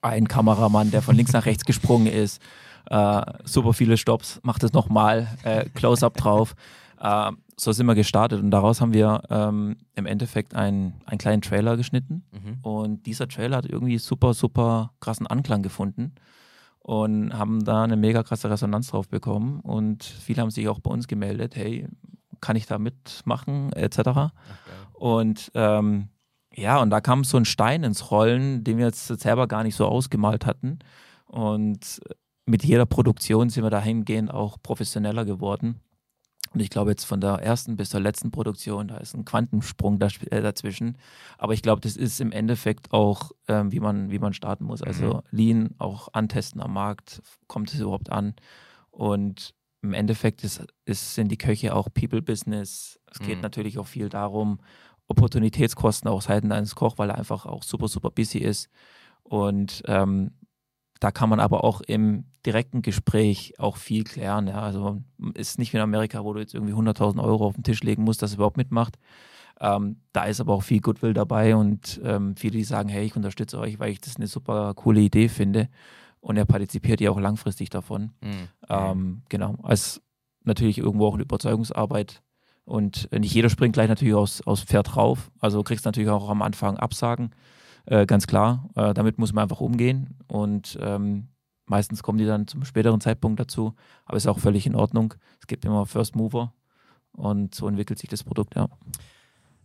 ein 0.02 0.28
Kameramann, 0.28 0.92
der 0.92 1.02
von 1.02 1.16
links 1.16 1.34
nach 1.34 1.46
rechts 1.46 1.66
gesprungen 1.66 2.08
ist. 2.08 2.42
Äh, 2.90 3.22
super 3.44 3.74
viele 3.74 3.98
Stops, 3.98 4.40
macht 4.44 4.64
es 4.64 4.72
nochmal, 4.72 5.28
äh, 5.44 5.66
Close-up 5.74 6.16
drauf. 6.16 6.56
Äh, 7.00 7.32
so 7.58 7.72
sind 7.74 7.88
wir 7.88 7.96
gestartet 7.96 8.42
und 8.42 8.52
daraus 8.52 8.80
haben 8.80 8.94
wir 8.94 9.22
ähm, 9.30 9.76
im 9.96 10.06
Endeffekt 10.06 10.56
einen, 10.56 11.02
einen 11.06 11.18
kleinen 11.18 11.42
Trailer 11.42 11.76
geschnitten. 11.76 12.24
Mhm. 12.32 12.60
Und 12.62 13.06
dieser 13.06 13.28
Trailer 13.28 13.58
hat 13.58 13.66
irgendwie 13.66 13.98
super, 13.98 14.34
super 14.34 14.94
krassen 15.02 15.28
Anklang 15.28 15.62
gefunden. 15.62 16.14
und 16.80 17.38
haben 17.38 17.64
da 17.66 17.84
eine 17.84 17.98
mega 17.98 18.24
krasse 18.24 18.50
Resonanz 18.50 18.88
drauf 18.88 19.08
bekommen. 19.10 19.60
Und 19.60 20.04
viele 20.04 20.42
haben 20.42 20.50
sich 20.50 20.68
auch 20.70 20.80
bei 20.80 20.90
uns 20.90 21.08
gemeldet, 21.08 21.56
hey, 21.56 21.88
kann 22.42 22.56
ich 22.56 22.66
da 22.66 22.80
mitmachen, 22.80 23.74
etc. 23.74 24.00
Ach, 24.08 24.32
und 24.94 25.52
ähm, 25.54 26.08
ja, 26.54 26.82
und 26.82 26.90
da 26.90 27.02
kam 27.02 27.24
so 27.24 27.38
ein 27.38 27.46
Stein 27.46 27.84
ins 27.84 28.12
Rollen, 28.12 28.64
den 28.64 28.78
wir 28.78 28.86
jetzt 28.86 29.08
selber 29.08 29.48
gar 29.48 29.64
nicht 29.64 29.76
so 29.76 29.86
ausgemalt 29.86 30.46
hatten. 30.46 30.80
Und 31.26 32.02
mit 32.46 32.64
jeder 32.64 32.86
Produktion 32.86 33.50
sind 33.50 33.64
wir 33.64 33.70
dahingehend 33.70 34.32
auch 34.32 34.58
professioneller 34.62 35.26
geworden. 35.26 35.82
Und 36.52 36.62
ich 36.62 36.72
glaube 36.72 36.90
jetzt 36.90 37.04
von 37.04 37.22
der 37.22 37.34
ersten 37.34 37.76
bis 37.76 37.92
zur 37.92 38.00
letzten 38.00 38.32
Produktion, 38.32 38.88
da 38.88 38.98
ist 38.98 39.14
ein 39.14 39.26
Quantensprung 39.26 40.02
äh, 40.02 40.42
dazwischen. 40.42 40.98
Aber 41.38 41.54
ich 41.54 41.62
glaube, 41.62 41.82
das 41.82 41.96
ist 41.96 42.20
im 42.20 42.32
Endeffekt 42.32 42.92
auch, 42.92 43.32
ähm, 43.48 43.72
wie, 43.72 43.80
man, 43.80 44.10
wie 44.10 44.18
man 44.18 44.34
starten 44.34 44.66
muss. 44.66 44.82
Also 44.82 45.06
mhm. 45.06 45.22
Lean 45.30 45.76
auch 45.78 46.10
antesten 46.14 46.60
am 46.62 46.74
Markt, 46.74 47.22
kommt 47.48 47.72
es 47.72 47.80
überhaupt 47.80 48.12
an? 48.12 48.34
Und 48.90 49.54
im 49.82 49.94
Endeffekt 49.94 50.44
ist, 50.44 50.66
ist, 50.86 51.14
sind 51.14 51.32
die 51.32 51.38
Köche 51.38 51.76
auch 51.76 51.88
People-Business. 51.94 53.00
Es 53.12 53.20
geht 53.20 53.38
mhm. 53.38 53.42
natürlich 53.42 53.78
auch 53.78 53.88
viel 53.88 54.10
darum, 54.10 54.60
Opportunitätskosten 55.10 56.10
auch 56.10 56.22
Seiten 56.22 56.52
eines 56.52 56.76
Koch, 56.76 56.98
weil 56.98 57.10
er 57.10 57.18
einfach 57.18 57.46
auch 57.46 57.64
super, 57.64 57.88
super 57.88 58.12
busy 58.12 58.38
ist. 58.38 58.70
Und 59.24 59.84
ähm, 59.86 60.32
da 61.00 61.12
kann 61.12 61.30
man 61.30 61.40
aber 61.40 61.64
auch 61.64 61.82
im 61.82 62.26
direkten 62.46 62.82
Gespräch 62.82 63.54
auch 63.58 63.78
viel 63.78 64.04
klären. 64.04 64.48
Ja. 64.48 64.62
Also 64.62 65.02
ist 65.34 65.60
nicht 65.60 65.74
wie 65.74 65.78
in 65.78 65.84
Amerika, 65.84 66.24
wo 66.24 66.34
du 66.34 66.40
jetzt 66.40 66.54
irgendwie 66.54 66.74
100.000 66.74 67.22
Euro 67.24 67.48
auf 67.48 67.56
den 67.56 67.64
Tisch 67.64 67.84
legen 67.84 68.04
musst, 68.04 68.22
dass 68.22 68.32
er 68.32 68.36
überhaupt 68.36 68.58
mitmacht. 68.58 68.98
Ähm, 69.60 69.98
da 70.14 70.24
ist 70.24 70.40
aber 70.40 70.54
auch 70.54 70.64
viel 70.64 70.80
Goodwill 70.80 71.14
dabei 71.14 71.56
und 71.56 72.00
ähm, 72.04 72.36
viele, 72.38 72.58
die 72.58 72.64
sagen, 72.64 72.88
hey, 72.88 73.06
ich 73.06 73.16
unterstütze 73.16 73.60
euch, 73.60 73.80
weil 73.80 73.92
ich 73.92 74.00
das 74.00 74.16
eine 74.16 74.28
super 74.28 74.74
coole 74.74 75.02
Idee 75.02 75.28
finde. 75.28 75.70
Und 76.22 76.38
er 76.38 76.46
partizipiert 76.46 77.02
ja 77.02 77.12
auch 77.12 77.20
langfristig 77.20 77.70
davon. 77.70 78.12
Mhm. 78.22 78.48
Ähm, 78.70 79.22
genau. 79.30 79.56
Als 79.64 80.02
natürlich 80.44 80.78
irgendwo 80.78 81.08
auch 81.08 81.14
eine 81.14 81.24
Überzeugungsarbeit. 81.24 82.22
Und 82.70 83.12
nicht 83.12 83.34
jeder 83.34 83.50
springt 83.50 83.74
gleich 83.74 83.90
natürlich 83.90 84.14
aus, 84.14 84.42
aus 84.46 84.62
Pferd 84.62 84.96
drauf. 84.96 85.32
Also 85.40 85.64
kriegst 85.64 85.86
natürlich 85.86 86.12
auch 86.12 86.30
am 86.30 86.44
Anfang 86.44 86.78
Absagen. 86.78 87.32
Äh, 87.88 88.06
ganz 88.06 88.28
klar. 88.28 88.70
Äh, 88.76 88.94
damit 88.94 89.18
muss 89.18 89.34
man 89.34 89.42
einfach 89.42 89.60
umgehen. 89.60 90.16
Und 90.28 90.78
ähm, 90.80 91.30
meistens 91.66 92.04
kommen 92.04 92.20
die 92.20 92.28
dann 92.28 92.46
zum 92.46 92.64
späteren 92.66 93.02
Zeitpunkt 93.02 93.40
dazu. 93.40 93.74
Aber 94.06 94.18
ist 94.18 94.28
auch 94.28 94.38
völlig 94.38 94.68
in 94.68 94.76
Ordnung. 94.76 95.16
Es 95.42 95.48
gibt 95.48 95.66
immer 95.66 95.88
First 95.88 96.16
Mover. 96.16 96.54
Und 97.12 97.56
so 97.56 97.68
entwickelt 97.68 97.98
sich 97.98 98.08
das 98.08 98.24
Produkt, 98.24 98.56
ja. 98.56 98.70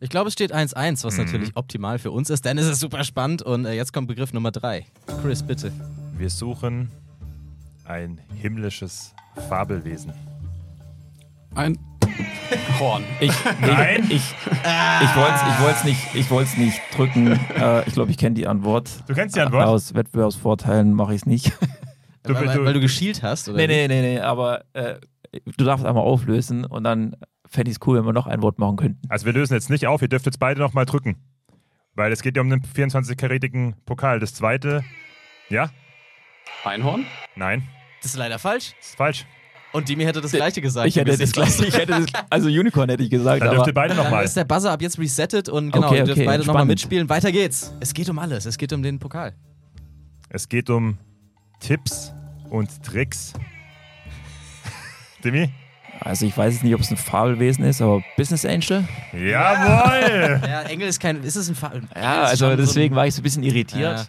Ich 0.01 0.09
glaube, 0.09 0.29
es 0.29 0.33
steht 0.33 0.55
1-1, 0.55 1.05
was 1.05 1.19
mhm. 1.19 1.25
natürlich 1.25 1.57
optimal 1.59 1.99
für 1.99 2.11
uns 2.11 2.31
ist, 2.31 2.47
denn 2.47 2.57
es 2.57 2.67
ist 2.67 2.81
super 2.81 3.05
spannend. 3.05 3.43
Und 3.43 3.67
äh, 3.67 3.75
jetzt 3.75 3.93
kommt 3.93 4.09
Begriff 4.09 4.33
Nummer 4.33 4.51
3. 4.51 4.87
Chris, 5.21 5.43
bitte. 5.43 5.71
Wir 6.17 6.31
suchen 6.31 6.91
ein 7.85 8.19
himmlisches 8.41 9.15
Fabelwesen. 9.51 10.15
Ein 11.55 11.79
Horn. 12.79 13.05
Ich, 13.21 13.33
Nein. 13.61 14.05
Ich, 14.09 14.15
ich, 14.15 14.33
ich 15.03 15.17
wollte 15.17 16.45
es 16.45 16.57
nicht, 16.57 16.59
nicht 16.59 16.81
drücken. 16.97 17.39
Äh, 17.57 17.87
ich 17.87 17.95
glaube, 17.95 18.11
ich 18.11 18.19
kenne 18.19 18.35
die 18.35 18.47
Antwort. 18.47 18.91
Du 19.07 19.15
kennst 19.15 19.37
die 19.37 19.41
Antwort? 19.41 19.67
Aus 19.67 19.95
Wettbewerbsvorteilen 19.95 20.93
mache 20.93 21.15
ich 21.15 21.23
es 21.23 21.27
nicht. 21.27 21.53
Du, 22.27 22.33
weil, 22.33 22.47
weil, 22.47 22.65
weil, 22.65 22.73
du 22.73 22.81
geschielt 22.81 23.23
hast? 23.23 23.51
Oder 23.51 23.59
nee, 23.59 23.67
nee, 23.67 23.87
nee, 23.87 24.01
nee, 24.01 24.19
aber 24.19 24.65
äh, 24.73 24.95
du 25.59 25.63
darfst 25.63 25.85
einmal 25.85 26.05
auflösen 26.05 26.65
und 26.65 26.83
dann 26.83 27.17
fände 27.47 27.71
ich 27.71 27.77
es 27.77 27.87
cool, 27.87 27.99
wenn 27.99 28.07
wir 28.07 28.15
noch 28.15 28.27
ein 28.27 28.41
Wort 28.41 28.59
machen 28.59 28.77
könnten. 28.77 29.07
Also 29.11 29.27
wir 29.27 29.35
lösen 29.35 29.53
jetzt 29.53 29.69
nicht 29.69 29.87
auf, 29.87 30.01
ihr 30.01 30.09
dürft 30.09 30.25
jetzt 30.25 30.39
beide 30.39 30.59
nochmal 30.59 30.87
drücken. 30.87 31.17
Weil 31.95 32.13
es 32.13 32.23
geht 32.23 32.37
ja 32.37 32.41
um 32.43 32.49
den 32.49 32.63
24-karätigen 32.63 33.75
Pokal. 33.85 34.21
Das 34.21 34.33
zweite, 34.33 34.85
ja? 35.51 35.69
Einhorn? 36.65 37.05
Nein. 37.37 37.69
Das 38.03 38.13
ist 38.13 38.17
leider 38.17 38.39
falsch. 38.39 38.73
Das 38.79 38.89
ist 38.89 38.97
falsch. 38.97 39.27
Und 39.75 39.89
Dimi 39.89 40.05
hätte 40.05 40.21
das 40.21 40.31
gleiche 40.31 40.61
gesagt. 40.61 40.87
Ich 40.87 40.95
hätte 40.95 41.19
das 41.19 41.33
gleiche. 41.33 41.67
Ich 41.67 41.77
hätte 41.77 42.01
das, 42.01 42.07
also 42.31 42.49
Unicorn 42.49 42.89
hätte 42.89 43.03
ich 43.03 43.11
gesagt. 43.11 43.43
Dann 43.43 43.51
dürft 43.51 43.67
ihr 43.67 43.75
beide 43.75 43.97
nochmal. 43.97 44.13
Dann 44.13 44.25
ist 44.25 44.37
der 44.37 44.45
Buzzer 44.45 44.71
ab 44.71 44.81
jetzt 44.81 45.01
resettet 45.01 45.49
und 45.49 45.73
genau, 45.73 45.89
okay, 45.89 45.99
ihr 45.99 46.05
dürft 46.05 46.25
beide 46.25 46.45
nochmal 46.45 46.65
mitspielen. 46.65 47.09
Weiter 47.09 47.33
geht's. 47.33 47.75
Es 47.81 47.93
geht 47.93 48.09
um 48.09 48.21
alles. 48.21 48.47
Es 48.47 48.57
geht 48.57 48.73
um 48.73 48.85
den 48.85 49.01
Pokal. 49.01 49.35
Es 50.29 50.49
geht 50.49 50.71
um 50.71 50.97
Tipps 51.59 52.13
und 52.51 52.85
Tricks. 52.85 53.33
Dimi? 55.25 55.51
Also 55.99 56.25
ich 56.27 56.37
weiß 56.37 56.55
jetzt 56.55 56.63
nicht, 56.63 56.75
ob 56.75 56.81
es 56.81 56.93
ein 56.93 56.97
Fabelwesen 56.97 57.65
ist, 57.65 57.83
aber 57.83 58.01
Business 58.17 58.45
Angel? 58.45 58.87
Jawohl! 59.13 60.41
Ja, 60.49 60.63
Engel 60.63 60.87
ist 60.87 61.01
kein. 61.01 61.21
Ist 61.25 61.35
es 61.35 61.49
ein 61.49 61.57
Fabel? 61.57 61.83
Ja, 61.97 62.23
also 62.23 62.55
deswegen 62.55 62.95
so 62.95 62.97
war 62.97 63.09
ich 63.09 63.15
so 63.15 63.21
ein 63.21 63.25
bisschen 63.25 63.43
irritiert. 63.43 63.99
Ja. 63.99 64.07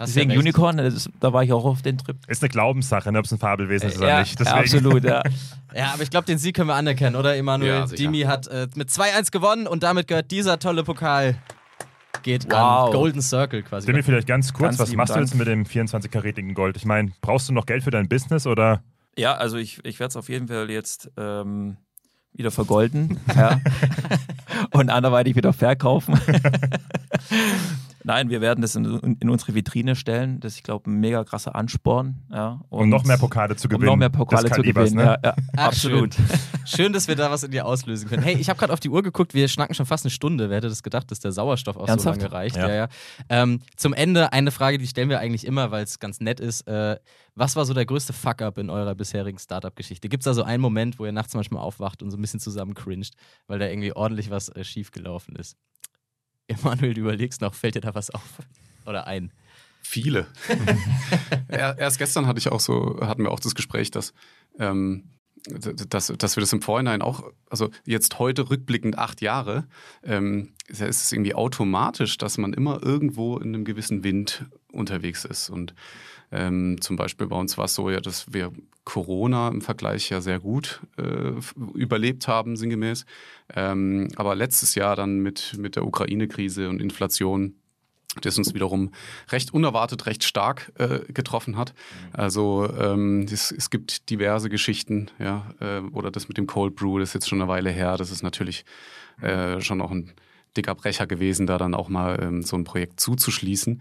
Deswegen 0.00 0.30
ja 0.30 0.38
Unicorn, 0.38 0.76
das, 0.76 1.08
da 1.18 1.32
war 1.32 1.42
ich 1.42 1.52
auch 1.52 1.64
auf 1.64 1.82
den 1.82 1.98
Trip. 1.98 2.16
Ist 2.28 2.42
eine 2.42 2.50
Glaubenssache, 2.50 3.10
ne, 3.10 3.18
ob 3.18 3.24
es 3.24 3.32
ein 3.32 3.38
Fabelwesen 3.38 3.88
ist 3.88 3.98
oder 3.98 4.08
ja, 4.08 4.20
nicht. 4.20 4.38
Deswegen. 4.38 4.56
Ja, 4.56 4.62
absolut, 4.62 5.04
ja. 5.04 5.22
ja, 5.74 5.92
aber 5.92 6.02
ich 6.02 6.10
glaube, 6.10 6.26
den 6.26 6.38
Sieg 6.38 6.54
können 6.54 6.68
wir 6.68 6.74
anerkennen, 6.74 7.16
oder 7.16 7.36
Emanuel? 7.36 7.70
Ja, 7.70 7.86
Dimi 7.86 8.20
hat 8.20 8.46
äh, 8.46 8.68
mit 8.76 8.90
2-1 8.90 9.32
gewonnen 9.32 9.66
und 9.66 9.82
damit 9.82 10.06
gehört 10.06 10.30
dieser 10.30 10.58
tolle 10.58 10.84
Pokal 10.84 11.36
geht 12.22 12.50
wow. 12.50 12.86
an 12.86 12.92
Golden 12.92 13.22
Circle 13.22 13.62
quasi. 13.62 13.86
Dimi, 13.86 14.02
vielleicht 14.02 14.28
ganz 14.28 14.52
kurz, 14.52 14.76
ganz 14.76 14.80
was 14.80 14.92
machst 14.94 15.10
Dank. 15.10 15.20
du 15.20 15.24
jetzt 15.24 15.34
mit 15.34 15.48
dem 15.48 15.64
24-karätigen 15.64 16.54
Gold? 16.54 16.76
Ich 16.76 16.84
meine, 16.84 17.12
brauchst 17.20 17.48
du 17.48 17.52
noch 17.52 17.66
Geld 17.66 17.82
für 17.82 17.90
dein 17.90 18.08
Business 18.08 18.46
oder? 18.46 18.82
Ja, 19.16 19.34
also 19.34 19.56
ich, 19.56 19.84
ich 19.84 19.98
werde 19.98 20.10
es 20.10 20.16
auf 20.16 20.28
jeden 20.28 20.46
Fall 20.46 20.70
jetzt 20.70 21.10
ähm, 21.16 21.76
wieder 22.32 22.52
vergolden 22.52 23.18
ja. 23.36 23.60
und 24.70 24.90
anderweitig 24.90 25.34
wieder 25.34 25.52
verkaufen. 25.52 26.20
Nein, 28.04 28.30
wir 28.30 28.40
werden 28.40 28.62
das 28.62 28.76
in, 28.76 28.84
in, 29.20 29.28
unsere 29.28 29.54
Vitrine 29.54 29.96
stellen. 29.96 30.40
Das 30.40 30.52
ist, 30.52 30.58
ich 30.58 30.62
glaube, 30.62 30.90
ein 30.90 31.00
mega 31.00 31.24
krasser 31.24 31.54
Ansporn. 31.54 32.22
Ja. 32.30 32.60
Und 32.68 32.84
um 32.84 32.88
noch 32.88 33.04
mehr 33.04 33.18
Pokale 33.18 33.56
zu 33.56 33.68
gewinnen. 33.68 33.88
Um 33.88 33.94
noch 33.94 33.96
mehr 33.96 34.08
Pokale 34.08 34.50
zu 34.50 34.62
gewinnen, 34.62 34.96
ne? 34.96 35.02
ja, 35.02 35.18
ja 35.22 35.34
Ach, 35.56 35.68
absolut. 35.68 36.14
Schön. 36.14 36.26
schön. 36.64 36.92
dass 36.92 37.08
wir 37.08 37.16
da 37.16 37.30
was 37.30 37.42
in 37.42 37.50
dir 37.50 37.66
auslösen 37.66 38.08
können. 38.08 38.22
Hey, 38.22 38.36
ich 38.38 38.48
habe 38.48 38.58
gerade 38.58 38.72
auf 38.72 38.80
die 38.80 38.88
Uhr 38.88 39.02
geguckt, 39.02 39.34
wir 39.34 39.48
schnacken 39.48 39.74
schon 39.74 39.86
fast 39.86 40.04
eine 40.04 40.10
Stunde. 40.10 40.48
Wer 40.50 40.58
hätte 40.58 40.68
das 40.68 40.82
gedacht, 40.82 41.10
dass 41.10 41.20
der 41.20 41.32
Sauerstoff 41.32 41.76
auch 41.76 41.88
Ernsthaft? 41.88 42.20
so 42.20 42.26
lange 42.26 42.32
reicht? 42.32 42.56
Ja. 42.56 42.68
Ja, 42.74 42.88
ähm, 43.28 43.60
zum 43.76 43.94
Ende 43.94 44.32
eine 44.32 44.50
Frage, 44.50 44.78
die 44.78 44.86
stellen 44.86 45.08
wir 45.08 45.18
eigentlich 45.18 45.46
immer, 45.46 45.70
weil 45.70 45.84
es 45.84 45.98
ganz 45.98 46.20
nett 46.20 46.40
ist. 46.40 46.66
Äh, 46.68 46.98
was 47.34 47.54
war 47.54 47.64
so 47.64 47.72
der 47.72 47.86
größte 47.86 48.12
Fuck-up 48.12 48.58
in 48.58 48.68
eurer 48.68 48.94
bisherigen 48.94 49.38
Startup-Geschichte? 49.38 50.08
Gibt 50.08 50.22
es 50.22 50.24
da 50.24 50.34
so 50.34 50.42
einen 50.42 50.60
Moment, 50.60 50.98
wo 50.98 51.06
ihr 51.06 51.12
nachts 51.12 51.34
manchmal 51.34 51.62
aufwacht 51.62 52.02
und 52.02 52.10
so 52.10 52.16
ein 52.16 52.20
bisschen 52.20 52.40
zusammen 52.40 52.74
cringed, 52.74 53.14
weil 53.46 53.58
da 53.58 53.66
irgendwie 53.66 53.92
ordentlich 53.92 54.30
was 54.30 54.48
äh, 54.48 54.64
schiefgelaufen 54.64 55.36
ist? 55.36 55.56
Emanuel, 56.62 56.94
du 56.94 57.02
überlegst 57.02 57.40
noch, 57.40 57.54
fällt 57.54 57.74
dir 57.74 57.80
da 57.80 57.94
was 57.94 58.10
auf? 58.10 58.38
Oder 58.86 59.06
ein? 59.06 59.32
Viele. 59.82 60.26
Erst 61.48 61.98
gestern 61.98 62.26
hatte 62.26 62.38
ich 62.38 62.48
auch 62.48 62.60
so, 62.60 62.98
hatten 63.00 63.22
wir 63.22 63.30
auch 63.30 63.40
das 63.40 63.54
Gespräch, 63.54 63.90
dass, 63.90 64.12
ähm, 64.58 65.04
dass, 65.46 66.08
dass 66.08 66.36
wir 66.36 66.40
das 66.40 66.52
im 66.52 66.62
Vorhinein 66.62 67.02
auch, 67.02 67.30
also 67.48 67.70
jetzt 67.84 68.18
heute 68.18 68.50
rückblickend 68.50 68.98
acht 68.98 69.20
Jahre, 69.20 69.66
ähm, 70.02 70.54
ist 70.68 70.80
es 70.80 71.12
irgendwie 71.12 71.34
automatisch, 71.34 72.18
dass 72.18 72.38
man 72.38 72.52
immer 72.52 72.82
irgendwo 72.82 73.36
in 73.38 73.54
einem 73.54 73.64
gewissen 73.64 74.04
Wind 74.04 74.46
unterwegs 74.72 75.24
ist. 75.24 75.48
Und 75.50 75.74
ähm, 76.30 76.80
zum 76.80 76.96
Beispiel 76.96 77.26
bei 77.26 77.36
uns 77.36 77.56
war 77.58 77.66
es 77.66 77.74
so 77.74 77.90
ja, 77.90 78.00
dass 78.00 78.32
wir 78.32 78.52
Corona 78.84 79.48
im 79.48 79.60
Vergleich 79.60 80.08
ja 80.10 80.20
sehr 80.20 80.40
gut 80.40 80.80
äh, 80.96 81.32
überlebt 81.74 82.26
haben, 82.28 82.56
sinngemäß. 82.56 83.04
Ähm, 83.54 84.08
aber 84.16 84.34
letztes 84.34 84.74
Jahr 84.74 84.96
dann 84.96 85.18
mit, 85.18 85.56
mit 85.58 85.76
der 85.76 85.86
Ukraine-Krise 85.86 86.68
und 86.68 86.80
Inflation 86.80 87.54
das 88.22 88.38
uns 88.38 88.54
wiederum 88.54 88.90
recht 89.30 89.52
unerwartet, 89.52 90.06
recht 90.06 90.24
stark 90.24 90.72
äh, 90.78 91.00
getroffen 91.12 91.56
hat. 91.56 91.74
Also 92.12 92.68
ähm, 92.78 93.26
es, 93.30 93.52
es, 93.52 93.70
gibt 93.70 94.10
diverse 94.10 94.48
Geschichten, 94.48 95.10
ja, 95.18 95.50
äh, 95.60 95.80
oder 95.92 96.10
das 96.10 96.26
mit 96.26 96.36
dem 96.36 96.46
Cold 96.46 96.74
Brew, 96.74 96.98
das 96.98 97.10
ist 97.10 97.14
jetzt 97.14 97.28
schon 97.28 97.40
eine 97.40 97.48
Weile 97.48 97.70
her. 97.70 97.96
Das 97.96 98.10
ist 98.10 98.22
natürlich 98.22 98.64
äh, 99.20 99.60
schon 99.60 99.80
auch 99.80 99.90
ein 99.90 100.12
dicker 100.58 100.74
Brecher 100.74 101.06
gewesen, 101.06 101.46
da 101.46 101.56
dann 101.56 101.74
auch 101.74 101.88
mal 101.88 102.18
ähm, 102.20 102.42
so 102.42 102.56
ein 102.56 102.64
Projekt 102.64 103.00
zuzuschließen. 103.00 103.80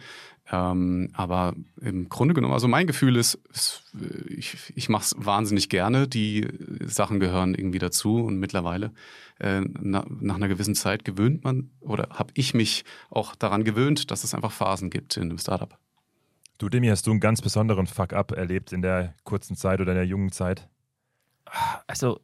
Ähm, 0.50 1.10
aber 1.14 1.56
im 1.82 2.08
Grunde 2.08 2.34
genommen, 2.34 2.54
also 2.54 2.70
mein 2.70 2.88
Gefühl 2.88 3.18
ist, 3.18 3.36
ist 3.52 3.84
ich, 4.30 4.56
ich 4.76 4.88
mache 4.88 5.04
es 5.04 5.16
wahnsinnig 5.18 5.68
gerne. 5.68 6.08
Die 6.08 6.48
Sachen 6.86 7.20
gehören 7.20 7.54
irgendwie 7.54 7.80
dazu 7.80 8.24
und 8.24 8.40
mittlerweile 8.40 8.94
äh, 9.40 9.62
na, 9.62 10.06
nach 10.08 10.36
einer 10.36 10.48
gewissen 10.48 10.76
Zeit 10.76 11.04
gewöhnt 11.04 11.44
man 11.44 11.72
oder 11.82 12.10
habe 12.12 12.32
ich 12.36 12.54
mich 12.54 12.86
auch 13.10 13.36
daran 13.36 13.66
gewöhnt, 13.66 14.10
dass 14.10 14.24
es 14.24 14.34
einfach 14.34 14.52
Phasen 14.52 14.90
gibt 14.90 15.18
in 15.18 15.24
einem 15.24 15.38
Startup. 15.38 15.78
Du, 16.60 16.70
Demi, 16.70 16.88
hast 16.88 17.06
du 17.06 17.12
einen 17.12 17.20
ganz 17.20 17.42
besonderen 17.42 17.86
Fuck-up 17.86 18.32
erlebt 18.32 18.72
in 18.72 18.82
der 18.82 19.14
kurzen 19.26 19.56
Zeit 19.56 19.82
oder 19.82 19.92
in 19.92 19.98
der 19.98 20.08
jungen 20.08 20.32
Zeit? 20.32 20.70
Also 21.88 22.20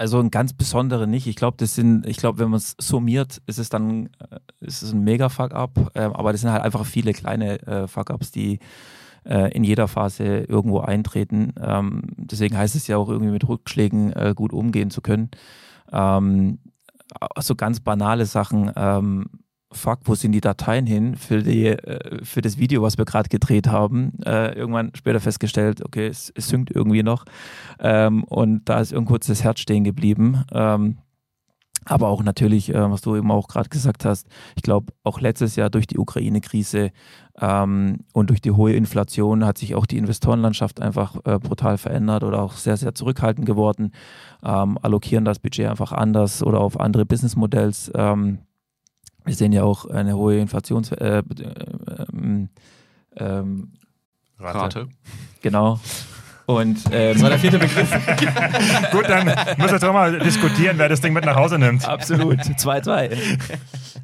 also 0.00 0.18
ein 0.18 0.30
ganz 0.30 0.54
besondere 0.54 1.06
nicht. 1.06 1.26
Ich 1.26 1.36
glaube, 1.36 1.58
das 1.58 1.74
sind, 1.74 2.06
ich 2.06 2.16
glaube, 2.16 2.38
wenn 2.38 2.48
man 2.48 2.56
es 2.56 2.74
summiert, 2.80 3.42
ist 3.44 3.58
es 3.58 3.68
dann, 3.68 4.06
äh, 4.06 4.38
ist 4.60 4.82
es 4.82 4.92
ein 4.94 5.04
mega 5.04 5.28
Fuck-up. 5.28 5.90
Äh, 5.92 6.00
aber 6.00 6.32
das 6.32 6.40
sind 6.40 6.50
halt 6.50 6.62
einfach 6.62 6.86
viele 6.86 7.12
kleine 7.12 7.60
äh, 7.66 7.86
Fuck-ups, 7.86 8.30
die 8.30 8.60
äh, 9.26 9.52
in 9.52 9.62
jeder 9.62 9.88
Phase 9.88 10.24
irgendwo 10.24 10.80
eintreten. 10.80 11.52
Ähm, 11.60 12.00
deswegen 12.16 12.56
heißt 12.56 12.76
es 12.76 12.86
ja 12.86 12.96
auch 12.96 13.10
irgendwie 13.10 13.32
mit 13.32 13.46
Rückschlägen 13.46 14.14
äh, 14.14 14.32
gut 14.34 14.54
umgehen 14.54 14.90
zu 14.90 15.02
können. 15.02 15.30
Ähm, 15.92 16.60
so 17.38 17.54
ganz 17.54 17.80
banale 17.80 18.24
Sachen. 18.24 18.72
Ähm, 18.74 19.26
fuck, 19.72 20.00
wo 20.04 20.14
sind 20.14 20.32
die 20.32 20.40
Dateien 20.40 20.86
hin 20.86 21.16
für, 21.16 21.42
die, 21.42 21.66
äh, 21.66 22.24
für 22.24 22.40
das 22.40 22.58
Video, 22.58 22.82
was 22.82 22.98
wir 22.98 23.04
gerade 23.04 23.28
gedreht 23.28 23.68
haben. 23.68 24.12
Äh, 24.24 24.54
irgendwann 24.54 24.92
später 24.96 25.20
festgestellt, 25.20 25.84
okay, 25.84 26.06
es, 26.06 26.32
es 26.34 26.48
synkt 26.48 26.70
irgendwie 26.70 27.02
noch. 27.02 27.24
Ähm, 27.78 28.24
und 28.24 28.68
da 28.68 28.80
ist 28.80 28.92
irgendwo 28.92 29.16
das 29.16 29.44
Herz 29.44 29.60
stehen 29.60 29.84
geblieben. 29.84 30.44
Ähm, 30.52 30.98
aber 31.86 32.08
auch 32.08 32.22
natürlich, 32.22 32.74
äh, 32.74 32.90
was 32.90 33.00
du 33.00 33.16
eben 33.16 33.30
auch 33.30 33.48
gerade 33.48 33.68
gesagt 33.68 34.04
hast, 34.04 34.28
ich 34.54 34.62
glaube, 34.62 34.92
auch 35.02 35.20
letztes 35.20 35.56
Jahr 35.56 35.70
durch 35.70 35.86
die 35.86 35.98
Ukraine-Krise 35.98 36.90
ähm, 37.40 37.98
und 38.12 38.30
durch 38.30 38.42
die 38.42 38.50
hohe 38.50 38.74
Inflation 38.74 39.46
hat 39.46 39.56
sich 39.56 39.74
auch 39.74 39.86
die 39.86 39.96
Investorenlandschaft 39.96 40.80
einfach 40.80 41.16
äh, 41.24 41.38
brutal 41.38 41.78
verändert 41.78 42.22
oder 42.22 42.42
auch 42.42 42.52
sehr, 42.52 42.76
sehr 42.76 42.94
zurückhaltend 42.94 43.46
geworden, 43.46 43.92
ähm, 44.44 44.78
allokieren 44.82 45.24
das 45.24 45.38
Budget 45.38 45.68
einfach 45.68 45.92
anders 45.92 46.42
oder 46.42 46.60
auf 46.60 46.78
andere 46.78 47.06
Businessmodells. 47.06 47.90
Ähm, 47.94 48.40
wir 49.30 49.36
sehen 49.36 49.52
ja 49.52 49.62
auch 49.62 49.86
eine 49.86 50.16
hohe 50.16 50.38
Inflations... 50.38 50.90
Äh, 50.90 51.18
äh 51.18 51.22
ähm, 52.12 52.48
ähm, 53.16 53.72
Rate. 54.40 54.58
Rate. 54.58 54.88
Genau. 55.40 55.78
Und, 56.46 56.80
ähm, 56.90 57.12
das 57.12 57.22
war 57.22 57.30
der 57.30 57.38
vierte 57.38 57.60
Begriff. 57.60 57.88
Gut, 58.90 59.08
dann 59.08 59.26
müssen 59.56 59.70
wir 59.70 59.78
doch 59.78 59.92
mal 59.92 60.18
diskutieren, 60.18 60.78
wer 60.78 60.88
das 60.88 61.00
Ding 61.00 61.12
mit 61.12 61.24
nach 61.24 61.36
Hause 61.36 61.60
nimmt. 61.60 61.86
Absolut. 61.86 62.40
2-2. 62.40 63.16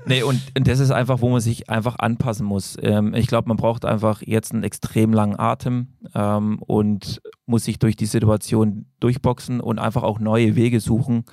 nee, 0.07 0.23
und, 0.23 0.41
und 0.57 0.69
das 0.69 0.79
ist 0.79 0.93
einfach, 0.93 1.21
wo 1.21 1.29
man 1.29 1.41
sich 1.41 1.69
einfach 1.69 1.99
anpassen 1.99 2.47
muss. 2.47 2.77
Ähm, 2.81 3.15
ich 3.15 3.27
glaube, 3.27 3.49
man 3.49 3.57
braucht 3.57 3.85
einfach 3.85 4.23
jetzt 4.25 4.53
einen 4.53 4.63
extrem 4.63 5.13
langen 5.13 5.37
Atem 5.41 5.89
ähm, 6.15 6.61
und 6.61 7.21
muss 7.47 7.65
sich 7.65 7.81
durch 7.81 7.97
die 7.97 8.07
Situation 8.07 8.87
durchboxen 9.01 9.61
und 9.61 9.81
einfach 9.81 10.05
auch 10.05 10.21
neue 10.21 10.55
Wege 10.55 10.79
suchen, 10.79 11.25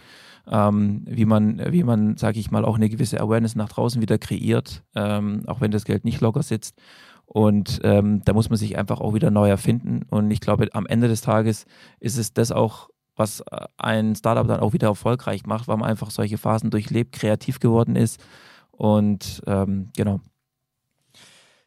ähm, 0.50 1.04
wie 1.08 1.26
man, 1.26 1.62
wie 1.72 1.84
man, 1.84 2.18
sage 2.18 2.40
ich 2.40 2.52
mal, 2.52 2.66
auch 2.66 2.76
eine 2.76 2.90
gewisse 2.90 3.20
Awareness 3.20 3.56
nach 3.56 3.70
draußen 3.70 4.02
wieder 4.02 4.18
kreiert, 4.18 4.84
ähm, 4.96 5.44
auch 5.48 5.62
wenn 5.62 5.72
das 5.72 5.86
Geld 5.86 6.06
nicht 6.06 6.22
locker 6.22 6.44
sitzt. 6.44 6.78
Und 7.26 7.80
ähm, 7.84 8.22
da 8.26 8.34
muss 8.34 8.50
man 8.50 8.58
sich 8.58 8.78
einfach 8.78 9.00
auch 9.00 9.14
wieder 9.14 9.32
neu 9.32 9.50
erfinden. 9.50 10.02
Und 10.10 10.30
ich 10.32 10.42
glaube, 10.42 10.68
am 10.74 10.86
Ende 10.86 11.08
des 11.08 11.22
Tages 11.22 11.66
ist 12.00 12.18
es 12.18 12.34
das 12.34 12.52
auch, 12.52 12.90
was 13.16 13.42
äh, 13.42 13.66
ein 13.78 14.16
Startup 14.16 14.48
dann 14.48 14.60
auch 14.60 14.74
wieder 14.74 14.88
erfolgreich 14.90 15.46
macht, 15.46 15.68
weil 15.68 15.78
man 15.78 15.90
einfach 15.90 16.12
solche 16.12 16.38
Phasen 16.38 16.70
durchlebt, 16.70 17.14
kreativ 17.14 17.60
geworden 17.60 17.96
ist. 17.96 18.20
Und 18.72 19.42
ähm, 19.48 19.90
genau. 19.96 20.20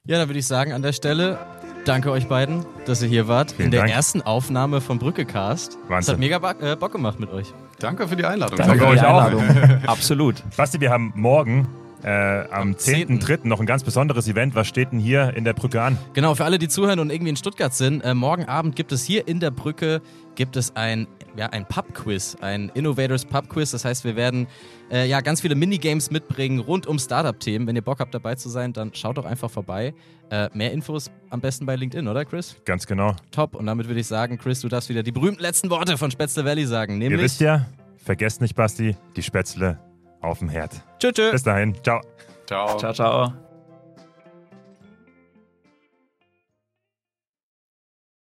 Ja, 0.05 0.19
dann 0.19 0.29
würde 0.29 0.39
ich 0.39 0.47
sagen 0.47 0.73
an 0.73 0.83
der 0.83 0.93
Stelle, 0.93 1.39
danke 1.87 2.11
euch 2.11 2.27
beiden, 2.27 2.67
dass 2.85 3.03
ihr 3.03 3.09
hier 3.09 3.29
wart. 3.29 3.53
Vielen 3.53 3.67
in 3.67 3.71
der 3.71 3.81
Dank. 3.83 3.93
ersten 3.93 4.23
Aufnahme 4.23 4.81
vom 4.81 4.99
Brückecast. 4.99 5.79
Wahnsinn. 5.89 5.99
Es 5.99 6.09
hat 6.09 6.19
mega 6.19 6.39
Bock, 6.39 6.63
äh, 6.63 6.77
Bock 6.77 6.93
gemacht 6.93 7.21
mit 7.21 7.31
euch. 7.33 7.53
Danke 7.79 8.09
für 8.09 8.17
die 8.17 8.25
Einladung. 8.25 8.57
Danke, 8.57 8.79
Danke 8.79 8.87
für 8.87 8.93
die 8.95 9.01
euch 9.01 9.07
auch. 9.07 9.23
Einladung. 9.23 9.83
Absolut. 9.87 10.43
Basti, 10.57 10.81
wir 10.81 10.91
haben 10.91 11.13
morgen 11.15 11.69
äh, 12.07 12.47
am 12.51 12.69
Am 12.69 12.79
10.. 12.79 13.21
10.3. 13.21 13.49
noch 13.49 13.59
ein 13.59 13.67
ganz 13.67 13.83
besonderes 13.83 14.29
Event. 14.29 14.55
Was 14.55 14.69
steht 14.69 14.93
denn 14.93 15.01
hier 15.01 15.35
in 15.35 15.45
der 15.45 15.55
Brücke 15.55 15.83
an? 15.83 15.99
Genau, 16.15 16.35
für 16.35 16.45
alle, 16.45 16.59
die 16.59 16.69
zuhören 16.69 17.01
und 17.01 17.11
irgendwie 17.11 17.31
in 17.31 17.37
Stuttgart 17.37 17.75
sind, 17.75 18.03
äh, 18.03 18.15
morgen 18.15 18.45
Abend 18.45 18.77
gibt 18.77 18.93
es 18.93 19.05
hier 19.05 19.27
in 19.27 19.41
der 19.41 19.51
Brücke 19.51 20.01
gibt 20.37 20.57
es 20.57 20.77
ein, 20.77 21.09
ja, 21.37 21.47
ein 21.47 21.67
Pub-Quiz, 21.67 22.37
ein 22.41 22.71
Innovators 22.75 23.25
Pub-Quiz. 23.25 23.73
Das 23.73 23.85
heißt, 23.85 24.05
wir 24.05 24.15
werden 24.15 24.47
äh, 24.91 25.09
ja, 25.09 25.21
ganz 25.21 25.41
viele 25.41 25.55
Minigames 25.55 26.11
mitbringen 26.11 26.61
rund 26.61 26.87
um 26.87 26.99
Startup-Themen. 26.99 27.67
Wenn 27.67 27.75
ihr 27.75 27.83
Bock 27.83 27.99
habt, 27.99 28.15
dabei 28.15 28.37
zu 28.37 28.49
sein, 28.49 28.73
dann 28.73 28.95
schaut 28.95 29.17
doch 29.17 29.25
einfach 29.25 29.51
vorbei. 29.51 29.95
Äh, 30.31 30.49
mehr 30.53 30.73
Infos 30.73 31.11
am 31.31 31.41
besten 31.41 31.67
bei 31.67 31.75
LinkedIn, 31.75 32.07
oder 32.07 32.25
Chris? 32.25 32.57
Ganz 32.65 32.87
genau. 32.87 33.17
Top. 33.33 33.55
Und 33.57 33.67
damit 33.67 33.89
würde 33.89 34.01
ich 34.01 34.07
sagen, 34.07 34.39
Chris, 34.39 34.61
du 34.61 34.69
darfst 34.69 34.89
wieder 34.89 35.03
die 35.03 35.13
berühmten 35.13 35.43
letzten 35.43 35.71
Worte 35.71 35.99
von 35.99 36.11
Spätzle 36.11 36.45
Valley 36.45 36.67
sagen. 36.67 36.95
Ihr 36.95 37.09
Nämlich. 37.09 37.23
wisst 37.23 37.41
ja, 37.41 37.67
vergesst 37.97 38.41
nicht, 38.41 38.55
Basti, 38.55 38.95
die 39.17 39.23
Spätzle 39.23 39.79
auf 40.27 40.39
dem 40.41 40.49
Herd. 40.49 40.83
Tschö, 40.99 41.13
tschö. 41.13 41.31
Bis 41.33 41.43
dahin. 41.43 41.75
Ciao. 41.83 42.01
Ciao. 42.47 42.77
Ciao, 42.79 42.93
ciao. 42.93 43.46